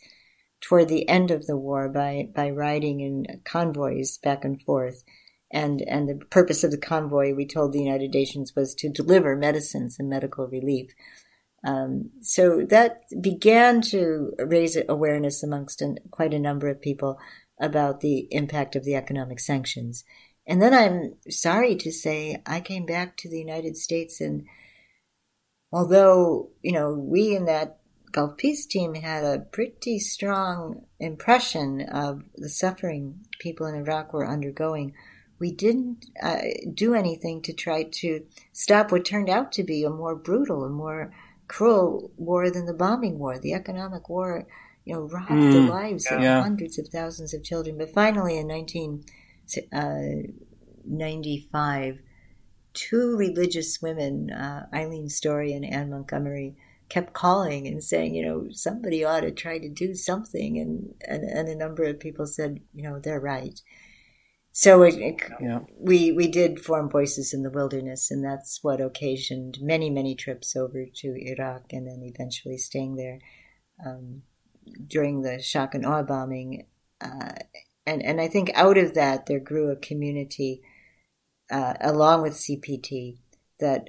toward 0.61 0.89
the 0.89 1.09
end 1.09 1.30
of 1.30 1.47
the 1.47 1.57
war 1.57 1.89
by, 1.89 2.28
by 2.34 2.51
riding 2.51 3.01
in 3.01 3.41
convoys 3.45 4.18
back 4.18 4.45
and 4.45 4.62
forth. 4.62 5.03
And, 5.51 5.80
and 5.82 6.09
the 6.09 6.24
purpose 6.26 6.64
of 6.64 6.70
the 6.70 6.78
convoy, 6.78 7.32
we 7.34 7.47
told 7.47 7.72
the 7.72 7.82
United 7.82 8.12
Nations, 8.12 8.55
was 8.57 8.74
to 8.76 8.89
deliver 8.89 9.37
medicines 9.37 9.97
and 9.99 10.09
medical 10.09 10.47
relief. 10.47 10.91
Um, 11.64 12.11
so 12.20 12.64
that 12.68 13.05
began 13.20 13.80
to 13.82 14.32
raise 14.39 14.76
awareness 14.89 15.43
amongst 15.43 15.82
an, 15.82 15.99
quite 16.11 16.34
a 16.34 16.39
number 16.39 16.68
of 16.68 16.80
people 16.80 17.18
about 17.61 18.01
the 18.01 18.28
impact 18.30 18.76
of 18.76 18.84
the 18.84 18.95
economic 18.95 19.41
sanctions. 19.41 20.05
And 20.47 20.62
then 20.62 20.72
I'm 20.72 21.14
sorry 21.30 21.74
to 21.76 21.90
say 21.90 22.40
I 22.47 22.61
came 22.61 22.86
back 22.86 23.16
to 23.18 23.28
the 23.28 23.38
United 23.38 23.76
States 23.76 24.20
and 24.20 24.47
although, 25.72 26.51
you 26.62 26.72
know, 26.72 26.92
we 26.92 27.34
in 27.34 27.47
that 27.47 27.78
Gulf 28.12 28.36
Peace 28.36 28.64
Team 28.64 28.94
had 28.94 29.24
a 29.24 29.40
pretty 29.40 29.99
strong 29.99 30.86
impression 30.99 31.82
of 31.82 32.22
the 32.36 32.49
suffering 32.49 33.26
people 33.40 33.66
in 33.66 33.74
Iraq 33.74 34.12
were 34.12 34.26
undergoing. 34.26 34.94
We 35.38 35.53
didn't 35.53 36.07
uh, 36.22 36.38
do 36.72 36.94
anything 36.94 37.42
to 37.42 37.53
try 37.53 37.82
to 37.82 38.24
stop 38.53 38.90
what 38.90 39.05
turned 39.05 39.28
out 39.28 39.53
to 39.53 39.64
be 39.64 39.84
a 39.84 39.90
more 39.90 40.14
brutal 40.14 40.64
and 40.64 40.74
more 40.74 41.12
cruel 41.47 42.11
war 42.16 42.51
than 42.51 42.64
the 42.64 42.72
bombing 42.72 43.18
war. 43.18 43.38
The 43.38 43.53
economic 43.53 44.09
war, 44.09 44.47
you 44.86 44.94
know, 44.94 45.03
robbed 45.03 45.30
mm, 45.32 45.53
the 45.53 45.70
lives 45.70 46.07
of 46.11 46.22
hundreds 46.22 46.78
of 46.78 46.88
thousands 46.88 47.34
of 47.34 47.44
children. 47.44 47.76
But 47.76 47.92
finally, 47.92 48.38
in 48.38 48.49
1995, 48.49 49.12
uh, 49.72 49.99
two 52.74 53.16
religious 53.16 53.80
women, 53.80 54.30
uh, 54.30 54.66
Eileen 54.72 55.09
Story 55.09 55.53
and 55.53 55.64
Anne 55.64 55.90
Montgomery, 55.90 56.57
kept 56.88 57.14
calling 57.14 57.66
and 57.66 57.82
saying, 57.82 58.14
you 58.14 58.24
know, 58.24 58.47
somebody 58.51 59.03
ought 59.03 59.20
to 59.20 59.32
try 59.32 59.59
to 59.59 59.68
do 59.68 59.94
something. 59.94 60.59
And, 60.59 60.94
and, 61.09 61.24
and 61.24 61.49
a 61.49 61.57
number 61.57 61.84
of 61.84 61.99
people 61.99 62.26
said, 62.26 62.61
you 62.72 62.82
know, 62.82 63.01
they're 63.01 63.20
right. 63.20 63.61
So 64.53 64.82
it, 64.84 64.94
it, 64.94 65.20
yeah. 65.38 65.61
we 65.78 66.12
we 66.12 66.28
did 66.28 66.64
form 66.64 66.88
Voices 66.88 67.34
in 67.34 67.42
the 67.42 67.51
Wilderness, 67.51 68.11
and 68.11 68.24
that's 68.24 68.64
what 68.64 68.80
occasioned 68.80 69.59
many 69.61 69.90
many 69.90 70.14
trips 70.14 70.57
over 70.57 70.86
to 70.94 71.09
Iraq, 71.14 71.74
and 71.74 71.86
then 71.86 72.01
eventually 72.03 72.57
staying 72.57 72.97
there 72.97 73.18
um, 73.84 74.22
during 74.86 75.20
the 75.20 75.42
shock 75.42 75.74
and 75.74 75.84
awe 75.84 76.03
bombing. 76.03 76.64
Uh, 77.03 77.34
and 77.87 78.03
and 78.03 78.20
I 78.20 78.28
think 78.28 78.51
out 78.55 78.76
of 78.78 78.95
that 78.95 79.26
there 79.26 79.41
grew 79.41 79.70
a 79.70 79.76
community 79.76 80.62
uh, 81.51 81.74
along 81.80 82.22
with 82.22 82.34
CPT 82.34 83.18
that 83.61 83.89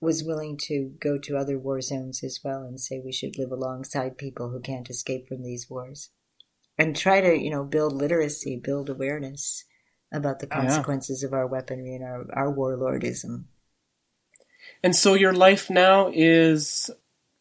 was 0.00 0.24
willing 0.24 0.58
to 0.62 0.92
go 1.00 1.16
to 1.18 1.36
other 1.36 1.58
war 1.58 1.80
zones 1.80 2.22
as 2.22 2.40
well 2.44 2.62
and 2.62 2.78
say 2.78 3.00
we 3.02 3.12
should 3.12 3.38
live 3.38 3.50
alongside 3.50 4.18
people 4.18 4.50
who 4.50 4.60
can't 4.60 4.90
escape 4.90 5.26
from 5.26 5.42
these 5.42 5.70
wars 5.70 6.10
and 6.76 6.96
try 6.96 7.20
to 7.20 7.38
you 7.38 7.50
know 7.50 7.64
build 7.64 7.92
literacy 7.92 8.56
build 8.56 8.90
awareness 8.90 9.64
about 10.12 10.38
the 10.38 10.46
consequences 10.46 11.22
yeah. 11.22 11.28
of 11.28 11.32
our 11.32 11.46
weaponry 11.46 11.94
and 11.94 12.04
our, 12.04 12.26
our 12.32 12.54
warlordism. 12.54 13.44
And 14.82 14.94
so 14.94 15.14
your 15.14 15.32
life 15.32 15.68
now 15.68 16.10
is 16.12 16.90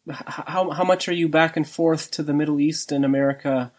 how 0.10 0.72
how 0.72 0.84
much 0.84 1.08
are 1.08 1.14
you 1.14 1.30
back 1.30 1.56
and 1.56 1.68
forth 1.68 2.12
to 2.12 2.24
the 2.24 2.34
Middle 2.34 2.60
East 2.60 2.92
and 2.92 3.06
America 3.06 3.72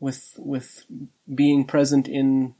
with 0.00 0.34
with 0.38 0.84
being 1.32 1.64
present 1.64 2.08
in 2.08 2.54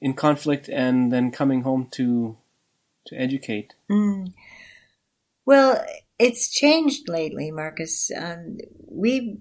in 0.00 0.14
conflict 0.14 0.68
and 0.68 1.12
then 1.12 1.30
coming 1.30 1.62
home 1.62 1.88
to 1.92 2.36
to 3.06 3.16
educate? 3.16 3.74
Mm. 3.90 4.32
Well, 5.44 5.84
it's 6.18 6.50
changed 6.50 7.08
lately, 7.08 7.50
Marcus. 7.50 8.10
Um, 8.16 8.58
we 8.88 9.38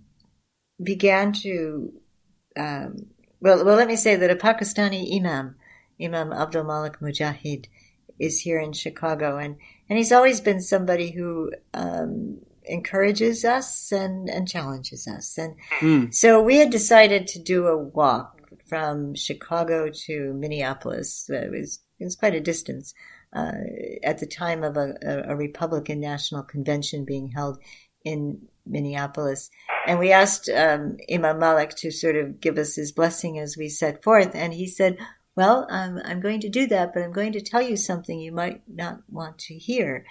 began 0.82 1.34
to 1.34 1.94
um, 2.58 3.08
well, 3.40 3.64
well, 3.66 3.76
let 3.76 3.88
me 3.88 3.96
say 3.96 4.16
that 4.16 4.32
a 4.32 4.36
Pakistani 4.36 5.16
imam 5.16 5.56
Imam 6.02 6.34
Abdul 6.34 6.64
Malik 6.64 7.00
Mujahid 7.00 7.68
is 8.20 8.42
here 8.42 8.60
in 8.60 8.74
Chicago, 8.74 9.38
and 9.38 9.58
and 9.90 9.98
he's 9.98 10.12
always 10.12 10.42
been 10.42 10.62
somebody 10.62 11.12
who 11.12 11.52
um, 11.74 12.40
encourages 12.68 13.46
us 13.46 13.92
and 13.92 14.30
and 14.30 14.48
challenges 14.48 15.08
us, 15.08 15.38
and 15.38 15.56
mm. 15.80 16.14
so 16.14 16.42
we 16.42 16.58
had 16.58 16.70
decided 16.70 17.28
to 17.28 17.40
do 17.40 17.68
a 17.68 17.78
walk 17.78 18.42
from 18.66 19.16
Chicago 19.16 19.90
to 20.08 20.34
Minneapolis. 20.34 21.30
It 21.30 21.52
was 21.52 21.80
it 22.00 22.04
was 22.04 22.16
quite 22.16 22.36
a 22.36 22.42
distance. 22.42 22.94
Uh, 23.34 23.52
at 24.02 24.20
the 24.20 24.26
time 24.26 24.64
of 24.64 24.78
a, 24.78 24.94
a, 25.04 25.36
Republican 25.36 26.00
National 26.00 26.42
Convention 26.42 27.04
being 27.04 27.28
held 27.36 27.58
in 28.06 28.48
Minneapolis. 28.66 29.50
And 29.86 30.00
we 30.00 30.12
asked 30.12 30.48
um, 30.50 30.98
Imam 31.12 31.40
Malik 31.40 31.72
to 31.78 31.92
sort 31.92 32.16
of 32.16 32.40
give 32.40 32.58
us 32.58 32.76
his 32.76 32.92
blessing 32.92 33.38
as 33.38 33.58
we 33.58 33.68
set 33.68 34.04
forth. 34.04 34.32
And 34.34 34.54
he 34.54 34.68
said, 34.68 34.98
well, 35.36 35.68
I'm, 35.70 36.00
I'm 36.06 36.22
going 36.22 36.40
to 36.42 36.50
do 36.50 36.66
that, 36.68 36.94
but 36.94 37.04
I'm 37.04 37.12
going 37.12 37.34
to 37.34 37.42
tell 37.42 37.62
you 37.62 37.76
something 37.76 38.20
you 38.20 38.32
might 38.32 38.62
not 38.68 39.00
want 39.10 39.38
to 39.40 39.56
hear. 39.56 40.06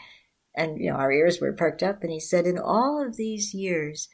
And, 0.57 0.79
you 0.79 0.91
know, 0.91 0.97
our 0.97 1.13
ears 1.13 1.41
were 1.41 1.53
perked 1.53 1.83
up. 1.83 2.03
And 2.03 2.13
he 2.13 2.21
said, 2.21 2.47
In 2.47 2.59
all 2.59 3.05
of 3.05 3.17
these 3.17 3.55
years, 3.55 4.09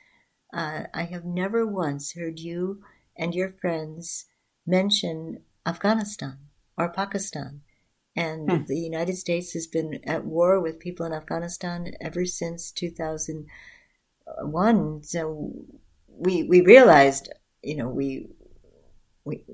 uh, 0.52 0.84
I 0.92 1.04
have 1.04 1.24
never 1.24 1.64
once 1.66 2.14
heard 2.14 2.40
you 2.40 2.82
and 3.16 3.34
your 3.34 3.50
friends 3.50 4.26
mention 4.66 5.42
Afghanistan 5.66 6.38
or 6.76 6.92
Pakistan. 6.92 7.62
And 8.16 8.50
hmm. 8.50 8.64
the 8.66 8.78
United 8.78 9.16
States 9.16 9.52
has 9.52 9.66
been 9.66 10.00
at 10.04 10.24
war 10.24 10.60
with 10.60 10.80
people 10.80 11.06
in 11.06 11.12
Afghanistan 11.12 11.92
ever 12.00 12.24
since 12.24 12.72
2001. 12.72 15.02
So 15.04 15.52
we, 16.08 16.42
we 16.42 16.60
realized, 16.60 17.32
you 17.62 17.76
know, 17.76 17.88
we, 17.88 18.26
we, 19.24 19.44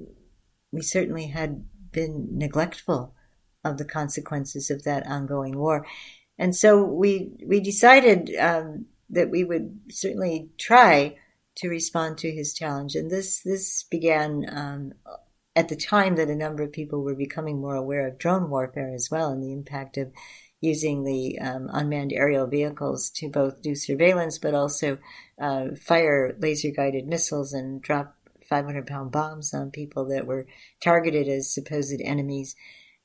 we 0.72 0.80
certainly 0.82 1.28
had 1.28 1.66
been 1.92 2.28
neglectful 2.32 3.14
of 3.64 3.78
the 3.78 3.84
consequences 3.84 4.70
of 4.70 4.82
that 4.84 5.06
ongoing 5.06 5.58
war. 5.58 5.86
And 6.38 6.54
so 6.54 6.82
we 6.82 7.32
we 7.46 7.60
decided 7.60 8.34
um, 8.38 8.86
that 9.10 9.30
we 9.30 9.44
would 9.44 9.80
certainly 9.90 10.50
try 10.58 11.16
to 11.56 11.68
respond 11.68 12.18
to 12.18 12.30
his 12.30 12.52
challenge. 12.52 12.94
And 12.94 13.10
this 13.10 13.40
this 13.40 13.84
began 13.84 14.44
um, 14.50 14.92
at 15.54 15.68
the 15.68 15.76
time 15.76 16.16
that 16.16 16.28
a 16.28 16.36
number 16.36 16.62
of 16.62 16.72
people 16.72 17.02
were 17.02 17.14
becoming 17.14 17.60
more 17.60 17.76
aware 17.76 18.06
of 18.06 18.18
drone 18.18 18.50
warfare 18.50 18.92
as 18.94 19.10
well, 19.10 19.30
and 19.32 19.42
the 19.42 19.52
impact 19.52 19.96
of 19.96 20.12
using 20.60 21.04
the 21.04 21.38
um, 21.38 21.68
unmanned 21.72 22.12
aerial 22.12 22.46
vehicles 22.46 23.10
to 23.10 23.28
both 23.28 23.60
do 23.60 23.74
surveillance 23.74 24.38
but 24.38 24.54
also 24.54 24.98
uh, 25.38 25.66
fire 25.78 26.34
laser 26.40 26.70
guided 26.70 27.06
missiles 27.06 27.52
and 27.52 27.82
drop 27.82 28.16
500 28.48 28.86
pound 28.86 29.10
bombs 29.10 29.52
on 29.52 29.70
people 29.70 30.06
that 30.06 30.26
were 30.26 30.46
targeted 30.80 31.28
as 31.28 31.52
supposed 31.52 32.00
enemies. 32.02 32.56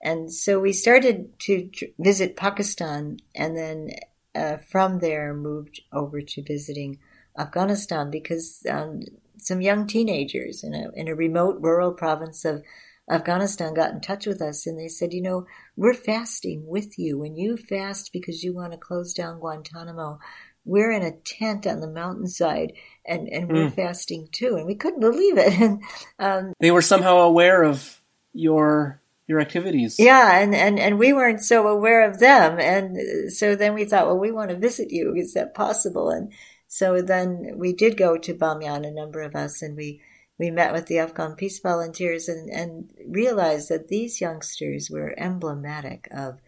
And 0.03 0.33
so 0.33 0.59
we 0.59 0.73
started 0.73 1.37
to 1.41 1.69
visit 1.99 2.35
Pakistan 2.35 3.17
and 3.35 3.55
then 3.55 3.89
uh, 4.33 4.57
from 4.57 4.99
there 4.99 5.33
moved 5.33 5.81
over 5.91 6.21
to 6.21 6.43
visiting 6.43 6.97
Afghanistan 7.37 8.09
because 8.09 8.65
um, 8.69 9.01
some 9.37 9.61
young 9.61 9.87
teenagers 9.87 10.63
in 10.63 10.73
a, 10.73 10.89
in 10.93 11.07
a 11.07 11.15
remote 11.15 11.57
rural 11.61 11.91
province 11.91 12.45
of 12.45 12.63
Afghanistan 13.09 13.73
got 13.73 13.91
in 13.91 13.99
touch 13.99 14.25
with 14.25 14.41
us 14.41 14.65
and 14.65 14.79
they 14.79 14.87
said, 14.87 15.13
you 15.13 15.21
know, 15.21 15.45
we're 15.75 15.93
fasting 15.93 16.65
with 16.65 16.97
you. 16.97 17.19
When 17.19 17.35
you 17.35 17.57
fast 17.57 18.11
because 18.13 18.43
you 18.43 18.53
want 18.53 18.71
to 18.71 18.77
close 18.77 19.13
down 19.13 19.39
Guantanamo, 19.39 20.19
we're 20.63 20.91
in 20.91 21.01
a 21.01 21.11
tent 21.11 21.65
on 21.65 21.79
the 21.79 21.89
mountainside 21.89 22.73
and, 23.05 23.27
and 23.27 23.51
we're 23.51 23.69
mm. 23.69 23.75
fasting 23.75 24.29
too. 24.31 24.55
And 24.55 24.65
we 24.65 24.75
couldn't 24.75 24.99
believe 24.99 25.37
it. 25.37 25.53
And, 25.59 25.83
um, 26.19 26.53
they 26.59 26.71
were 26.71 26.81
somehow 26.81 27.17
aware 27.17 27.63
of 27.63 27.99
your, 28.33 29.00
your 29.31 29.39
activities. 29.39 29.95
Yeah. 29.97 30.39
And, 30.39 30.53
and, 30.53 30.77
and 30.77 30.99
we 30.99 31.13
weren't 31.13 31.41
so 31.41 31.67
aware 31.67 32.07
of 32.07 32.19
them. 32.19 32.59
And 32.59 33.31
so 33.31 33.55
then 33.55 33.73
we 33.73 33.85
thought, 33.85 34.07
well, 34.07 34.19
we 34.19 34.31
want 34.31 34.49
to 34.51 34.57
visit 34.57 34.91
you. 34.91 35.15
Is 35.15 35.33
that 35.33 35.55
possible? 35.55 36.09
And 36.09 36.33
so 36.67 37.01
then 37.01 37.53
we 37.55 37.73
did 37.73 37.95
go 37.97 38.17
to 38.17 38.33
Bamyan, 38.33 38.85
a 38.85 38.91
number 38.91 39.21
of 39.21 39.35
us, 39.35 39.61
and 39.61 39.75
we, 39.75 40.01
we 40.37 40.51
met 40.51 40.73
with 40.73 40.87
the 40.87 40.99
Afghan 40.99 41.35
peace 41.35 41.59
volunteers 41.59 42.27
and, 42.27 42.49
and 42.49 42.91
realized 43.07 43.69
that 43.69 43.87
these 43.87 44.21
youngsters 44.21 44.89
were 44.89 45.15
emblematic 45.17 46.07
of 46.11 46.39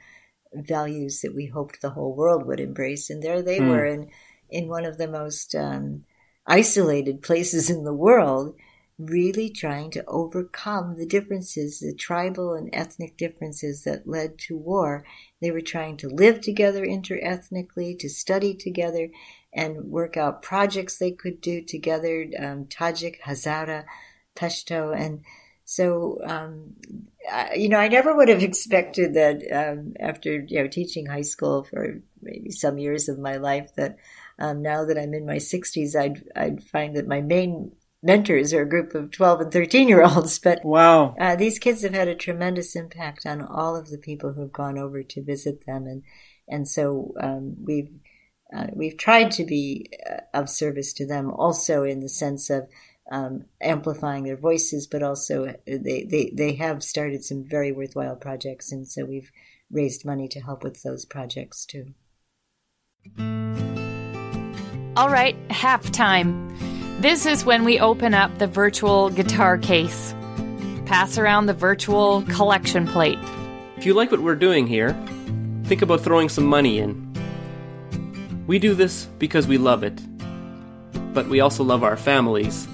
values 0.53 1.21
that 1.21 1.35
we 1.35 1.47
hoped 1.47 1.81
the 1.81 1.91
whole 1.91 2.13
world 2.13 2.45
would 2.45 2.59
embrace. 2.59 3.09
And 3.09 3.23
there 3.23 3.41
they 3.41 3.59
mm. 3.59 3.69
were 3.69 3.85
in, 3.85 4.09
in 4.49 4.67
one 4.67 4.85
of 4.85 4.97
the 4.97 5.07
most 5.07 5.55
um, 5.55 6.03
isolated 6.45 7.21
places 7.21 7.69
in 7.69 7.85
the 7.85 7.93
world, 7.93 8.55
really 8.99 9.49
trying 9.49 9.91
to 9.91 10.05
overcome 10.05 10.95
the 10.95 11.05
differences, 11.05 11.79
the 11.79 11.93
tribal 11.93 12.53
and 12.53 12.69
ethnic 12.73 13.17
differences 13.17 13.83
that 13.83 14.07
led 14.07 14.37
to 14.37 14.57
war. 14.57 15.05
They 15.41 15.51
were 15.51 15.61
trying 15.61 15.97
to 15.97 16.09
live 16.09 16.41
together 16.41 16.85
interethnically, 16.85 17.97
to 17.99 18.09
study 18.09 18.53
together, 18.53 19.09
and 19.51 19.85
work 19.85 20.17
out 20.17 20.41
projects 20.41 20.97
they 20.97 21.11
could 21.11 21.41
do 21.41 21.61
together, 21.61 22.27
um, 22.39 22.65
Tajik, 22.65 23.21
Hazara, 23.21 23.85
Pashto, 24.35 24.95
and 24.95 25.21
so, 25.65 26.19
um, 26.25 26.73
I, 27.31 27.53
you 27.55 27.69
know, 27.69 27.77
I 27.77 27.87
never 27.87 28.15
would 28.15 28.29
have 28.29 28.43
expected 28.49 29.13
that 29.13 29.41
um, 29.51 29.93
after 29.99 30.39
you 30.47 30.61
know 30.61 30.67
teaching 30.67 31.05
high 31.05 31.21
school 31.21 31.63
for 31.63 32.01
maybe 32.21 32.51
some 32.51 32.77
years 32.77 33.09
of 33.09 33.19
my 33.19 33.37
life 33.37 33.73
that 33.75 33.97
um, 34.39 34.61
now 34.61 34.85
that 34.85 34.97
I'm 34.97 35.13
in 35.13 35.25
my 35.25 35.37
60s, 35.37 35.95
I'd 35.95 36.23
I'd 36.35 36.63
find 36.63 36.95
that 36.95 37.07
my 37.07 37.21
main 37.21 37.71
mentors 38.03 38.53
are 38.53 38.61
a 38.61 38.69
group 38.69 38.93
of 38.93 39.11
12 39.11 39.41
and 39.41 39.51
13 39.51 39.87
year 39.87 40.03
olds. 40.03 40.37
But 40.37 40.63
wow, 40.63 41.15
uh, 41.19 41.35
these 41.35 41.57
kids 41.57 41.81
have 41.81 41.93
had 41.93 42.07
a 42.07 42.15
tremendous 42.15 42.75
impact 42.75 43.25
on 43.25 43.41
all 43.41 43.75
of 43.75 43.89
the 43.89 43.97
people 43.97 44.33
who've 44.33 44.51
gone 44.51 44.77
over 44.77 45.01
to 45.01 45.23
visit 45.23 45.65
them, 45.65 45.87
and 45.87 46.03
and 46.47 46.67
so 46.67 47.13
um, 47.19 47.55
we've. 47.63 47.91
Uh, 48.55 48.67
we've 48.75 48.97
tried 48.97 49.31
to 49.31 49.43
be 49.43 49.89
uh, 50.07 50.17
of 50.31 50.47
service 50.47 50.93
to 50.93 51.07
them 51.07 51.31
also 51.31 51.83
in 51.83 52.01
the 52.01 52.09
sense 52.09 52.51
of 52.51 52.67
um, 53.11 53.45
amplifying 53.61 54.23
their 54.23 54.37
voices, 54.37 54.85
but 54.85 55.01
also 55.01 55.47
uh, 55.47 55.53
they, 55.65 56.03
they, 56.03 56.31
they 56.35 56.53
have 56.55 56.83
started 56.83 57.23
some 57.23 57.43
very 57.43 57.71
worthwhile 57.71 58.15
projects, 58.15 58.71
and 58.71 58.87
so 58.87 59.05
we've 59.05 59.31
raised 59.71 60.05
money 60.05 60.27
to 60.27 60.39
help 60.39 60.63
with 60.63 60.83
those 60.83 61.05
projects 61.05 61.65
too. 61.65 61.93
All 64.95 65.09
right, 65.09 65.35
halftime. 65.49 66.82
This 67.03 67.25
is 67.25 67.43
when 67.43 67.65
we 67.65 67.81
open 67.81 68.13
up 68.13 68.37
the 68.37 68.47
virtual 68.47 69.09
guitar 69.09 69.57
case, 69.57 70.15
pass 70.85 71.17
around 71.17 71.47
the 71.47 71.53
virtual 71.53 72.21
collection 72.29 72.87
plate. 72.87 73.19
If 73.75 73.85
you 73.85 73.93
like 73.93 74.09
what 74.09 74.21
we're 74.21 74.35
doing 74.35 74.67
here, 74.67 74.93
think 75.65 75.81
about 75.81 75.99
throwing 75.99 76.29
some 76.29 76.45
money 76.45 76.79
in. 76.79 76.95
We 78.47 78.57
do 78.57 78.73
this 78.73 79.03
because 79.19 79.47
we 79.47 79.57
love 79.57 79.83
it, 79.83 80.01
but 81.13 81.27
we 81.27 81.41
also 81.41 81.61
love 81.65 81.83
our 81.83 81.97
families 81.97 82.67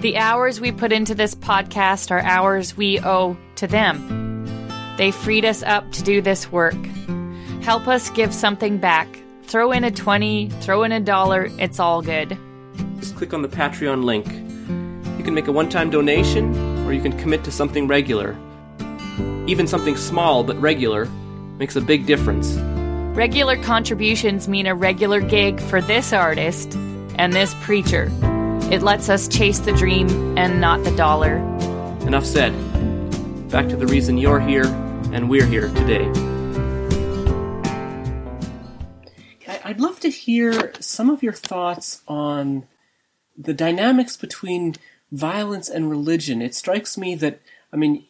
the 0.00 0.18
hours 0.18 0.60
we 0.60 0.72
put 0.72 0.92
into 0.92 1.14
this 1.14 1.34
podcast 1.34 2.10
are 2.10 2.20
hours 2.20 2.76
we 2.76 3.00
owe 3.00 3.36
to 3.56 3.66
them. 3.66 4.46
They 4.96 5.10
freed 5.10 5.44
us 5.44 5.62
up 5.62 5.90
to 5.92 6.02
do 6.02 6.20
this 6.20 6.52
work. 6.52 6.76
Help 7.62 7.88
us 7.88 8.10
give 8.10 8.32
something 8.32 8.78
back 8.78 9.08
Throw 9.44 9.70
in 9.70 9.84
a 9.84 9.92
20, 9.92 10.50
throw 10.60 10.82
in 10.82 10.90
a 10.90 10.98
dollar, 10.98 11.48
it's 11.58 11.78
all 11.78 12.02
good. 12.02 12.36
Just 13.06 13.18
click 13.18 13.32
on 13.32 13.42
the 13.42 13.48
Patreon 13.48 14.02
link. 14.02 14.26
You 15.16 15.22
can 15.22 15.32
make 15.32 15.46
a 15.46 15.52
one 15.52 15.68
time 15.68 15.90
donation, 15.90 16.52
or 16.84 16.92
you 16.92 17.00
can 17.00 17.16
commit 17.16 17.44
to 17.44 17.52
something 17.52 17.86
regular. 17.86 18.36
Even 19.46 19.68
something 19.68 19.96
small 19.96 20.42
but 20.42 20.60
regular 20.60 21.04
makes 21.56 21.76
a 21.76 21.80
big 21.80 22.04
difference. 22.04 22.56
Regular 23.16 23.62
contributions 23.62 24.48
mean 24.48 24.66
a 24.66 24.74
regular 24.74 25.20
gig 25.20 25.60
for 25.60 25.80
this 25.80 26.12
artist 26.12 26.74
and 27.14 27.32
this 27.32 27.54
preacher. 27.60 28.10
It 28.72 28.82
lets 28.82 29.08
us 29.08 29.28
chase 29.28 29.60
the 29.60 29.72
dream 29.72 30.36
and 30.36 30.60
not 30.60 30.82
the 30.82 30.90
dollar. 30.96 31.36
Enough 32.08 32.26
said. 32.26 32.50
Back 33.50 33.68
to 33.68 33.76
the 33.76 33.86
reason 33.86 34.18
you're 34.18 34.40
here 34.40 34.66
and 35.12 35.30
we're 35.30 35.46
here 35.46 35.68
today. 35.68 36.10
I'd 39.64 39.78
love 39.78 40.00
to 40.00 40.10
hear 40.10 40.72
some 40.80 41.08
of 41.08 41.22
your 41.22 41.34
thoughts 41.34 42.02
on 42.08 42.66
the 43.36 43.54
dynamics 43.54 44.16
between 44.16 44.76
violence 45.12 45.68
and 45.68 45.90
religion. 45.90 46.42
It 46.42 46.54
strikes 46.54 46.96
me 46.98 47.14
that, 47.16 47.40
I 47.72 47.76
mean, 47.76 48.04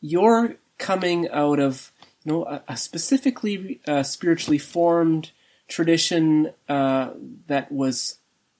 you're 0.00 0.56
coming 0.78 1.28
out 1.30 1.60
of 1.60 1.92
you 2.24 2.32
know 2.32 2.44
a, 2.44 2.62
a 2.68 2.76
specifically 2.76 3.80
uh, 3.86 4.02
spiritually 4.02 4.58
formed 4.58 5.30
tradition 5.68 6.52
uh, 6.68 7.10
that 7.46 7.70
was, 7.72 8.18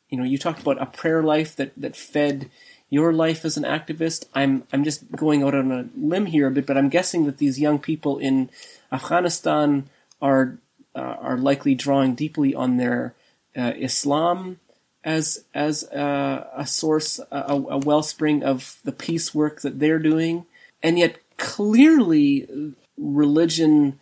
you 0.09 0.19
know, 0.19 0.25
you 0.25 0.39
talked 0.39 0.61
about 0.61 0.81
a 0.81 0.87
prayer 0.87 1.23
life 1.23 1.57
that 1.57 1.73
that 1.77 1.97
fed 1.97 2.51
your 2.91 3.13
life 3.13 3.45
as 3.45 3.57
an 3.57 3.65
activist. 3.65 4.27
I'm 4.35 4.65
I'm 4.73 4.85
just 4.85 5.11
going 5.13 5.43
out 5.43 5.55
on 5.55 5.73
a 5.73 5.89
limb 5.97 6.27
here 6.27 6.49
a 6.49 6.51
bit, 6.51 6.67
but 6.67 6.77
I'm 6.77 6.89
guessing 6.89 7.25
that 7.27 7.39
these 7.39 7.59
young 7.61 7.79
people 7.79 8.19
in 8.19 8.51
Afghanistan 8.91 9.89
are 10.21 10.59
uh, 10.95 11.17
are 11.21 11.39
likely 11.39 11.75
drawing 11.75 12.15
deeply 12.15 12.55
on 12.55 12.77
their 12.77 13.15
uh, 13.57 13.73
Islam 13.77 14.59
as 15.05 15.44
as 15.53 15.84
uh, 15.84 16.46
a 16.55 16.66
source, 16.66 17.18
a, 17.30 17.55
a, 17.55 17.78
wellspring 17.78 18.44
of 18.44 18.78
the 18.84 18.92
peace 18.92 19.34
work 19.34 19.62
that 19.62 19.80
they're 19.80 19.98
doing, 19.98 20.46
and 20.82 20.98
yet 20.98 21.16
clearly 21.38 22.74
religion 22.96 23.98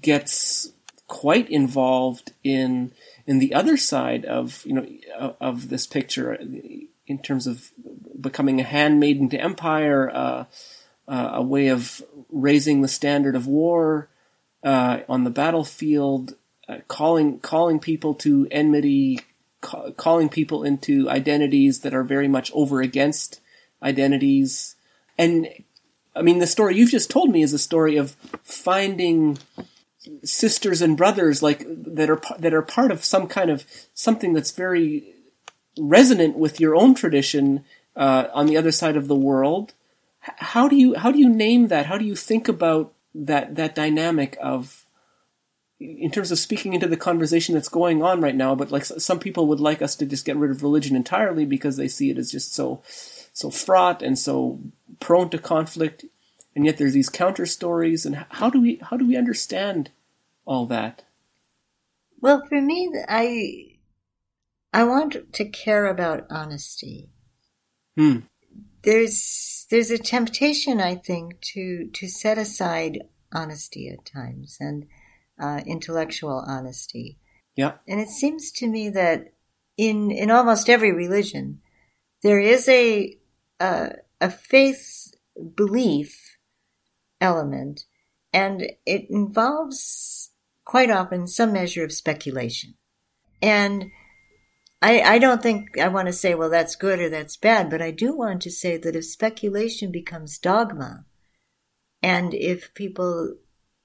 gets 0.00 0.72
quite 1.08 1.48
involved 1.50 2.32
in 2.44 2.92
in 3.26 3.38
the 3.38 3.54
other 3.54 3.76
side 3.76 4.24
of 4.24 4.64
you 4.64 4.74
know 4.74 5.36
of 5.40 5.68
this 5.68 5.86
picture 5.86 6.38
in 7.06 7.18
terms 7.18 7.46
of 7.46 7.70
becoming 8.20 8.60
a 8.60 8.64
handmaiden 8.64 9.28
to 9.28 9.40
empire, 9.40 10.10
uh, 10.10 10.44
uh, 11.08 11.30
a 11.34 11.42
way 11.42 11.68
of 11.68 12.02
raising 12.30 12.82
the 12.82 12.88
standard 12.88 13.36
of 13.36 13.46
war, 13.46 14.08
uh, 14.64 15.00
on 15.08 15.24
the 15.24 15.30
battlefield, 15.30 16.34
uh, 16.68 16.78
calling 16.88 17.38
calling 17.38 17.78
people 17.78 18.14
to 18.14 18.48
enmity, 18.50 19.20
ca- 19.66 19.90
calling 19.90 20.28
people 20.28 20.62
into 20.62 21.10
identities 21.10 21.80
that 21.80 21.94
are 21.94 22.04
very 22.04 22.28
much 22.28 22.50
over 22.54 22.80
against 22.80 23.40
identities, 23.82 24.76
and 25.18 25.48
I 26.14 26.22
mean 26.22 26.38
the 26.38 26.46
story 26.46 26.76
you've 26.76 26.90
just 26.90 27.10
told 27.10 27.30
me 27.30 27.42
is 27.42 27.52
a 27.52 27.58
story 27.58 27.96
of 27.96 28.12
finding 28.42 29.38
sisters 30.22 30.80
and 30.80 30.96
brothers 30.96 31.42
like 31.42 31.64
that 31.68 32.08
are 32.08 32.20
that 32.38 32.54
are 32.54 32.62
part 32.62 32.90
of 32.90 33.04
some 33.04 33.26
kind 33.26 33.50
of 33.50 33.64
something 33.92 34.32
that's 34.32 34.52
very 34.52 35.14
resonant 35.78 36.36
with 36.36 36.60
your 36.60 36.74
own 36.74 36.94
tradition 36.94 37.64
uh, 37.96 38.28
on 38.32 38.46
the 38.46 38.56
other 38.56 38.72
side 38.72 38.96
of 38.96 39.08
the 39.08 39.16
world. 39.16 39.74
How 40.20 40.68
do 40.68 40.76
you 40.76 40.94
how 40.94 41.10
do 41.12 41.18
you 41.18 41.28
name 41.28 41.68
that? 41.68 41.86
How 41.86 41.98
do 41.98 42.04
you 42.04 42.16
think 42.16 42.48
about 42.48 42.92
that 43.14 43.56
that 43.56 43.74
dynamic 43.74 44.36
of 44.40 44.85
in 45.78 46.10
terms 46.10 46.32
of 46.32 46.38
speaking 46.38 46.72
into 46.72 46.86
the 46.86 46.96
conversation 46.96 47.54
that's 47.54 47.68
going 47.68 48.02
on 48.02 48.20
right 48.20 48.34
now, 48.34 48.54
but 48.54 48.70
like 48.70 48.84
some 48.84 49.18
people 49.18 49.46
would 49.46 49.60
like 49.60 49.82
us 49.82 49.94
to 49.96 50.06
just 50.06 50.24
get 50.24 50.36
rid 50.36 50.50
of 50.50 50.62
religion 50.62 50.96
entirely 50.96 51.44
because 51.44 51.76
they 51.76 51.88
see 51.88 52.10
it 52.10 52.18
as 52.18 52.32
just 52.32 52.54
so 52.54 52.82
so 53.32 53.50
fraught 53.50 54.02
and 54.02 54.18
so 54.18 54.58
prone 55.00 55.28
to 55.28 55.38
conflict, 55.38 56.06
and 56.54 56.64
yet 56.64 56.78
there's 56.78 56.94
these 56.94 57.10
counter 57.10 57.44
stories. 57.44 58.06
And 58.06 58.24
how 58.30 58.48
do 58.48 58.60
we 58.60 58.80
how 58.82 58.96
do 58.96 59.06
we 59.06 59.16
understand 59.16 59.90
all 60.46 60.64
that? 60.66 61.04
Well, 62.20 62.42
for 62.48 62.60
me, 62.60 62.90
I 63.08 63.76
I 64.72 64.84
want 64.84 65.32
to 65.32 65.44
care 65.44 65.86
about 65.86 66.26
honesty. 66.30 67.10
Hmm. 67.96 68.20
There's 68.82 69.66
there's 69.70 69.90
a 69.90 69.98
temptation, 69.98 70.80
I 70.80 70.94
think, 70.94 71.40
to 71.52 71.90
to 71.92 72.08
set 72.08 72.38
aside 72.38 73.02
honesty 73.32 73.90
at 73.90 74.06
times, 74.06 74.56
and 74.58 74.86
uh, 75.40 75.60
intellectual 75.66 76.44
honesty. 76.46 77.18
Yeah. 77.56 77.74
And 77.88 78.00
it 78.00 78.08
seems 78.08 78.52
to 78.52 78.66
me 78.66 78.90
that 78.90 79.32
in 79.76 80.10
in 80.10 80.30
almost 80.30 80.68
every 80.68 80.92
religion, 80.92 81.60
there 82.22 82.40
is 82.40 82.68
a 82.68 83.18
uh, 83.60 83.90
a 84.20 84.30
faith 84.30 85.14
belief 85.54 86.38
element, 87.20 87.84
and 88.32 88.62
it 88.84 89.06
involves 89.10 90.30
quite 90.64 90.90
often 90.90 91.26
some 91.26 91.52
measure 91.52 91.84
of 91.84 91.92
speculation. 91.92 92.74
And 93.40 93.90
I, 94.82 95.00
I 95.00 95.18
don't 95.18 95.42
think 95.42 95.78
I 95.78 95.88
want 95.88 96.06
to 96.06 96.12
say, 96.12 96.34
well, 96.34 96.50
that's 96.50 96.76
good 96.76 97.00
or 97.00 97.08
that's 97.08 97.36
bad, 97.36 97.70
but 97.70 97.80
I 97.80 97.90
do 97.90 98.14
want 98.14 98.42
to 98.42 98.50
say 98.50 98.76
that 98.76 98.96
if 98.96 99.04
speculation 99.04 99.90
becomes 99.90 100.38
dogma, 100.38 101.04
and 102.02 102.34
if 102.34 102.74
people 102.74 103.36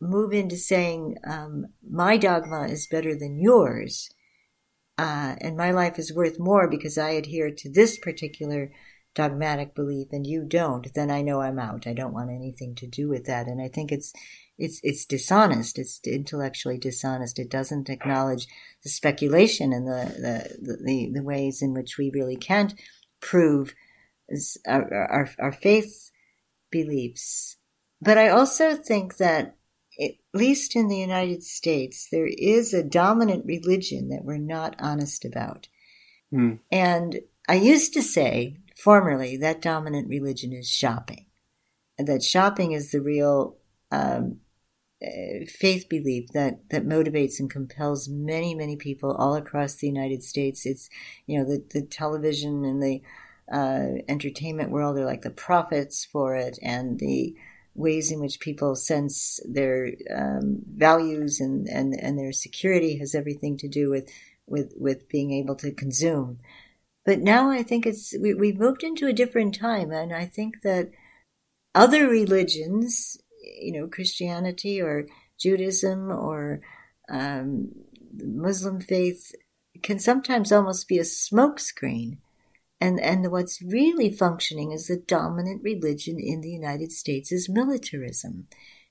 move 0.02 0.34
into 0.34 0.58
saying 0.58 1.18
um, 1.26 1.68
my 1.88 2.18
dogma 2.18 2.68
is 2.68 2.88
better 2.88 3.16
than 3.16 3.40
yours, 3.40 4.10
uh, 4.98 5.36
and 5.40 5.56
my 5.56 5.72
life 5.72 5.98
is 5.98 6.14
worth 6.14 6.40
more 6.40 6.68
because 6.70 6.98
I 6.98 7.12
adhere 7.12 7.52
to 7.52 7.72
this 7.72 7.98
particular 7.98 8.72
dogmatic 9.14 9.76
belief 9.76 10.08
and 10.12 10.26
you 10.26 10.46
don't, 10.46 10.94
then 10.94 11.12
I 11.12 11.22
know 11.22 11.42
I'm 11.42 11.60
out. 11.60 11.86
I 11.86 11.94
don't 11.94 12.14
want 12.14 12.30
anything 12.30 12.76
to 12.76 12.88
do 12.88 13.10
with 13.10 13.26
that. 13.26 13.48
And 13.48 13.62
I 13.62 13.68
think 13.68 13.92
it's 13.92 14.14
it's 14.58 14.80
it's 14.84 15.06
dishonest. 15.06 15.80
It's 15.80 16.00
intellectually 16.06 16.78
dishonest. 16.78 17.40
It 17.40 17.50
doesn't 17.50 17.90
acknowledge 17.90 18.48
the 18.84 18.90
speculation 18.90 19.74
and 19.74 19.88
the 19.88 20.14
the 20.62 20.84
the, 20.84 21.12
the 21.14 21.24
ways 21.24 21.62
in 21.62 21.74
which 21.74 21.98
we 21.98 22.12
really 22.14 22.36
can't 22.36 22.74
prove 23.20 23.74
our, 24.68 24.94
our, 24.94 25.30
our 25.40 25.52
faith 25.52 26.12
beliefs. 26.72 27.58
But 28.02 28.18
I 28.18 28.30
also 28.30 28.76
think 28.76 29.18
that 29.18 29.56
at 30.02 30.12
least 30.34 30.76
in 30.76 30.88
the 30.88 30.98
United 30.98 31.44
States, 31.44 32.08
there 32.12 32.28
is 32.28 32.74
a 32.74 32.84
dominant 32.84 33.46
religion 33.46 34.10
that 34.10 34.24
we're 34.24 34.38
not 34.38 34.76
honest 34.80 35.24
about. 35.26 35.68
Mm. 36.34 36.60
And 36.72 37.20
I 37.48 37.56
used 37.56 37.94
to 37.94 38.02
say 38.02 38.58
formerly 38.76 39.38
that 39.38 39.62
dominant 39.62 40.10
religion 40.10 40.54
is 40.54 40.70
shopping, 40.70 41.28
and 41.98 42.08
that 42.08 42.24
shopping 42.24 42.72
is 42.72 42.92
the 42.92 43.02
real 43.02 43.58
um, 43.92 44.40
uh, 45.06 45.46
faith 45.48 45.88
belief 45.90 46.30
that 46.34 46.70
that 46.70 46.88
motivates 46.88 47.40
and 47.40 47.50
compels 47.50 48.08
many 48.08 48.56
many 48.56 48.76
people 48.76 49.12
all 49.12 49.36
across 49.36 49.76
the 49.76 49.88
United 49.88 50.24
States. 50.24 50.66
It's 50.66 50.90
you 51.28 51.38
know 51.38 51.46
the 51.46 51.64
the 51.72 51.86
television 51.86 52.64
and 52.66 52.82
the 52.82 53.02
uh, 53.52 54.02
entertainment 54.08 54.72
world 54.72 54.98
are 54.98 55.06
like 55.06 55.24
the 55.24 55.30
prophets 55.30 56.06
for 56.06 56.36
it, 56.36 56.58
and 56.62 57.00
the 57.00 57.36
ways 57.74 58.12
in 58.12 58.20
which 58.20 58.40
people 58.40 58.76
sense 58.76 59.40
their 59.48 59.92
um, 60.16 60.62
values 60.68 61.40
and, 61.40 61.68
and, 61.68 61.94
and 61.94 62.18
their 62.18 62.34
security 62.34 62.98
has 62.98 63.16
everything 63.16 63.58
to 63.58 63.68
do 63.68 63.90
with, 63.90 64.10
with, 64.46 64.74
with 64.78 65.08
being 65.08 65.32
able 65.32 65.56
to 65.56 65.72
consume. 65.72 66.40
But 67.06 67.20
now 67.20 67.50
I 67.50 67.64
think 67.64 67.86
it's, 67.86 68.14
we, 68.22 68.34
we've 68.34 68.60
moved 68.60 68.84
into 68.84 69.08
a 69.08 69.14
different 69.14 69.56
time. 69.56 69.92
And 69.92 70.14
I 70.14 70.26
think 70.26 70.62
that 70.64 70.92
other 71.74 72.08
religions, 72.08 73.18
you 73.60 73.72
know, 73.72 73.88
Christianity 73.88 74.82
or 74.82 75.08
Judaism 75.40 76.12
or 76.12 76.62
um, 77.10 77.72
Muslim 78.14 78.82
faith 78.82 79.32
can 79.82 79.98
sometimes 79.98 80.52
almost 80.52 80.88
be 80.88 81.00
a 81.00 81.04
smokescreen 81.04 82.18
and, 82.82 83.00
and 83.00 83.32
what's 83.32 83.62
really 83.62 84.12
functioning 84.12 84.74
as 84.74 84.88
the 84.88 84.98
dominant 84.98 85.62
religion 85.64 86.18
in 86.20 86.42
the 86.42 86.50
United 86.50 86.92
States 86.92 87.32
is 87.32 87.48
militarism. 87.48 88.48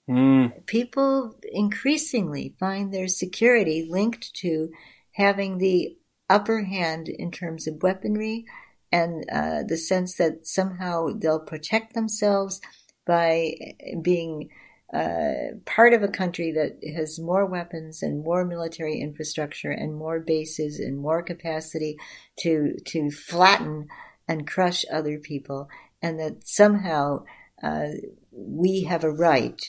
Mm. 0.08 0.64
People 0.66 1.34
increasingly 1.52 2.54
find 2.58 2.94
their 2.94 3.08
security 3.08 3.86
linked 3.90 4.32
to 4.36 4.70
having 5.12 5.58
the 5.58 5.98
upper 6.28 6.62
hand 6.62 7.08
in 7.08 7.32
terms 7.32 7.66
of 7.66 7.82
weaponry 7.82 8.44
and 8.92 9.24
uh, 9.30 9.62
the 9.66 9.76
sense 9.76 10.16
that 10.16 10.46
somehow 10.46 11.08
they'll 11.16 11.40
protect 11.40 11.94
themselves 11.94 12.60
by 13.06 13.54
being 14.02 14.48
uh, 14.92 15.54
part 15.66 15.92
of 15.92 16.02
a 16.02 16.08
country 16.08 16.50
that 16.52 16.78
has 16.96 17.18
more 17.18 17.46
weapons 17.46 18.02
and 18.02 18.24
more 18.24 18.44
military 18.44 18.98
infrastructure 19.00 19.70
and 19.70 19.94
more 19.94 20.18
bases 20.18 20.80
and 20.80 20.98
more 20.98 21.22
capacity 21.22 21.96
to 22.40 22.76
to 22.86 23.10
flatten 23.10 23.86
and 24.26 24.46
crush 24.46 24.84
other 24.92 25.18
people, 25.18 25.68
and 26.02 26.18
that 26.18 26.46
somehow 26.46 27.24
uh, 27.62 27.86
we 28.32 28.82
have 28.84 29.04
a 29.04 29.10
right 29.10 29.60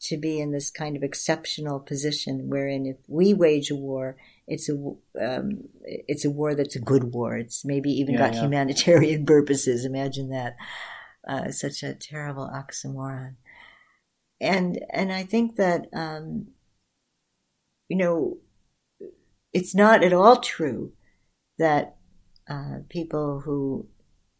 to 0.00 0.16
be 0.16 0.40
in 0.40 0.50
this 0.50 0.70
kind 0.70 0.96
of 0.96 1.02
exceptional 1.02 1.78
position 1.78 2.48
wherein 2.48 2.86
if 2.86 2.96
we 3.06 3.34
wage 3.34 3.70
a 3.70 3.76
war, 3.76 4.16
it's 4.46 4.68
a 4.70 4.74
um, 5.20 5.68
it's 5.84 6.24
a 6.24 6.30
war 6.30 6.54
that's 6.54 6.76
a 6.76 6.80
good 6.80 7.12
war. 7.12 7.36
It's 7.36 7.64
maybe 7.66 7.90
even 7.90 8.14
Yeah, 8.14 8.20
got 8.20 8.34
yeah. 8.34 8.40
humanitarian 8.42 9.26
purposes. 9.34 9.84
Imagine 9.84 10.30
that. 10.30 10.56
Uh, 11.28 11.50
such 11.50 11.82
a 11.82 11.92
terrible 11.94 12.50
oxymoron. 12.50 13.34
And 14.40 14.80
and 14.90 15.12
I 15.12 15.24
think 15.24 15.56
that 15.56 15.86
um, 15.92 16.48
you 17.88 17.96
know 17.96 18.38
it's 19.52 19.74
not 19.74 20.02
at 20.02 20.12
all 20.12 20.40
true 20.40 20.92
that 21.58 21.96
uh, 22.48 22.78
people 22.88 23.40
who 23.40 23.86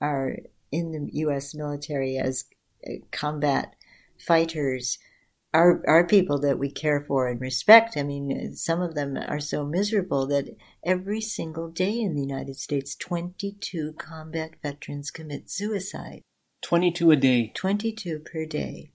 are 0.00 0.36
in 0.72 0.92
the 0.92 1.08
U.S. 1.12 1.54
military 1.54 2.16
as 2.16 2.44
uh, 2.86 2.94
combat 3.10 3.74
fighters 4.18 4.98
are 5.52 5.82
are 5.86 6.06
people 6.06 6.38
that 6.40 6.58
we 6.58 6.70
care 6.70 7.04
for 7.06 7.28
and 7.28 7.40
respect. 7.40 7.96
I 7.96 8.02
mean, 8.02 8.54
some 8.54 8.80
of 8.80 8.94
them 8.94 9.16
are 9.16 9.40
so 9.40 9.66
miserable 9.66 10.26
that 10.28 10.56
every 10.84 11.20
single 11.20 11.68
day 11.68 12.00
in 12.00 12.14
the 12.14 12.22
United 12.22 12.56
States, 12.56 12.94
22 12.94 13.94
combat 13.98 14.52
veterans 14.62 15.10
commit 15.10 15.50
suicide. 15.50 16.22
22 16.62 17.10
a 17.10 17.16
day. 17.16 17.52
22 17.54 18.20
per 18.20 18.44
day. 18.44 18.92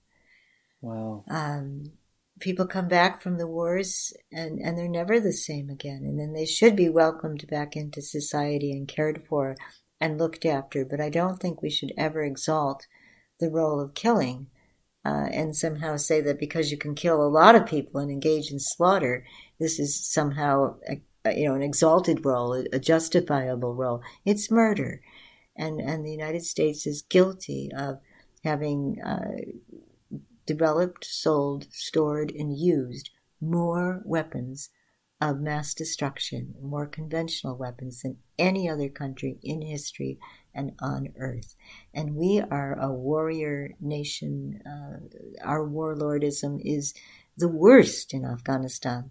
Wow. 0.80 1.24
Um, 1.28 1.92
people 2.40 2.66
come 2.66 2.88
back 2.88 3.22
from 3.22 3.38
the 3.38 3.46
wars 3.46 4.12
and, 4.30 4.60
and 4.60 4.76
they're 4.76 4.88
never 4.88 5.18
the 5.18 5.32
same 5.32 5.70
again. 5.70 6.02
And 6.04 6.18
then 6.18 6.32
they 6.32 6.46
should 6.46 6.76
be 6.76 6.88
welcomed 6.88 7.46
back 7.48 7.76
into 7.76 8.02
society 8.02 8.72
and 8.72 8.86
cared 8.86 9.24
for 9.26 9.56
and 10.00 10.18
looked 10.18 10.44
after. 10.44 10.84
But 10.84 11.00
I 11.00 11.08
don't 11.08 11.40
think 11.40 11.62
we 11.62 11.70
should 11.70 11.92
ever 11.96 12.22
exalt 12.22 12.86
the 13.40 13.50
role 13.50 13.80
of 13.80 13.94
killing 13.94 14.48
uh, 15.06 15.28
and 15.30 15.54
somehow 15.54 15.96
say 15.96 16.20
that 16.20 16.40
because 16.40 16.72
you 16.72 16.76
can 16.76 16.94
kill 16.96 17.22
a 17.22 17.28
lot 17.28 17.54
of 17.54 17.64
people 17.64 18.00
and 18.00 18.10
engage 18.10 18.50
in 18.50 18.58
slaughter, 18.58 19.24
this 19.60 19.78
is 19.78 20.04
somehow 20.04 20.74
a, 20.88 21.00
you 21.32 21.46
know 21.48 21.54
an 21.54 21.62
exalted 21.62 22.24
role, 22.24 22.54
a, 22.54 22.64
a 22.72 22.80
justifiable 22.80 23.72
role. 23.72 24.02
It's 24.24 24.50
murder, 24.50 25.00
and 25.56 25.80
and 25.80 26.04
the 26.04 26.10
United 26.10 26.44
States 26.44 26.88
is 26.88 27.02
guilty 27.02 27.70
of 27.76 28.00
having 28.42 29.00
uh, 29.00 29.36
developed, 30.46 31.04
sold, 31.04 31.66
stored, 31.70 32.30
and 32.30 32.56
used 32.56 33.10
more 33.40 34.02
weapons 34.04 34.70
of 35.20 35.40
mass 35.40 35.72
destruction, 35.74 36.54
more 36.60 36.86
conventional 36.86 37.56
weapons 37.56 38.02
than 38.02 38.18
any 38.38 38.68
other 38.68 38.88
country 38.88 39.38
in 39.42 39.62
history 39.62 40.18
and 40.54 40.72
on 40.80 41.08
earth. 41.18 41.54
And 41.94 42.14
we 42.14 42.42
are 42.50 42.78
a 42.78 42.92
warrior 42.92 43.74
nation. 43.80 44.60
Uh, 44.66 45.44
our 45.44 45.66
warlordism 45.66 46.60
is 46.62 46.92
the 47.36 47.48
worst 47.48 48.12
in 48.12 48.24
Afghanistan, 48.24 49.10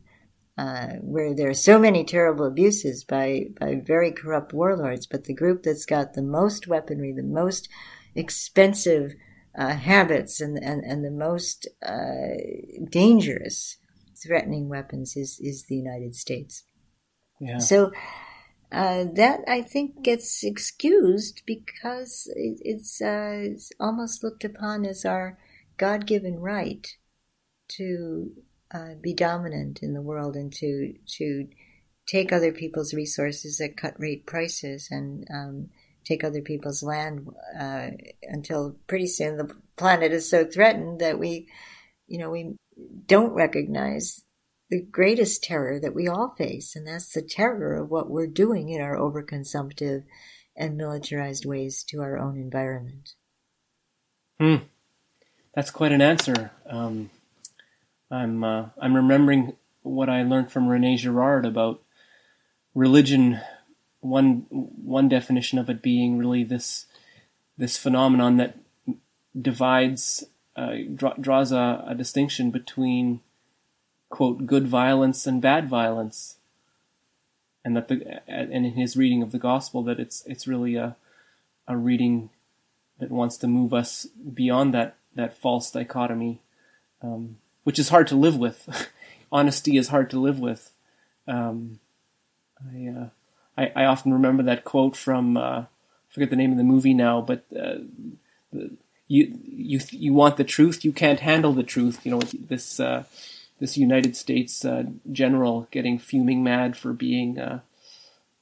uh, 0.57 0.93
where 1.01 1.33
there 1.33 1.49
are 1.49 1.55
so 1.55 1.79
many 1.79 2.03
terrible 2.03 2.45
abuses 2.45 3.03
by, 3.03 3.47
by 3.59 3.81
very 3.83 4.11
corrupt 4.11 4.53
warlords. 4.53 5.07
But 5.07 5.23
the 5.23 5.33
group 5.33 5.63
that's 5.63 5.85
got 5.85 6.13
the 6.13 6.21
most 6.21 6.67
weaponry, 6.67 7.13
the 7.13 7.23
most 7.23 7.67
expensive 8.13 9.15
uh, 9.57 9.75
habits, 9.75 10.41
and, 10.41 10.57
and, 10.61 10.83
and 10.83 11.03
the 11.03 11.11
most 11.11 11.67
uh, 11.85 12.35
dangerous 12.89 13.77
threatening 14.23 14.69
weapons 14.69 15.15
is, 15.15 15.39
is 15.41 15.65
the 15.65 15.75
United 15.75 16.15
States. 16.15 16.63
Yeah. 17.39 17.59
So 17.59 17.91
uh, 18.71 19.05
that 19.13 19.41
I 19.47 19.61
think 19.61 20.03
gets 20.03 20.43
excused 20.43 21.43
because 21.45 22.31
it, 22.35 22.59
it's, 22.61 23.01
uh, 23.01 23.39
it's 23.43 23.71
almost 23.79 24.23
looked 24.23 24.43
upon 24.43 24.85
as 24.85 25.05
our 25.05 25.37
God 25.77 26.05
given 26.05 26.39
right 26.39 26.87
to 27.77 28.31
uh, 28.73 28.95
be 28.99 29.13
dominant 29.13 29.79
in 29.81 29.93
the 29.93 30.01
world 30.01 30.35
and 30.35 30.51
to 30.53 30.93
to 31.07 31.47
take 32.07 32.31
other 32.31 32.51
people's 32.51 32.93
resources 32.93 33.59
at 33.59 33.77
cut 33.77 33.93
rate 33.99 34.25
prices 34.25 34.89
and 34.91 35.25
um, 35.33 35.69
take 36.05 36.23
other 36.23 36.41
people's 36.41 36.83
land 36.83 37.27
uh, 37.59 37.89
until 38.23 38.77
pretty 38.87 39.07
soon 39.07 39.37
the 39.37 39.53
planet 39.75 40.11
is 40.11 40.29
so 40.29 40.45
threatened 40.45 40.99
that 41.01 41.19
we, 41.19 41.47
you 42.07 42.17
know, 42.17 42.29
we 42.29 42.55
don't 43.07 43.33
recognize 43.33 44.23
the 44.69 44.81
greatest 44.81 45.43
terror 45.43 45.79
that 45.79 45.93
we 45.93 46.07
all 46.07 46.33
face, 46.37 46.75
and 46.75 46.87
that's 46.87 47.11
the 47.13 47.21
terror 47.21 47.75
of 47.75 47.89
what 47.89 48.09
we're 48.09 48.27
doing 48.27 48.69
in 48.69 48.81
our 48.81 48.95
overconsumptive 48.95 50.03
and 50.55 50.77
militarized 50.77 51.45
ways 51.45 51.83
to 51.83 52.01
our 52.01 52.17
own 52.17 52.37
environment. 52.37 53.13
Hmm. 54.39 54.55
That's 55.53 55.71
quite 55.71 55.91
an 55.91 56.01
answer. 56.01 56.51
Um, 56.69 57.09
I'm 58.11 58.43
uh, 58.43 58.67
I'm 58.79 58.95
remembering 58.95 59.55
what 59.83 60.09
I 60.09 60.23
learned 60.23 60.51
from 60.51 60.67
Rene 60.67 60.97
Girard 60.97 61.45
about 61.45 61.81
religion. 62.73 63.39
One 64.05 64.45
one 64.49 65.09
definition 65.09 65.57
of 65.59 65.69
it 65.69 65.81
being 65.81 66.17
really 66.17 66.43
this 66.43 66.85
this 67.57 67.77
phenomenon 67.77 68.37
that 68.37 68.57
divides 69.39 70.23
uh, 70.55 70.75
draw, 70.93 71.13
draws 71.13 71.51
a, 71.51 71.83
a 71.87 71.95
distinction 71.95 72.51
between 72.51 73.21
quote 74.09 74.45
good 74.45 74.67
violence 74.67 75.25
and 75.25 75.41
bad 75.41 75.67
violence, 75.67 76.37
and 77.63 77.75
that 77.75 77.87
the 77.87 78.21
and 78.27 78.51
in 78.51 78.73
his 78.73 78.95
reading 78.95 79.21
of 79.21 79.31
the 79.31 79.39
gospel 79.39 79.83
that 79.83 79.99
it's 79.99 80.25
it's 80.25 80.47
really 80.47 80.75
a 80.75 80.95
a 81.67 81.75
reading 81.75 82.29
that 82.99 83.11
wants 83.11 83.37
to 83.37 83.47
move 83.47 83.73
us 83.73 84.05
beyond 84.33 84.73
that 84.73 84.95
that 85.15 85.37
false 85.37 85.71
dichotomy, 85.71 86.41
um, 87.01 87.37
which 87.63 87.79
is 87.79 87.89
hard 87.89 88.07
to 88.07 88.15
live 88.15 88.37
with. 88.37 88.91
Honesty 89.31 89.77
is 89.77 89.89
hard 89.89 90.09
to 90.11 90.19
live 90.19 90.39
with. 90.39 90.71
Um, 91.27 91.79
I, 92.59 92.87
uh, 92.87 93.09
I, 93.57 93.71
I 93.75 93.85
often 93.85 94.13
remember 94.13 94.43
that 94.43 94.63
quote 94.63 94.95
from 94.95 95.37
uh, 95.37 95.61
I 95.61 95.67
forget 96.09 96.29
the 96.29 96.35
name 96.35 96.51
of 96.51 96.57
the 96.57 96.63
movie 96.63 96.93
now, 96.93 97.21
but 97.21 97.45
uh, 97.51 97.79
the, 98.51 98.71
you 99.07 99.37
you 99.43 99.79
you 99.91 100.13
want 100.13 100.37
the 100.37 100.43
truth, 100.43 100.83
you 100.83 100.91
can't 100.91 101.19
handle 101.19 101.53
the 101.53 101.63
truth. 101.63 102.05
You 102.05 102.11
know 102.11 102.19
this 102.19 102.79
uh, 102.79 103.03
this 103.59 103.77
United 103.77 104.15
States 104.15 104.65
uh, 104.65 104.83
general 105.11 105.67
getting 105.71 105.99
fuming 105.99 106.43
mad 106.43 106.75
for 106.75 106.93
being 106.93 107.39
uh, 107.39 107.59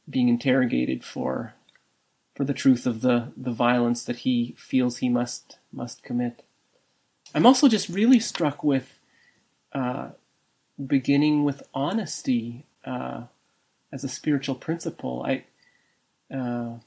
being 0.09 0.29
interrogated 0.29 1.03
for 1.03 1.53
for 2.35 2.43
the 2.43 2.53
truth 2.53 2.85
of 2.85 3.01
the 3.01 3.31
the 3.37 3.51
violence 3.51 4.03
that 4.05 4.17
he 4.17 4.55
feels 4.57 4.97
he 4.97 5.09
must 5.09 5.57
must 5.71 6.03
commit. 6.03 6.43
I'm 7.35 7.45
also 7.45 7.67
just 7.67 7.89
really 7.89 8.19
struck 8.19 8.63
with 8.63 8.99
uh, 9.73 10.09
beginning 10.85 11.43
with 11.43 11.63
honesty 11.73 12.65
uh, 12.85 13.23
as 13.93 14.03
a 14.03 14.09
spiritual 14.09 14.55
principle. 14.55 15.23
I 15.25 15.43
uh, 16.35 16.79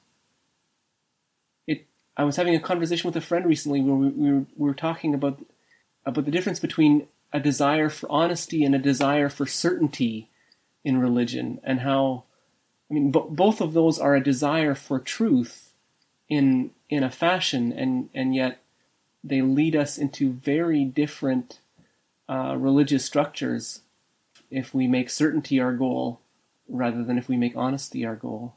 it 1.67 1.87
I 2.17 2.25
was 2.25 2.37
having 2.37 2.57
a 2.57 2.61
conversation 2.61 3.09
with 3.09 3.17
a 3.17 3.21
friend 3.21 3.47
recently 3.47 3.81
where 3.81 3.95
we, 3.95 4.09
we, 4.09 4.33
were, 4.33 4.47
we 4.57 4.69
were 4.69 4.75
talking 4.75 5.15
about 5.15 5.39
about 6.05 6.25
the 6.25 6.31
difference 6.33 6.61
between 6.61 7.07
a 7.33 7.41
desire 7.41 7.89
for 7.89 8.11
honesty 8.11 8.65
and 8.65 8.75
a 8.75 8.79
desire 8.79 9.29
for 9.29 9.47
certainty 9.47 10.29
in 10.85 10.99
religion, 10.99 11.61
and 11.63 11.81
how 11.81 12.25
I 12.91 12.95
mean 12.95 13.13
b- 13.13 13.31
both 13.31 13.61
of 13.61 13.73
those 13.73 13.99
are 13.99 14.17
a 14.17 14.23
desire 14.23 14.75
for 14.75 14.99
truth 14.99 15.73
in 16.29 16.73
in 16.91 17.05
a 17.05 17.11
fashion, 17.11 17.73
and 17.73 18.11
and 18.13 18.35
yet 18.35 18.61
they 19.23 19.43
lead 19.43 19.77
us 19.77 19.97
into 19.97 20.33
very 20.33 20.85
different 20.85 21.61
uh, 22.29 22.57
religious 22.59 23.05
structures 23.05 23.83
if 24.51 24.73
we 24.73 24.87
make 24.87 25.11
certainty 25.11 25.61
our 25.61 25.73
goal 25.73 26.21
rather 26.69 27.05
than 27.05 27.19
if 27.19 27.29
we 27.29 27.37
make 27.37 27.57
honesty 27.57 28.05
our 28.05 28.17
goal. 28.17 28.55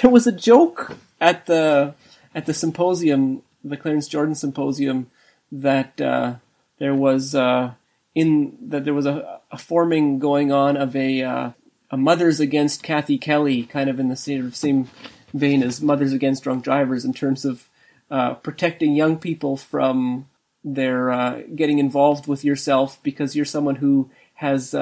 There 0.00 0.10
was 0.10 0.26
a 0.26 0.32
joke 0.32 0.96
at 1.20 1.46
the 1.46 1.94
at 2.34 2.46
the 2.46 2.54
symposium, 2.54 3.42
the 3.62 3.76
Clarence 3.76 4.08
Jordan 4.08 4.34
symposium, 4.34 5.10
that 5.50 6.00
uh, 6.00 6.34
there 6.78 6.94
was 6.94 7.34
uh, 7.34 7.74
in 8.14 8.56
that 8.60 8.84
there 8.84 8.94
was 8.94 9.06
a, 9.06 9.40
a 9.50 9.58
forming 9.58 10.18
going 10.18 10.52
on 10.52 10.76
of 10.76 10.94
a 10.96 11.22
uh, 11.22 11.50
a 11.90 11.96
Mothers 11.96 12.40
Against 12.40 12.82
Kathy 12.82 13.18
Kelly, 13.18 13.64
kind 13.64 13.90
of 13.90 14.00
in 14.00 14.08
the 14.08 14.16
same 14.16 14.52
same 14.52 14.88
vein 15.34 15.62
as 15.62 15.82
Mothers 15.82 16.12
Against 16.12 16.44
Drunk 16.44 16.64
Drivers 16.64 17.04
in 17.04 17.12
terms 17.12 17.44
of 17.44 17.68
uh, 18.10 18.34
protecting 18.34 18.94
young 18.94 19.18
people 19.18 19.56
from 19.56 20.28
their 20.64 21.10
uh, 21.10 21.42
getting 21.54 21.78
involved 21.78 22.26
with 22.26 22.44
yourself 22.44 23.02
because 23.02 23.34
you're 23.34 23.44
someone 23.44 23.76
who 23.76 24.10
has 24.34 24.74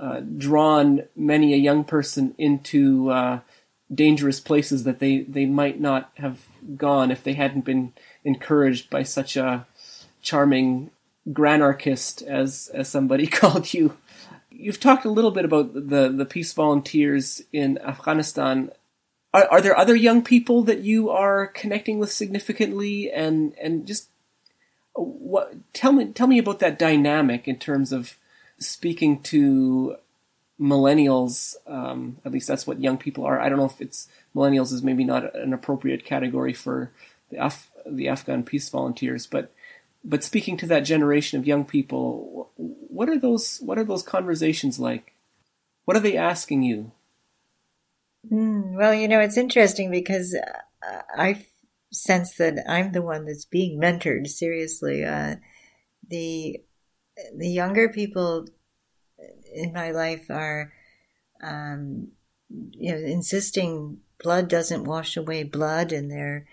uh, 0.00 0.04
uh, 0.04 0.20
drawn 0.20 1.02
many 1.14 1.52
a 1.52 1.58
young 1.58 1.84
person 1.84 2.34
into 2.38 3.10
uh, 3.10 3.40
dangerous 3.92 4.40
places 4.40 4.84
that 4.84 4.98
they, 4.98 5.20
they 5.20 5.46
might 5.46 5.80
not 5.80 6.10
have 6.14 6.46
gone 6.76 7.10
if 7.10 7.22
they 7.22 7.34
hadn't 7.34 7.64
been 7.64 7.92
encouraged 8.24 8.88
by 8.88 9.02
such 9.02 9.36
a 9.36 9.66
charming 10.22 10.90
granarchist 11.28 12.22
as 12.22 12.70
as 12.74 12.88
somebody 12.88 13.26
called 13.40 13.72
you. 13.74 13.96
You've 14.50 14.80
talked 14.80 15.04
a 15.04 15.10
little 15.10 15.30
bit 15.30 15.44
about 15.44 15.74
the 15.74 16.08
the 16.08 16.26
peace 16.26 16.52
volunteers 16.52 17.42
in 17.52 17.78
Afghanistan. 17.78 18.70
Are, 19.32 19.46
are 19.50 19.60
there 19.60 19.76
other 19.76 19.94
young 19.94 20.22
people 20.22 20.62
that 20.64 20.80
you 20.80 21.08
are 21.10 21.46
connecting 21.46 21.98
with 21.98 22.12
significantly, 22.12 23.10
and 23.10 23.54
and 23.60 23.86
just 23.86 24.08
what 24.94 25.54
tell 25.72 25.92
me 25.92 26.06
tell 26.06 26.26
me 26.26 26.38
about 26.38 26.58
that 26.58 26.78
dynamic 26.78 27.46
in 27.46 27.56
terms 27.58 27.92
of 27.92 28.16
speaking 28.60 29.22
to 29.22 29.96
millennials, 30.60 31.54
um, 31.66 32.18
at 32.24 32.32
least 32.32 32.46
that's 32.46 32.66
what 32.66 32.80
young 32.80 32.98
people 32.98 33.24
are. 33.24 33.40
I 33.40 33.48
don't 33.48 33.58
know 33.58 33.64
if 33.64 33.80
it's 33.80 34.08
millennials 34.36 34.72
is 34.72 34.82
maybe 34.82 35.04
not 35.04 35.34
an 35.34 35.52
appropriate 35.52 36.04
category 36.04 36.52
for 36.52 36.92
the 37.30 37.44
Af- 37.44 37.70
the 37.86 38.08
Afghan 38.08 38.44
peace 38.44 38.68
volunteers, 38.68 39.26
but 39.26 39.52
but 40.04 40.24
speaking 40.24 40.56
to 40.58 40.66
that 40.66 40.80
generation 40.80 41.38
of 41.38 41.46
young 41.46 41.64
people, 41.64 42.50
what 42.56 43.08
are 43.08 43.18
those 43.18 43.58
what 43.60 43.78
are 43.78 43.84
those 43.84 44.02
conversations 44.02 44.78
like? 44.78 45.14
What 45.84 45.96
are 45.96 46.00
they 46.00 46.16
asking 46.16 46.62
you? 46.62 46.92
Mm, 48.30 48.76
well, 48.76 48.94
you 48.94 49.08
know, 49.08 49.20
it's 49.20 49.38
interesting 49.38 49.90
because 49.90 50.34
uh, 50.34 51.00
I 51.16 51.46
sense 51.92 52.36
that 52.36 52.58
I'm 52.68 52.92
the 52.92 53.02
one 53.02 53.24
that's 53.24 53.46
being 53.46 53.80
mentored. 53.80 54.28
Seriously, 54.28 55.04
uh, 55.04 55.36
the 56.06 56.62
the 57.36 57.48
younger 57.48 57.88
people 57.88 58.46
in 59.52 59.72
my 59.72 59.90
life 59.90 60.26
are, 60.30 60.72
um, 61.42 62.08
you 62.48 62.92
know, 62.92 62.98
insisting 62.98 63.98
blood 64.22 64.48
doesn't 64.48 64.84
wash 64.84 65.16
away 65.16 65.42
blood, 65.42 65.92
and 65.92 66.10
they're 66.10 66.46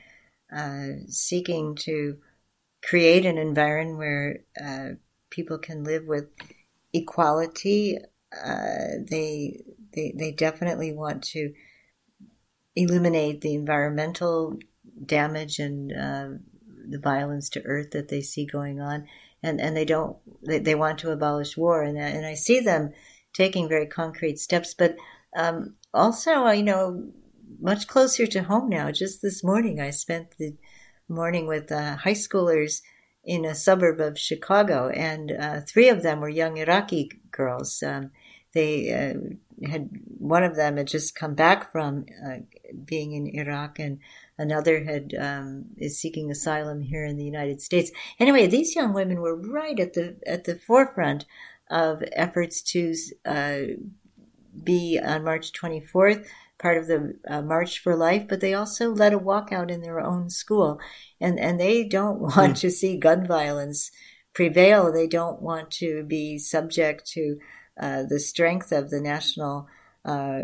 uh, 0.55 1.03
seeking 1.07 1.75
to 1.75 2.17
create 2.83 3.25
an 3.25 3.37
environment 3.37 3.97
where 3.97 4.39
uh, 4.63 4.89
people 5.29 5.57
can 5.57 5.83
live 5.83 6.05
with 6.05 6.27
equality. 6.93 7.97
Uh, 8.31 8.99
they 9.09 9.61
they 9.93 10.13
they 10.15 10.31
definitely 10.31 10.93
want 10.93 11.23
to 11.23 11.53
eliminate 12.75 13.41
the 13.41 13.55
environmental 13.55 14.57
damage 15.03 15.59
and 15.59 15.91
uh, 15.91 16.29
the 16.89 16.99
violence 16.99 17.49
to 17.49 17.61
earth 17.63 17.91
that 17.91 18.07
they 18.09 18.21
see 18.21 18.45
going 18.45 18.79
on 18.79 19.07
and 19.43 19.61
and 19.61 19.75
they 19.75 19.85
don't 19.85 20.17
they, 20.45 20.59
they 20.59 20.75
want 20.75 20.99
to 20.99 21.11
abolish 21.11 21.57
war. 21.57 21.83
And 21.83 21.97
and 21.97 22.25
I 22.25 22.33
see 22.33 22.59
them 22.59 22.91
taking 23.33 23.69
very 23.69 23.87
concrete 23.87 24.39
steps. 24.39 24.73
But 24.73 24.95
um, 25.35 25.75
also 25.93 26.47
you 26.49 26.63
know 26.63 27.11
much 27.59 27.87
closer 27.87 28.27
to 28.27 28.43
home 28.43 28.69
now. 28.69 28.91
Just 28.91 29.21
this 29.21 29.43
morning 29.43 29.79
I 29.79 29.91
spent 29.91 30.37
the 30.37 30.55
morning 31.09 31.47
with 31.47 31.71
uh, 31.71 31.97
high 31.97 32.11
schoolers 32.11 32.81
in 33.27 33.45
a 33.45 33.53
suburb 33.53 33.99
of 33.99 34.17
Chicago. 34.17 34.89
And 34.89 35.31
uh, 35.31 35.61
three 35.61 35.89
of 35.89 36.01
them 36.01 36.21
were 36.21 36.29
young 36.29 36.57
Iraqi 36.57 37.11
girls. 37.29 37.83
Um, 37.83 38.11
they 38.53 38.91
uh, 38.91 39.67
had 39.69 39.89
one 40.17 40.43
of 40.43 40.55
them 40.55 40.77
had 40.77 40.87
just 40.87 41.13
come 41.13 41.35
back 41.35 41.71
from 41.71 42.05
uh, 42.25 42.37
being 42.85 43.11
in 43.13 43.27
Iraq. 43.27 43.79
And 43.79 43.99
Another 44.37 44.83
had 44.83 45.15
um, 45.19 45.65
is 45.77 45.99
seeking 45.99 46.29
asylum 46.29 46.81
here 46.81 47.03
in 47.03 47.17
the 47.17 47.25
United 47.25 47.59
States. 47.61 47.91
Anyway, 48.19 48.45
these 48.45 48.75
young 48.75 48.93
women 48.93 49.19
were 49.19 49.35
right 49.35 49.79
at 49.79 49.93
the 49.93 50.17
at 50.27 50.43
the 50.43 50.55
forefront 50.55 51.25
of 51.69 52.03
efforts 52.13 52.61
to 52.61 52.93
uh, 53.25 53.61
be 54.63 54.99
on 55.03 55.23
March 55.23 55.51
24th, 55.51 56.25
part 56.59 56.77
of 56.77 56.87
the 56.87 57.17
uh, 57.27 57.41
March 57.41 57.79
for 57.79 57.95
Life, 57.95 58.27
but 58.27 58.39
they 58.39 58.53
also 58.53 58.93
led 58.93 59.13
a 59.13 59.19
walkout 59.19 59.71
in 59.71 59.81
their 59.81 59.99
own 59.99 60.29
school, 60.29 60.79
and 61.19 61.39
and 61.39 61.59
they 61.59 61.83
don't 61.83 62.19
want 62.37 62.53
mm. 62.53 62.59
to 62.59 62.69
see 62.69 62.97
gun 62.97 63.25
violence 63.25 63.91
prevail. 64.33 64.91
They 64.91 65.07
don't 65.07 65.41
want 65.41 65.71
to 65.71 66.03
be 66.03 66.37
subject 66.37 67.07
to 67.13 67.39
uh, 67.79 68.03
the 68.03 68.19
strength 68.19 68.71
of 68.71 68.91
the 68.91 69.01
national 69.01 69.67
uh, 70.05 70.41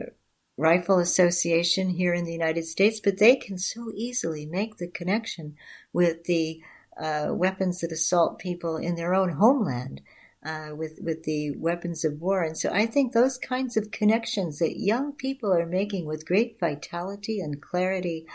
Rifle 0.58 0.99
Association 0.99 1.89
here 1.89 2.14
in 2.14 2.26
the 2.26 2.32
United 2.32 2.66
States, 2.66 2.99
but 2.99 3.18
they 3.18 3.36
can 3.36 3.58
so 3.58 3.91
easily 3.95 4.45
make 4.45 4.78
the 4.78 4.88
connection 4.88 5.56
with 5.91 6.26
the 6.26 6.62
uh, 6.99 7.30
weapons 7.32 7.80
that 7.80 7.91
assault 7.91 8.38
people 8.39 8.78
in 8.78 8.95
their 8.95 9.14
own 9.14 9.34
homeland. 9.34 10.01
Uh, 10.45 10.76
with 10.76 10.99
with 11.01 11.24
the 11.24 11.51
weapons 11.51 12.04
of 12.04 12.20
war, 12.20 12.43
and 12.43 12.58
so 12.58 12.70
I 12.70 12.86
think 12.86 13.14
those 13.14 13.38
kinds 13.38 13.78
of 13.78 13.91
connections 13.91 14.60
that 14.60 14.78
young 14.78 15.14
people 15.14 15.54
are 15.54 15.66
making 15.66 16.06
with 16.06 16.26
great 16.26 16.60
vitality 16.60 17.39
and 17.39 17.62
clarity, 17.62 18.26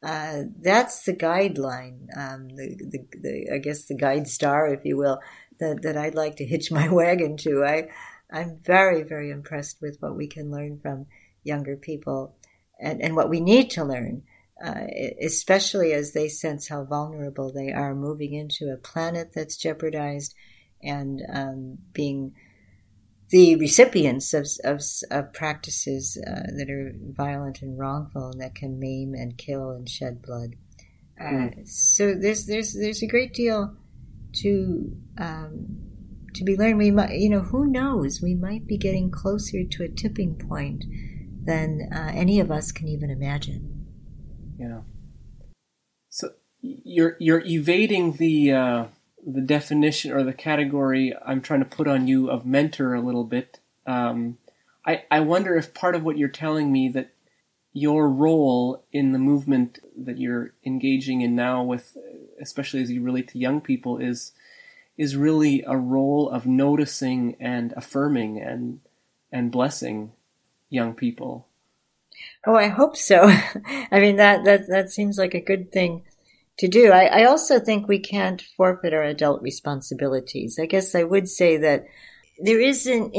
uh, 0.00 0.44
that's 0.62 1.02
the 1.02 1.12
guideline, 1.12 2.06
um, 2.16 2.50
the, 2.50 2.76
the, 2.78 3.04
the, 3.18 3.50
I 3.52 3.58
guess 3.58 3.86
the 3.86 3.96
guide 3.96 4.28
star, 4.28 4.72
if 4.72 4.84
you 4.84 4.96
will, 4.96 5.18
that 5.58 5.82
that 5.82 5.96
I'd 5.96 6.14
like 6.14 6.36
to 6.36 6.46
hitch 6.46 6.70
my 6.70 6.88
wagon 6.92 7.36
to. 7.38 7.64
I 7.64 7.88
I'm 8.32 8.56
very 8.64 9.02
very 9.02 9.30
impressed 9.30 9.82
with 9.82 9.96
what 9.98 10.16
we 10.16 10.28
can 10.28 10.52
learn 10.52 10.78
from 10.78 11.06
younger 11.42 11.76
people 11.76 12.36
and, 12.80 13.00
and 13.02 13.14
what 13.14 13.28
we 13.28 13.40
need 13.40 13.70
to 13.70 13.84
learn, 13.84 14.22
uh, 14.64 14.86
especially 15.22 15.92
as 15.92 16.12
they 16.12 16.28
sense 16.28 16.68
how 16.68 16.84
vulnerable 16.84 17.52
they 17.52 17.72
are 17.72 17.94
moving 17.94 18.32
into 18.32 18.72
a 18.72 18.76
planet 18.76 19.32
that's 19.34 19.56
jeopardized 19.56 20.34
and 20.82 21.22
um, 21.32 21.78
being 21.92 22.34
the 23.30 23.56
recipients 23.56 24.34
of, 24.34 24.48
of, 24.64 24.82
of 25.10 25.32
practices 25.32 26.18
uh, 26.26 26.50
that 26.56 26.68
are 26.68 26.92
violent 27.12 27.62
and 27.62 27.78
wrongful 27.78 28.30
and 28.30 28.40
that 28.40 28.54
can 28.54 28.80
maim 28.80 29.14
and 29.14 29.38
kill 29.38 29.70
and 29.70 29.88
shed 29.88 30.20
blood. 30.22 30.56
Uh, 31.20 31.48
hmm. 31.48 31.64
so 31.64 32.14
there's 32.14 32.46
there's 32.46 32.72
there's 32.72 33.02
a 33.02 33.06
great 33.06 33.34
deal 33.34 33.76
to 34.32 34.90
um, 35.18 35.66
to 36.34 36.44
be 36.44 36.56
learned. 36.56 36.78
We 36.78 36.90
might, 36.90 37.18
you 37.18 37.28
know, 37.28 37.40
who 37.40 37.66
knows? 37.66 38.20
We 38.22 38.34
might 38.34 38.66
be 38.66 38.78
getting 38.78 39.10
closer 39.10 39.64
to 39.64 39.84
a 39.84 39.88
tipping 39.88 40.36
point 40.36 40.84
than 41.44 41.88
uh, 41.92 42.12
any 42.14 42.40
of 42.40 42.50
us 42.50 42.72
can 42.72 42.88
even 42.88 43.10
imagine. 43.10 43.86
Yeah. 44.58 44.80
So 46.08 46.30
you're 46.60 47.16
you're 47.18 47.44
evading 47.44 48.12
the 48.14 48.52
uh, 48.52 48.84
the 49.26 49.40
definition 49.40 50.12
or 50.12 50.22
the 50.22 50.32
category 50.32 51.14
I'm 51.24 51.40
trying 51.40 51.60
to 51.60 51.66
put 51.66 51.88
on 51.88 52.08
you 52.08 52.30
of 52.30 52.46
mentor 52.46 52.94
a 52.94 53.00
little 53.00 53.24
bit. 53.24 53.60
Um, 53.86 54.38
I 54.86 55.04
I 55.10 55.20
wonder 55.20 55.56
if 55.56 55.74
part 55.74 55.94
of 55.94 56.02
what 56.02 56.18
you're 56.18 56.28
telling 56.28 56.72
me 56.72 56.88
that 56.90 57.12
your 57.72 58.10
role 58.10 58.84
in 58.92 59.12
the 59.12 59.18
movement 59.18 59.78
that 59.96 60.18
you're 60.18 60.54
engaging 60.66 61.20
in 61.20 61.36
now 61.36 61.62
with 61.62 61.96
especially 62.40 62.82
as 62.82 62.90
you 62.90 63.02
relate 63.02 63.28
to 63.28 63.38
young 63.38 63.60
people 63.60 63.98
is 63.98 64.32
is 64.98 65.16
really 65.16 65.62
a 65.66 65.76
role 65.76 66.28
of 66.28 66.46
noticing 66.46 67.36
and 67.38 67.72
affirming 67.76 68.40
and 68.40 68.80
and 69.32 69.52
blessing 69.52 70.12
young 70.70 70.94
people. 70.94 71.46
Oh, 72.46 72.54
I 72.54 72.68
hope 72.68 72.96
so. 72.96 73.24
I 73.92 74.00
mean, 74.00 74.16
that, 74.16 74.44
that, 74.44 74.68
that 74.68 74.90
seems 74.90 75.18
like 75.18 75.34
a 75.34 75.40
good 75.40 75.72
thing 75.72 76.04
to 76.58 76.68
do. 76.68 76.92
I, 76.92 77.22
I 77.22 77.24
also 77.24 77.58
think 77.58 77.86
we 77.86 77.98
can't 77.98 78.42
forfeit 78.56 78.94
our 78.94 79.02
adult 79.02 79.42
responsibilities. 79.42 80.58
I 80.60 80.66
guess 80.66 80.94
I 80.94 81.02
would 81.02 81.28
say 81.28 81.56
that 81.58 81.84
there 82.38 82.60
isn't, 82.60 83.14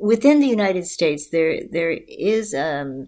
within 0.00 0.40
the 0.40 0.48
United 0.48 0.86
States, 0.86 1.30
there, 1.30 1.60
there 1.70 1.90
is, 1.90 2.54
um, 2.54 3.06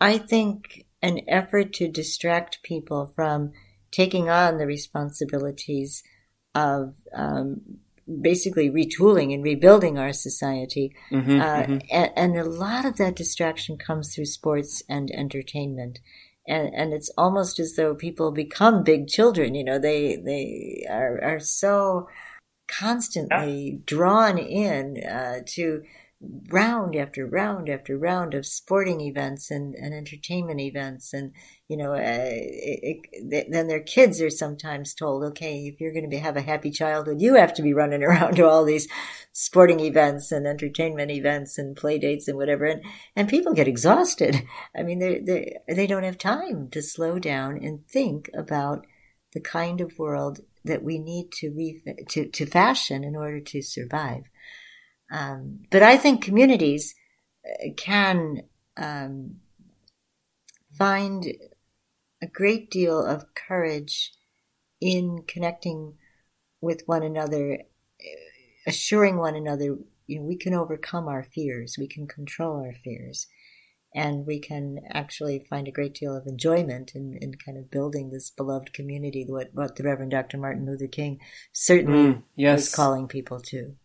I 0.00 0.18
think, 0.18 0.86
an 1.02 1.20
effort 1.28 1.74
to 1.74 1.88
distract 1.88 2.62
people 2.62 3.12
from 3.14 3.52
taking 3.90 4.30
on 4.30 4.58
the 4.58 4.66
responsibilities 4.66 6.02
of 6.54 6.94
um, 7.14 7.60
basically 8.20 8.70
retooling 8.70 9.32
and 9.32 9.42
rebuilding 9.42 9.98
our 9.98 10.12
society. 10.12 10.94
Mm-hmm, 11.10 11.40
uh, 11.40 11.44
mm-hmm. 11.44 11.78
And, 11.90 12.12
and, 12.16 12.36
a 12.36 12.44
lot 12.44 12.84
of 12.84 12.96
that 12.96 13.16
distraction 13.16 13.78
comes 13.78 14.14
through 14.14 14.26
sports 14.26 14.82
and 14.88 15.10
entertainment. 15.10 16.00
And, 16.46 16.74
and 16.74 16.92
it's 16.92 17.10
almost 17.16 17.58
as 17.58 17.74
though 17.76 17.94
people 17.94 18.30
become 18.30 18.84
big 18.84 19.08
children. 19.08 19.54
You 19.54 19.64
know, 19.64 19.78
they, 19.78 20.16
they 20.16 20.86
are, 20.90 21.18
are 21.22 21.40
so 21.40 22.08
constantly 22.68 23.80
drawn 23.86 24.38
in 24.38 25.02
uh, 25.02 25.40
to 25.46 25.82
round 26.50 26.96
after 26.96 27.26
round 27.26 27.68
after 27.68 27.98
round 27.98 28.34
of 28.34 28.46
sporting 28.46 29.00
events 29.00 29.50
and, 29.50 29.74
and 29.74 29.92
entertainment 29.92 30.60
events. 30.60 31.12
And 31.12 31.32
you 31.68 31.76
know 31.76 31.92
uh, 31.92 31.98
it, 32.00 33.00
it, 33.12 33.46
then 33.50 33.68
their 33.68 33.80
kids 33.80 34.20
are 34.20 34.30
sometimes 34.30 34.94
told 34.94 35.24
okay 35.24 35.64
if 35.64 35.80
you're 35.80 35.94
going 35.94 36.10
to 36.10 36.18
have 36.18 36.36
a 36.36 36.42
happy 36.42 36.70
childhood 36.70 37.22
you 37.22 37.36
have 37.36 37.54
to 37.54 37.62
be 37.62 37.72
running 37.72 38.02
around 38.04 38.36
to 38.36 38.46
all 38.46 38.64
these 38.64 38.86
sporting 39.34 39.80
events 39.80 40.30
and 40.30 40.46
entertainment 40.46 41.10
events 41.10 41.58
and 41.58 41.76
play 41.76 41.98
dates 41.98 42.28
and 42.28 42.38
whatever. 42.38 42.64
And 42.64 42.82
and 43.16 43.28
people 43.28 43.52
get 43.52 43.68
exhausted. 43.68 44.42
I 44.76 44.82
mean 44.82 45.00
they 45.00 45.18
they 45.18 45.58
they 45.68 45.86
don't 45.86 46.04
have 46.04 46.18
time 46.18 46.68
to 46.70 46.80
slow 46.80 47.18
down 47.18 47.58
and 47.62 47.86
think 47.86 48.30
about 48.34 48.86
the 49.32 49.40
kind 49.40 49.80
of 49.80 49.98
world 49.98 50.40
that 50.64 50.84
we 50.84 50.98
need 50.98 51.32
to 51.32 51.50
re- 51.50 51.82
to 52.10 52.28
to 52.28 52.46
fashion 52.46 53.04
in 53.04 53.16
order 53.16 53.40
to 53.40 53.60
survive 53.60 54.24
um, 55.10 55.60
but 55.70 55.82
I 55.82 55.96
think 55.96 56.22
communities 56.22 56.94
uh, 57.44 57.72
can 57.76 58.42
um, 58.76 59.36
find 60.76 61.26
a 62.22 62.26
great 62.26 62.70
deal 62.70 63.04
of 63.04 63.34
courage 63.34 64.12
in 64.80 65.24
connecting 65.26 65.94
with 66.60 66.82
one 66.86 67.02
another, 67.02 67.58
assuring 68.66 69.18
one 69.18 69.36
another, 69.36 69.76
you 70.06 70.18
know, 70.18 70.26
we 70.26 70.36
can 70.36 70.54
overcome 70.54 71.08
our 71.08 71.22
fears, 71.22 71.76
we 71.78 71.86
can 71.86 72.06
control 72.06 72.60
our 72.60 72.72
fears, 72.72 73.26
and 73.94 74.26
we 74.26 74.40
can 74.40 74.80
actually 74.90 75.38
find 75.38 75.68
a 75.68 75.72
great 75.72 75.94
deal 75.94 76.16
of 76.16 76.26
enjoyment 76.26 76.92
in, 76.94 77.16
in 77.20 77.34
kind 77.34 77.56
of 77.56 77.70
building 77.70 78.10
this 78.10 78.30
beloved 78.30 78.72
community, 78.72 79.24
what, 79.28 79.50
what 79.52 79.76
the 79.76 79.84
Reverend 79.84 80.10
Dr. 80.10 80.38
Martin 80.38 80.66
Luther 80.66 80.88
King 80.88 81.20
certainly 81.52 82.14
mm, 82.14 82.22
yes. 82.34 82.60
was 82.60 82.74
calling 82.74 83.06
people 83.06 83.40
to 83.40 83.76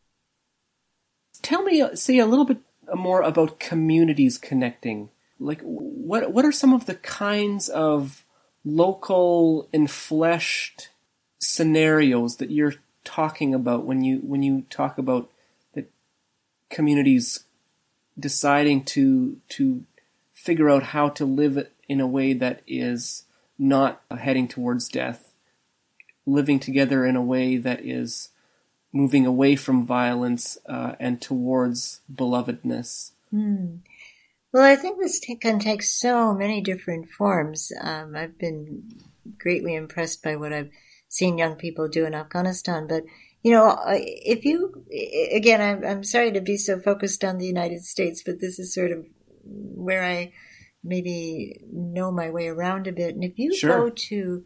tell 1.42 1.64
me, 1.64 1.84
say 1.96 2.20
a 2.20 2.26
little 2.26 2.46
bit 2.46 2.60
more 2.96 3.22
about 3.22 3.60
communities 3.60 4.38
connecting. 4.38 5.10
Like, 5.40 5.62
what 5.62 6.32
what 6.34 6.46
are 6.46 6.52
some 6.52 6.74
of 6.74 6.86
the 6.86 6.96
kinds 6.96 7.70
of 7.70 8.26
local 8.66 9.70
enfleshed 9.74 10.88
scenarios 11.40 12.38
that 12.38 12.52
you're 12.52 12.76
talking 13.04 13.54
about 13.54 13.86
when 13.86 14.04
you 14.04 14.18
when 14.18 14.44
you 14.44 14.66
talk 14.70 14.98
about 14.98 15.30
the 15.74 15.86
communities 16.70 17.46
deciding 18.20 18.84
to 18.84 19.38
to 19.50 19.84
figure 20.34 20.70
out 20.70 20.84
how 20.84 21.10
to 21.10 21.26
live 21.26 21.68
in 21.88 22.00
a 22.00 22.08
way 22.08 22.34
that 22.34 22.62
is 22.68 23.24
not 23.58 24.02
heading 24.18 24.48
towards 24.48 24.88
death, 24.88 25.34
living 26.26 26.60
together 26.60 27.06
in 27.06 27.16
a 27.16 27.22
way 27.22 27.58
that 27.58 27.86
is 27.86 28.30
moving 28.92 29.26
away 29.26 29.56
from 29.56 29.86
violence 29.86 30.58
uh, 30.68 30.94
and 31.00 31.22
towards 31.22 32.02
belovedness. 32.14 33.12
Hmm. 33.32 33.78
Well, 34.52 34.64
I 34.64 34.76
think 34.76 35.00
this 35.00 35.20
t- 35.20 35.36
can 35.36 35.60
take 35.60 35.84
so 35.84 36.34
many 36.34 36.62
different 36.62 37.10
forms. 37.10 37.72
Um, 37.80 38.16
I've 38.16 38.38
been 38.38 38.90
greatly 39.38 39.76
impressed 39.76 40.24
by 40.24 40.36
what 40.36 40.54
I've 40.54 40.72
seen 41.08 41.38
young 41.38 41.56
people 41.56 41.88
do 41.88 42.06
in 42.06 42.16
Afghanistan, 42.16 42.88
but 42.88 43.04
you 43.44 43.52
know, 43.52 43.78
if 43.88 44.44
you, 44.44 44.84
again, 45.32 45.62
I'm, 45.62 45.86
I'm 45.86 46.04
sorry 46.04 46.32
to 46.34 46.42
be 46.42 46.58
so 46.58 46.80
focused 46.80 47.24
on 47.24 47.38
the 47.38 47.46
United 47.46 47.84
States, 47.84 48.22
but 48.26 48.42
this 48.42 48.60
is 48.60 48.74
sort 48.74 48.92
of 48.92 49.06
where 49.44 50.04
I 50.04 50.34
maybe 50.84 51.62
know 51.72 52.12
my 52.12 52.30
way 52.30 52.48
around 52.48 52.88
a 52.88 52.92
bit. 52.92 53.16
And 53.16 53.24
if 53.24 53.40
you 53.40 53.56
sure. 53.56 53.70
go 53.70 53.90
to 53.90 54.44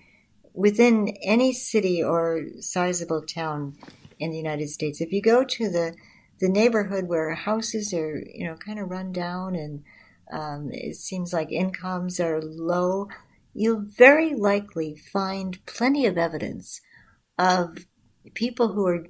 within 0.54 1.10
any 1.24 1.54
city 1.54 2.04
or 2.04 2.42
sizable 2.60 3.24
town 3.24 3.76
in 4.24 4.32
the 4.32 4.38
United 4.38 4.70
States, 4.70 5.02
if 5.02 5.12
you 5.12 5.22
go 5.22 5.44
to 5.44 5.70
the 5.70 5.96
the 6.40 6.50
neighborhood 6.50 7.08
where 7.08 7.34
houses 7.36 7.94
are, 7.94 8.22
you 8.34 8.46
know, 8.46 8.56
kind 8.56 8.80
of 8.80 8.90
run 8.90 9.12
down 9.12 9.56
and 9.56 9.84
um, 10.32 10.70
it 10.72 10.96
seems 10.96 11.32
like 11.32 11.52
incomes 11.52 12.20
are 12.20 12.42
low, 12.42 13.08
you'll 13.54 13.86
very 13.98 14.34
likely 14.34 14.96
find 14.96 15.64
plenty 15.66 16.06
of 16.06 16.18
evidence 16.18 16.82
of 17.38 17.86
people 18.34 18.74
who 18.74 18.86
are 18.88 19.06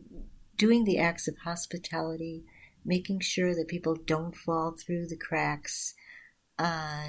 doing 0.58 0.84
the 0.84 1.00
acts 1.00 1.28
of 1.28 1.36
hospitality, 1.44 2.44
making 2.86 3.20
sure 3.22 3.56
that 3.56 3.68
people 3.68 3.96
don't 3.96 4.36
fall 4.36 4.76
through 4.78 5.08
the 5.08 5.18
cracks, 5.18 5.96
uh, 6.60 7.08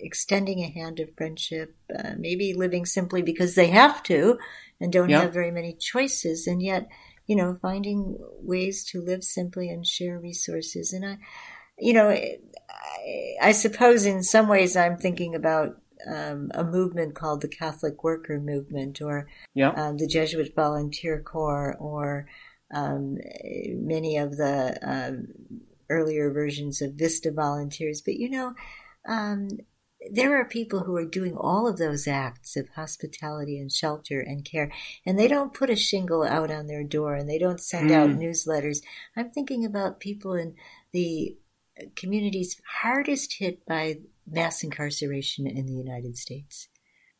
extending 0.00 0.60
a 0.60 0.70
hand 0.70 1.00
of 1.00 1.14
friendship, 1.16 1.76
uh, 1.96 2.12
maybe 2.16 2.54
living 2.54 2.86
simply 2.86 3.22
because 3.22 3.54
they 3.54 3.68
have 3.68 4.02
to 4.04 4.38
and 4.80 4.92
don't 4.92 5.10
have 5.10 5.32
very 5.32 5.50
many 5.50 5.74
choices, 5.74 6.46
and 6.46 6.62
yet, 6.62 6.88
you 7.28 7.36
know, 7.36 7.56
finding 7.60 8.16
ways 8.40 8.82
to 8.82 9.02
live 9.02 9.22
simply 9.22 9.68
and 9.68 9.86
share 9.86 10.18
resources. 10.18 10.92
And 10.92 11.04
I, 11.06 11.18
you 11.78 11.92
know, 11.92 12.08
I, 12.08 12.38
I 13.40 13.52
suppose 13.52 14.06
in 14.06 14.22
some 14.24 14.48
ways 14.48 14.76
I'm 14.76 14.96
thinking 14.96 15.34
about 15.34 15.76
um, 16.10 16.50
a 16.54 16.64
movement 16.64 17.14
called 17.14 17.42
the 17.42 17.48
Catholic 17.48 18.02
Worker 18.02 18.40
Movement 18.40 19.02
or 19.02 19.28
yeah. 19.54 19.70
um, 19.70 19.98
the 19.98 20.06
Jesuit 20.06 20.54
Volunteer 20.56 21.20
Corps 21.20 21.76
or 21.78 22.26
um, 22.74 23.18
many 23.74 24.16
of 24.16 24.36
the 24.38 24.78
um, 24.82 25.28
earlier 25.90 26.32
versions 26.32 26.80
of 26.80 26.94
Vista 26.94 27.30
volunteers. 27.30 28.00
But 28.00 28.14
you 28.14 28.30
know, 28.30 28.54
um, 29.06 29.48
there 30.12 30.40
are 30.40 30.44
people 30.44 30.80
who 30.80 30.96
are 30.96 31.04
doing 31.04 31.36
all 31.36 31.66
of 31.66 31.76
those 31.76 32.06
acts 32.06 32.56
of 32.56 32.68
hospitality 32.70 33.58
and 33.58 33.72
shelter 33.72 34.20
and 34.20 34.44
care, 34.44 34.70
and 35.04 35.18
they 35.18 35.28
don't 35.28 35.54
put 35.54 35.70
a 35.70 35.76
shingle 35.76 36.22
out 36.22 36.50
on 36.50 36.66
their 36.66 36.84
door 36.84 37.14
and 37.14 37.28
they 37.28 37.38
don't 37.38 37.60
send 37.60 37.90
mm. 37.90 37.94
out 37.94 38.10
newsletters. 38.10 38.78
I'm 39.16 39.30
thinking 39.30 39.64
about 39.64 40.00
people 40.00 40.34
in 40.34 40.54
the 40.92 41.36
communities 41.96 42.60
hardest 42.80 43.36
hit 43.38 43.64
by 43.66 43.98
mass 44.26 44.62
incarceration 44.62 45.46
in 45.46 45.66
the 45.66 45.74
United 45.74 46.16
States. 46.16 46.68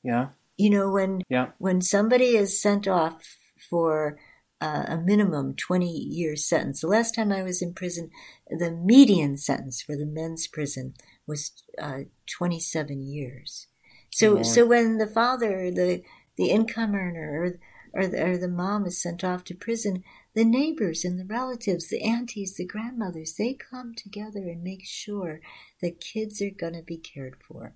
Yeah. 0.03 0.29
You 0.57 0.71
know 0.71 0.91
when 0.91 1.23
yeah. 1.29 1.51
when 1.59 1.81
somebody 1.81 2.37
is 2.37 2.61
sent 2.61 2.89
off 2.89 3.39
for 3.71 4.19
uh, 4.61 4.85
a 4.89 4.97
minimum 4.97 5.55
20 5.55 5.89
year 5.89 6.35
sentence. 6.35 6.81
The 6.81 6.89
last 6.89 7.15
time 7.15 7.31
I 7.31 7.43
was 7.43 7.63
in 7.63 7.75
prison, 7.75 8.11
the 8.49 8.73
median 8.73 9.37
sentence 9.37 9.83
for 9.83 9.97
the 9.97 10.07
men's 10.07 10.49
prison 10.49 10.95
was 11.29 11.53
uh, 11.81 12.01
27 12.27 13.03
years. 13.03 13.69
So, 14.11 14.43
so 14.43 14.65
when 14.67 14.97
the 14.97 15.07
father, 15.07 15.71
the, 15.71 16.03
the 16.37 16.51
income 16.51 16.95
earner, 16.95 17.59
or, 17.95 18.01
or 18.01 18.07
the, 18.09 18.25
or 18.25 18.39
the 18.39 18.49
mom 18.49 18.87
is 18.87 19.01
sent 19.01 19.23
off 19.23 19.45
to 19.45 19.55
prison, 19.55 20.03
the 20.35 20.45
neighbors 20.45 21.05
and 21.05 21.21
the 21.21 21.25
relatives, 21.25 21.89
the 21.89 22.03
aunties, 22.03 22.55
the 22.55 22.67
grandmothers, 22.67 23.35
they 23.35 23.55
come 23.55 23.95
together 23.95 24.41
and 24.41 24.63
make 24.63 24.85
sure 24.85 25.41
that 25.83 26.01
kids 26.01 26.41
are 26.41 26.51
going 26.51 26.73
to 26.73 26.83
be 26.83 26.97
cared 26.97 27.37
for. 27.47 27.75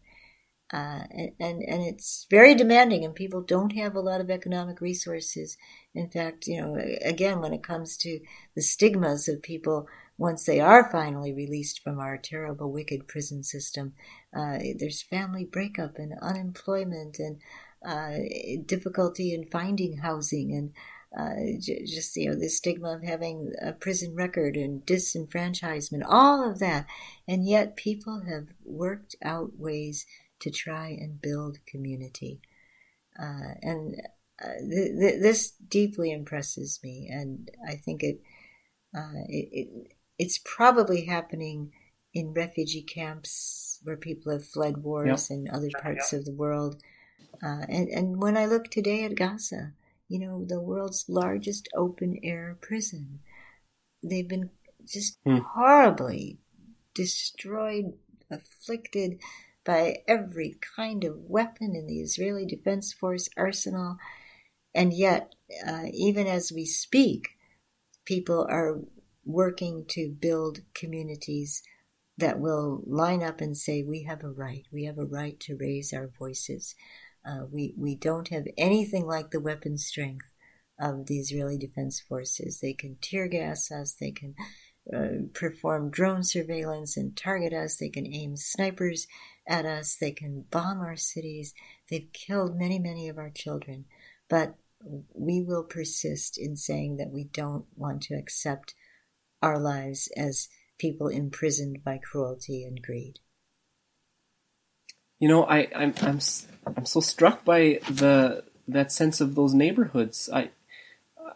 Uh, 0.72 1.04
and, 1.10 1.32
and, 1.38 1.62
and 1.62 1.82
it's 1.82 2.26
very 2.30 2.54
demanding 2.54 3.04
and 3.04 3.14
people 3.14 3.42
don't 3.42 3.74
have 3.74 3.94
a 3.94 4.00
lot 4.00 4.22
of 4.22 4.30
economic 4.30 4.80
resources. 4.80 5.58
In 5.94 6.08
fact, 6.08 6.46
you 6.46 6.60
know, 6.62 6.80
again, 7.02 7.40
when 7.40 7.52
it 7.52 7.62
comes 7.62 7.98
to 7.98 8.20
the 8.54 8.62
stigmas 8.62 9.28
of 9.28 9.42
people 9.42 9.86
once 10.18 10.44
they 10.44 10.60
are 10.60 10.90
finally 10.90 11.32
released 11.32 11.82
from 11.82 11.98
our 11.98 12.16
terrible, 12.16 12.70
wicked 12.70 13.08
prison 13.08 13.42
system, 13.42 13.94
uh, 14.36 14.58
there's 14.78 15.02
family 15.02 15.44
breakup 15.44 15.96
and 15.96 16.12
unemployment 16.20 17.18
and 17.18 17.40
uh, 17.84 18.18
difficulty 18.66 19.34
in 19.34 19.44
finding 19.46 19.98
housing 19.98 20.52
and 20.54 20.72
uh, 21.18 21.34
just 21.60 22.16
you 22.16 22.30
know 22.30 22.34
the 22.34 22.48
stigma 22.48 22.94
of 22.94 23.02
having 23.02 23.52
a 23.60 23.72
prison 23.72 24.14
record 24.14 24.56
and 24.56 24.86
disenfranchisement, 24.86 26.02
all 26.08 26.48
of 26.48 26.58
that, 26.58 26.86
and 27.28 27.46
yet 27.46 27.76
people 27.76 28.22
have 28.26 28.46
worked 28.64 29.14
out 29.22 29.58
ways 29.58 30.06
to 30.40 30.50
try 30.50 30.88
and 30.88 31.20
build 31.20 31.58
community, 31.66 32.40
uh, 33.20 33.54
and 33.60 33.96
uh, 34.42 34.58
th- 34.58 34.98
th- 34.98 35.20
this 35.20 35.50
deeply 35.68 36.10
impresses 36.10 36.80
me, 36.82 37.08
and 37.12 37.50
I 37.68 37.74
think 37.74 38.02
it, 38.02 38.22
uh, 38.96 39.24
it, 39.28 39.48
it 39.52 39.92
it's 40.22 40.38
probably 40.38 41.06
happening 41.06 41.72
in 42.14 42.32
refugee 42.32 42.82
camps 42.82 43.80
where 43.82 43.96
people 43.96 44.30
have 44.30 44.46
fled 44.46 44.76
wars 44.78 45.30
in 45.30 45.48
other 45.52 45.70
parts 45.82 46.12
of 46.12 46.24
the 46.24 46.32
world. 46.32 46.80
Uh, 47.42 47.62
and, 47.68 47.88
and 47.88 48.22
when 48.22 48.36
I 48.36 48.46
look 48.46 48.70
today 48.70 49.02
at 49.02 49.16
Gaza, 49.16 49.72
you 50.08 50.20
know, 50.20 50.44
the 50.46 50.60
world's 50.60 51.06
largest 51.08 51.68
open 51.74 52.20
air 52.22 52.56
prison. 52.60 53.18
They've 54.00 54.28
been 54.28 54.50
just 54.86 55.18
hmm. 55.24 55.38
horribly 55.38 56.38
destroyed, 56.94 57.94
afflicted 58.30 59.18
by 59.64 60.02
every 60.06 60.54
kind 60.76 61.02
of 61.02 61.16
weapon 61.16 61.74
in 61.74 61.88
the 61.88 62.00
Israeli 62.00 62.46
Defense 62.46 62.92
Force 62.92 63.28
arsenal. 63.36 63.96
And 64.72 64.92
yet, 64.92 65.34
uh, 65.66 65.86
even 65.92 66.28
as 66.28 66.52
we 66.52 66.64
speak, 66.64 67.30
people 68.04 68.46
are 68.48 68.82
working 69.24 69.84
to 69.88 70.08
build 70.08 70.60
communities 70.74 71.62
that 72.18 72.38
will 72.38 72.82
line 72.86 73.22
up 73.22 73.40
and 73.40 73.56
say, 73.56 73.82
we 73.82 74.02
have 74.02 74.22
a 74.22 74.30
right. 74.30 74.66
We 74.70 74.84
have 74.84 74.98
a 74.98 75.04
right 75.04 75.38
to 75.40 75.56
raise 75.56 75.92
our 75.92 76.08
voices. 76.18 76.74
Uh, 77.26 77.46
we, 77.50 77.74
we 77.76 77.94
don't 77.94 78.28
have 78.28 78.46
anything 78.58 79.06
like 79.06 79.30
the 79.30 79.40
weapon 79.40 79.78
strength 79.78 80.26
of 80.78 81.06
the 81.06 81.18
Israeli 81.18 81.56
Defense 81.56 82.00
Forces. 82.00 82.60
They 82.60 82.74
can 82.74 82.96
tear 83.00 83.28
gas 83.28 83.70
us, 83.70 83.94
they 83.94 84.10
can 84.10 84.34
uh, 84.92 85.28
perform 85.32 85.90
drone 85.90 86.24
surveillance 86.24 86.96
and 86.96 87.16
target 87.16 87.52
us, 87.52 87.76
they 87.76 87.88
can 87.88 88.12
aim 88.12 88.36
snipers 88.36 89.06
at 89.46 89.64
us, 89.64 89.96
they 89.96 90.10
can 90.10 90.44
bomb 90.50 90.80
our 90.80 90.96
cities. 90.96 91.54
They've 91.88 92.12
killed 92.12 92.58
many, 92.58 92.78
many 92.78 93.08
of 93.08 93.18
our 93.18 93.30
children. 93.30 93.84
But 94.28 94.56
we 95.14 95.42
will 95.42 95.62
persist 95.62 96.36
in 96.36 96.56
saying 96.56 96.96
that 96.96 97.10
we 97.10 97.24
don't 97.24 97.66
want 97.76 98.02
to 98.02 98.14
accept 98.14 98.74
our 99.42 99.58
lives 99.58 100.08
as 100.16 100.48
people 100.78 101.08
imprisoned 101.08 101.84
by 101.84 101.98
cruelty 101.98 102.64
and 102.64 102.80
greed. 102.82 103.18
You 105.18 105.28
know, 105.28 105.44
I, 105.44 105.68
I'm 105.74 105.94
I'm 106.02 106.18
I'm 106.76 106.86
so 106.86 107.00
struck 107.00 107.44
by 107.44 107.78
the 107.88 108.44
that 108.66 108.90
sense 108.90 109.20
of 109.20 109.34
those 109.34 109.54
neighborhoods. 109.54 110.28
I 110.32 110.50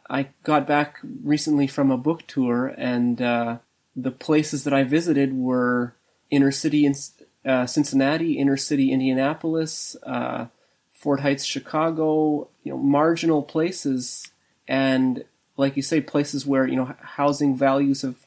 I 0.08 0.28
got 0.42 0.66
back 0.66 0.98
recently 1.22 1.66
from 1.66 1.90
a 1.90 1.96
book 1.96 2.26
tour, 2.26 2.74
and 2.76 3.20
uh, 3.20 3.58
the 3.94 4.10
places 4.10 4.64
that 4.64 4.74
I 4.74 4.82
visited 4.84 5.36
were 5.36 5.94
inner 6.30 6.50
city 6.50 6.84
in 6.84 6.94
uh, 7.44 7.66
Cincinnati, 7.66 8.38
inner 8.38 8.56
city 8.56 8.90
Indianapolis, 8.90 9.96
uh, 10.02 10.46
Fort 10.92 11.20
Heights, 11.20 11.44
Chicago. 11.44 12.48
You 12.64 12.72
know, 12.72 12.78
marginal 12.78 13.42
places, 13.42 14.32
and 14.66 15.24
like 15.56 15.76
you 15.76 15.82
say, 15.82 16.00
places 16.00 16.46
where 16.46 16.66
you 16.66 16.76
know 16.76 16.94
housing 17.00 17.56
values 17.56 18.02
have 18.02 18.26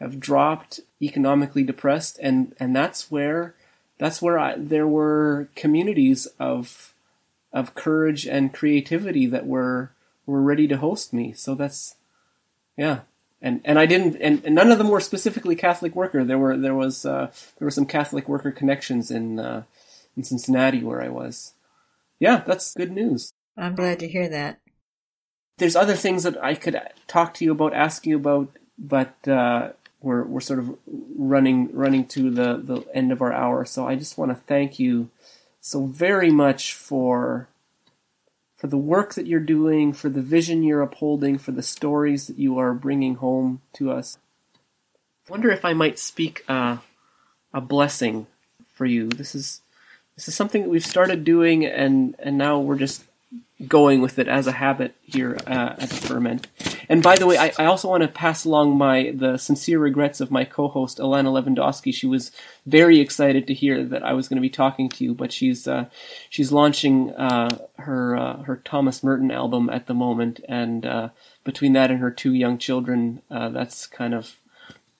have 0.00 0.20
dropped, 0.20 0.80
economically 1.00 1.62
depressed, 1.62 2.18
and 2.22 2.54
and 2.60 2.74
that's 2.74 3.10
where 3.10 3.54
that's 3.98 4.20
where 4.20 4.38
I, 4.38 4.54
there 4.56 4.86
were 4.86 5.48
communities 5.54 6.26
of 6.38 6.92
of 7.52 7.74
courage 7.74 8.26
and 8.26 8.52
creativity 8.52 9.26
that 9.26 9.46
were 9.46 9.92
were 10.26 10.42
ready 10.42 10.68
to 10.68 10.76
host 10.76 11.12
me. 11.12 11.32
So 11.32 11.54
that's 11.54 11.96
yeah, 12.76 13.00
and 13.40 13.60
and 13.64 13.78
I 13.78 13.86
didn't, 13.86 14.16
and, 14.16 14.44
and, 14.44 14.54
none 14.54 14.70
of 14.70 14.78
them 14.78 14.88
were 14.88 15.00
specifically 15.00 15.56
Catholic 15.56 15.94
worker. 15.94 16.24
There 16.24 16.38
were 16.38 16.56
there 16.56 16.74
was 16.74 17.06
uh, 17.06 17.30
there 17.58 17.66
were 17.66 17.70
some 17.70 17.86
Catholic 17.86 18.28
worker 18.28 18.50
connections 18.50 19.10
in 19.10 19.38
uh, 19.38 19.62
in 20.16 20.24
Cincinnati 20.24 20.82
where 20.82 21.02
I 21.02 21.08
was. 21.08 21.54
Yeah, 22.18 22.42
that's 22.46 22.74
good 22.74 22.92
news. 22.92 23.32
I'm 23.56 23.74
glad 23.74 24.00
to 24.00 24.08
hear 24.08 24.28
that. 24.28 24.60
There's 25.58 25.76
other 25.76 25.96
things 25.96 26.22
that 26.24 26.42
I 26.42 26.54
could 26.54 26.78
talk 27.06 27.34
to 27.34 27.44
you 27.44 27.52
about, 27.52 27.72
ask 27.72 28.06
you 28.06 28.16
about, 28.16 28.48
but 28.78 29.26
uh, 29.26 29.70
we're 30.00 30.24
we're 30.24 30.40
sort 30.40 30.58
of 30.58 30.76
running 30.86 31.72
running 31.72 32.06
to 32.08 32.30
the 32.30 32.56
the 32.56 32.86
end 32.94 33.12
of 33.12 33.22
our 33.22 33.32
hour. 33.32 33.64
So 33.64 33.86
I 33.86 33.94
just 33.94 34.18
want 34.18 34.30
to 34.30 34.34
thank 34.34 34.78
you 34.78 35.10
so 35.60 35.86
very 35.86 36.30
much 36.30 36.74
for 36.74 37.48
for 38.56 38.66
the 38.68 38.76
work 38.76 39.14
that 39.14 39.26
you're 39.26 39.40
doing, 39.40 39.92
for 39.92 40.08
the 40.08 40.22
vision 40.22 40.62
you're 40.62 40.82
upholding, 40.82 41.38
for 41.38 41.52
the 41.52 41.62
stories 41.62 42.26
that 42.26 42.38
you 42.38 42.58
are 42.58 42.72
bringing 42.72 43.16
home 43.16 43.60
to 43.74 43.90
us. 43.90 44.18
I 45.28 45.32
wonder 45.32 45.50
if 45.50 45.64
I 45.64 45.72
might 45.72 45.98
speak 45.98 46.44
uh, 46.48 46.78
a 47.52 47.60
blessing 47.60 48.26
for 48.72 48.86
you. 48.86 49.08
This 49.08 49.34
is 49.34 49.60
this 50.14 50.28
is 50.28 50.34
something 50.34 50.62
that 50.62 50.70
we've 50.70 50.84
started 50.84 51.24
doing, 51.24 51.64
and 51.66 52.14
and 52.18 52.38
now 52.38 52.58
we're 52.58 52.78
just 52.78 53.04
going 53.66 54.02
with 54.02 54.18
it 54.18 54.28
as 54.28 54.46
a 54.46 54.52
habit 54.52 54.94
here 55.02 55.38
uh, 55.46 55.74
at 55.78 55.88
the 55.88 55.96
ferment. 55.96 56.46
And 56.90 57.02
by 57.02 57.16
the 57.16 57.26
way, 57.26 57.38
I, 57.38 57.52
I 57.58 57.64
also 57.64 57.88
want 57.88 58.02
to 58.02 58.08
pass 58.08 58.44
along 58.44 58.76
my 58.76 59.12
the 59.14 59.38
sincere 59.38 59.78
regrets 59.78 60.20
of 60.20 60.30
my 60.30 60.44
co-host 60.44 60.98
Alana 60.98 61.32
Levandoski. 61.32 61.94
She 61.94 62.06
was 62.06 62.32
very 62.66 63.00
excited 63.00 63.46
to 63.46 63.54
hear 63.54 63.82
that 63.84 64.04
I 64.04 64.12
was 64.12 64.28
going 64.28 64.36
to 64.36 64.42
be 64.42 64.50
talking 64.50 64.90
to 64.90 65.04
you, 65.04 65.14
but 65.14 65.32
she's 65.32 65.66
uh, 65.66 65.86
she's 66.28 66.52
launching 66.52 67.14
uh, 67.14 67.48
her 67.78 68.16
uh, 68.16 68.42
her 68.42 68.56
Thomas 68.56 69.02
Merton 69.02 69.30
album 69.30 69.70
at 69.70 69.86
the 69.86 69.94
moment, 69.94 70.40
and 70.48 70.84
uh, 70.84 71.08
between 71.44 71.72
that 71.72 71.90
and 71.90 72.00
her 72.00 72.10
two 72.10 72.34
young 72.34 72.58
children, 72.58 73.22
uh, 73.30 73.48
that's 73.48 73.86
kind 73.86 74.12
of 74.12 74.36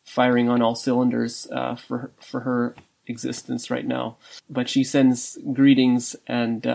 firing 0.02 0.48
on 0.48 0.62
all 0.62 0.74
cylinders 0.74 1.46
for 1.76 2.10
for 2.20 2.40
her 2.40 2.74
existence 3.06 3.70
right 3.70 3.86
now. 3.86 4.16
But 4.48 4.70
she 4.70 4.82
sends 4.82 5.38
greetings 5.52 6.16
and 6.26 6.66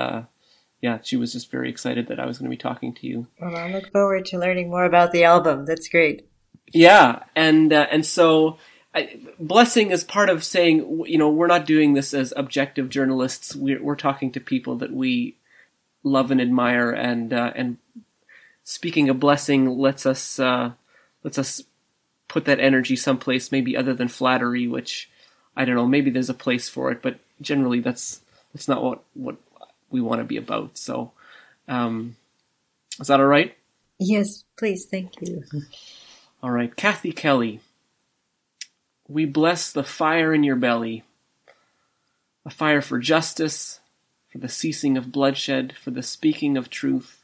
yeah, 0.82 0.98
she 1.04 1.16
was 1.16 1.32
just 1.32 1.52
very 1.52 1.70
excited 1.70 2.08
that 2.08 2.20
I 2.20 2.26
was 2.26 2.40
going 2.40 2.50
to 2.50 2.56
be 2.56 2.62
talking 2.62 2.94
to 2.96 3.08
you. 3.08 3.28
Well, 3.40 3.56
I 3.56 3.72
look 3.72 3.92
forward 3.92 4.26
to 4.28 4.40
learning 4.40 4.70
more 4.70 4.86
about 4.86 5.12
the 5.12 5.24
album. 5.24 5.66
That's 5.66 5.88
great. 5.88 6.28
Yeah, 6.74 7.24
and 7.36 7.72
uh, 7.72 7.88
and 7.92 8.06
so 8.06 8.58
I, 8.96 9.20
blessing 9.40 9.92
is 9.92 10.04
part 10.04 10.30
of 10.30 10.44
saying 10.44 11.04
you 11.06 11.18
know 11.18 11.30
we're 11.30 11.48
not 11.48 11.66
doing 11.66 11.94
this 11.94 12.14
as 12.14 12.34
objective 12.36 12.90
journalists. 12.90 13.56
We're, 13.56 13.82
we're 13.82 13.96
talking 13.96 14.32
to 14.32 14.40
people 14.40 14.78
that 14.78 14.92
we 14.92 15.38
love 16.04 16.32
and 16.32 16.42
admire, 16.42 16.92
and 16.92 17.32
uh, 17.32 17.54
and 17.56 17.78
speaking 18.64 19.08
a 19.08 19.14
blessing 19.14 19.78
lets 19.78 20.06
us 20.06 20.40
uh, 20.40 20.72
lets 21.24 21.38
us 21.38 21.64
put 22.28 22.46
that 22.46 22.60
energy 22.60 22.96
someplace 22.96 23.52
maybe 23.52 23.78
other 23.78 23.94
than 23.94 24.08
flattery, 24.08 24.68
which 24.68 25.12
I 25.56 25.66
don't 25.66 25.76
know. 25.76 25.88
Maybe 25.88 26.10
there's 26.10 26.30
a 26.30 26.34
place 26.34 26.70
for 26.70 26.92
it, 26.92 27.04
but 27.04 27.20
generally 27.40 27.82
that's 27.82 28.22
that's 28.54 28.68
not 28.68 28.84
what 28.84 29.04
what 29.14 29.36
we 29.92 30.02
want 30.02 30.20
to 30.22 30.26
be 30.26 30.38
about. 30.38 30.78
So, 30.78 31.12
um, 31.68 32.16
is 33.00 33.08
that 33.08 33.20
all 33.20 33.26
right? 33.26 33.56
Yes, 34.00 34.44
please. 34.58 34.86
Thank 34.86 35.22
you. 35.22 35.44
All 36.44 36.50
right, 36.50 36.76
Kathy 36.76 37.12
Kelly. 37.12 37.60
We 39.08 39.26
bless 39.26 39.72
the 39.72 39.84
fire 39.84 40.34
in 40.34 40.44
your 40.44 40.56
belly, 40.56 41.04
a 42.44 42.50
fire 42.50 42.82
for 42.82 42.98
justice, 42.98 43.80
for 44.32 44.40
the 44.40 44.50
ceasing 44.50 44.98
of 44.98 45.12
bloodshed, 45.12 45.76
for 45.78 45.92
the 45.92 46.02
speaking 46.02 46.58
of 46.58 46.72
truth, 46.72 47.24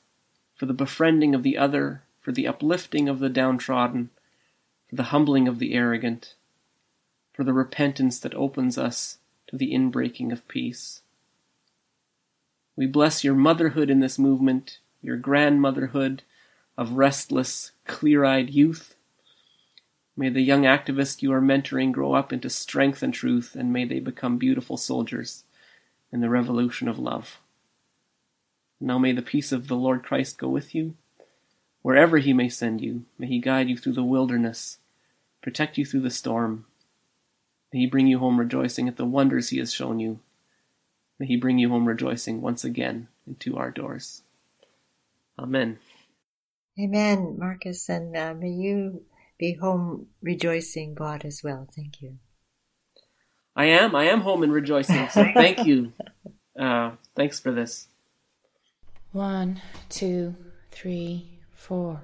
for 0.55 0.67
the 0.67 0.73
befriending 0.73 1.33
of 1.33 1.41
the 1.41 1.57
other, 1.57 2.03
for 2.21 2.31
the 2.31 2.47
uplifting 2.47 3.09
of 3.09 3.17
the 3.17 3.29
downtrodden, 3.29 4.11
for 4.89 4.95
the 4.97 5.03
humbling 5.03 5.47
of 5.47 5.57
the 5.57 5.73
arrogant, 5.73 6.35
for 7.33 7.43
the 7.43 7.53
repentance 7.53 8.19
that 8.19 8.35
opens 8.35 8.77
us 8.77 9.17
to 9.47 9.55
the 9.55 9.73
inbreaking 9.73 10.31
of 10.31 10.47
peace. 10.47 11.01
We 12.77 12.85
bless 12.85 13.23
your 13.23 13.33
motherhood 13.33 13.89
in 13.89 14.01
this 14.01 14.19
movement, 14.19 14.77
your 15.01 15.17
grandmotherhood 15.17 16.21
of 16.77 16.91
restless, 16.91 17.71
clear 17.85 18.23
eyed 18.23 18.51
youth. 18.51 18.95
May 20.15 20.29
the 20.29 20.41
young 20.41 20.61
activists 20.61 21.23
you 21.23 21.33
are 21.33 21.41
mentoring 21.41 21.91
grow 21.91 22.13
up 22.13 22.31
into 22.31 22.51
strength 22.51 23.01
and 23.01 23.11
truth, 23.11 23.55
and 23.55 23.73
may 23.73 23.83
they 23.83 23.99
become 23.99 24.37
beautiful 24.37 24.77
soldiers 24.77 25.43
in 26.11 26.21
the 26.21 26.29
revolution 26.29 26.87
of 26.87 26.99
love. 26.99 27.39
Now 28.79 28.99
may 28.99 29.11
the 29.11 29.23
peace 29.23 29.51
of 29.51 29.67
the 29.67 29.75
Lord 29.75 30.03
Christ 30.03 30.37
go 30.37 30.47
with 30.47 30.75
you. 30.75 30.93
Wherever 31.81 32.19
he 32.19 32.31
may 32.31 32.47
send 32.47 32.81
you, 32.81 33.05
may 33.17 33.25
he 33.25 33.39
guide 33.39 33.69
you 33.69 33.77
through 33.77 33.93
the 33.93 34.03
wilderness, 34.03 34.77
protect 35.41 35.79
you 35.79 35.85
through 35.85 36.01
the 36.01 36.11
storm. 36.11 36.67
May 37.73 37.79
he 37.79 37.87
bring 37.87 38.05
you 38.05 38.19
home 38.19 38.39
rejoicing 38.39 38.87
at 38.87 38.97
the 38.97 39.05
wonders 39.05 39.49
he 39.49 39.57
has 39.57 39.73
shown 39.73 39.99
you 39.99 40.19
May 41.19 41.25
he 41.27 41.35
bring 41.37 41.57
you 41.57 41.69
home 41.69 41.85
rejoicing 41.85 42.41
once 42.41 42.63
again 42.63 43.07
into 43.25 43.57
our 43.57 43.71
doors. 43.71 44.23
Amen. 45.39 45.79
Amen, 46.79 47.37
Marcus, 47.39 47.89
and 47.89 48.15
uh, 48.15 48.33
may 48.35 48.49
you 48.49 49.03
be 49.39 49.53
home 49.53 50.07
rejoicing, 50.21 50.93
God, 50.93 51.25
as 51.25 51.41
well. 51.43 51.67
Thank 51.75 52.01
you. 52.01 52.19
I 53.55 53.65
am. 53.65 53.95
I 53.95 54.05
am 54.05 54.21
home 54.21 54.43
and 54.43 54.53
rejoicing. 54.53 55.09
So 55.09 55.25
thank 55.33 55.65
you. 55.65 55.93
Uh, 56.57 56.91
thanks 57.15 57.39
for 57.39 57.51
this. 57.51 57.87
One, 59.11 59.61
two, 59.89 60.35
three, 60.71 61.39
four. 61.55 62.01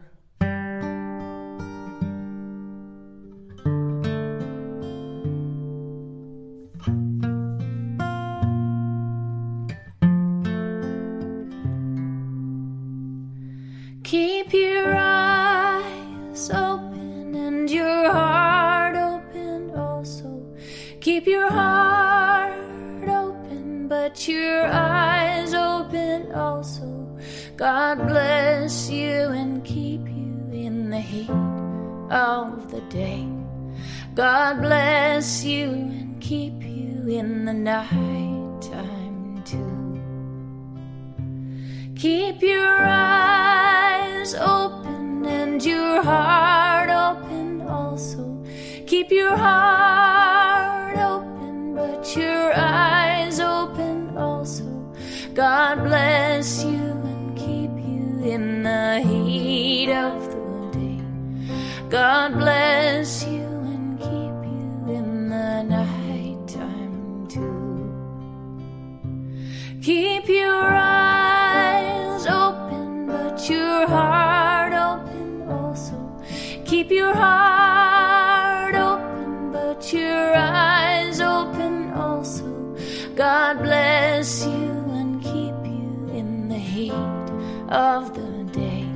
Of 87.73 88.13
the 88.13 88.43
day. 88.51 88.87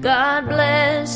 God 0.00 0.46
bless 0.46 1.13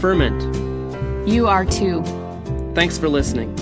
ferment. 0.00 1.28
You 1.28 1.46
are 1.48 1.64
too. 1.64 2.02
Thanks 2.74 2.98
for 2.98 3.08
listening. 3.08 3.54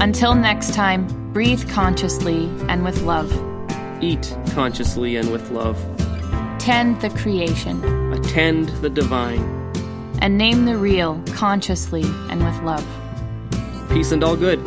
Until 0.00 0.34
next 0.34 0.74
time, 0.74 1.06
breathe 1.32 1.68
consciously 1.68 2.44
and 2.68 2.84
with 2.84 3.02
love. 3.02 3.30
Eat 4.02 4.36
consciously 4.50 5.16
and 5.16 5.32
with 5.32 5.50
love. 5.50 5.76
Tend 6.58 7.00
the 7.00 7.10
creation 7.10 7.82
Attend 8.12 8.68
the 8.82 8.90
divine. 8.90 9.40
and 10.20 10.36
name 10.38 10.64
the 10.66 10.76
real 10.76 11.22
consciously 11.32 12.04
and 12.30 12.44
with 12.44 12.60
love. 12.62 12.86
Peace 13.90 14.12
and 14.12 14.22
all 14.22 14.36
good. 14.36 14.58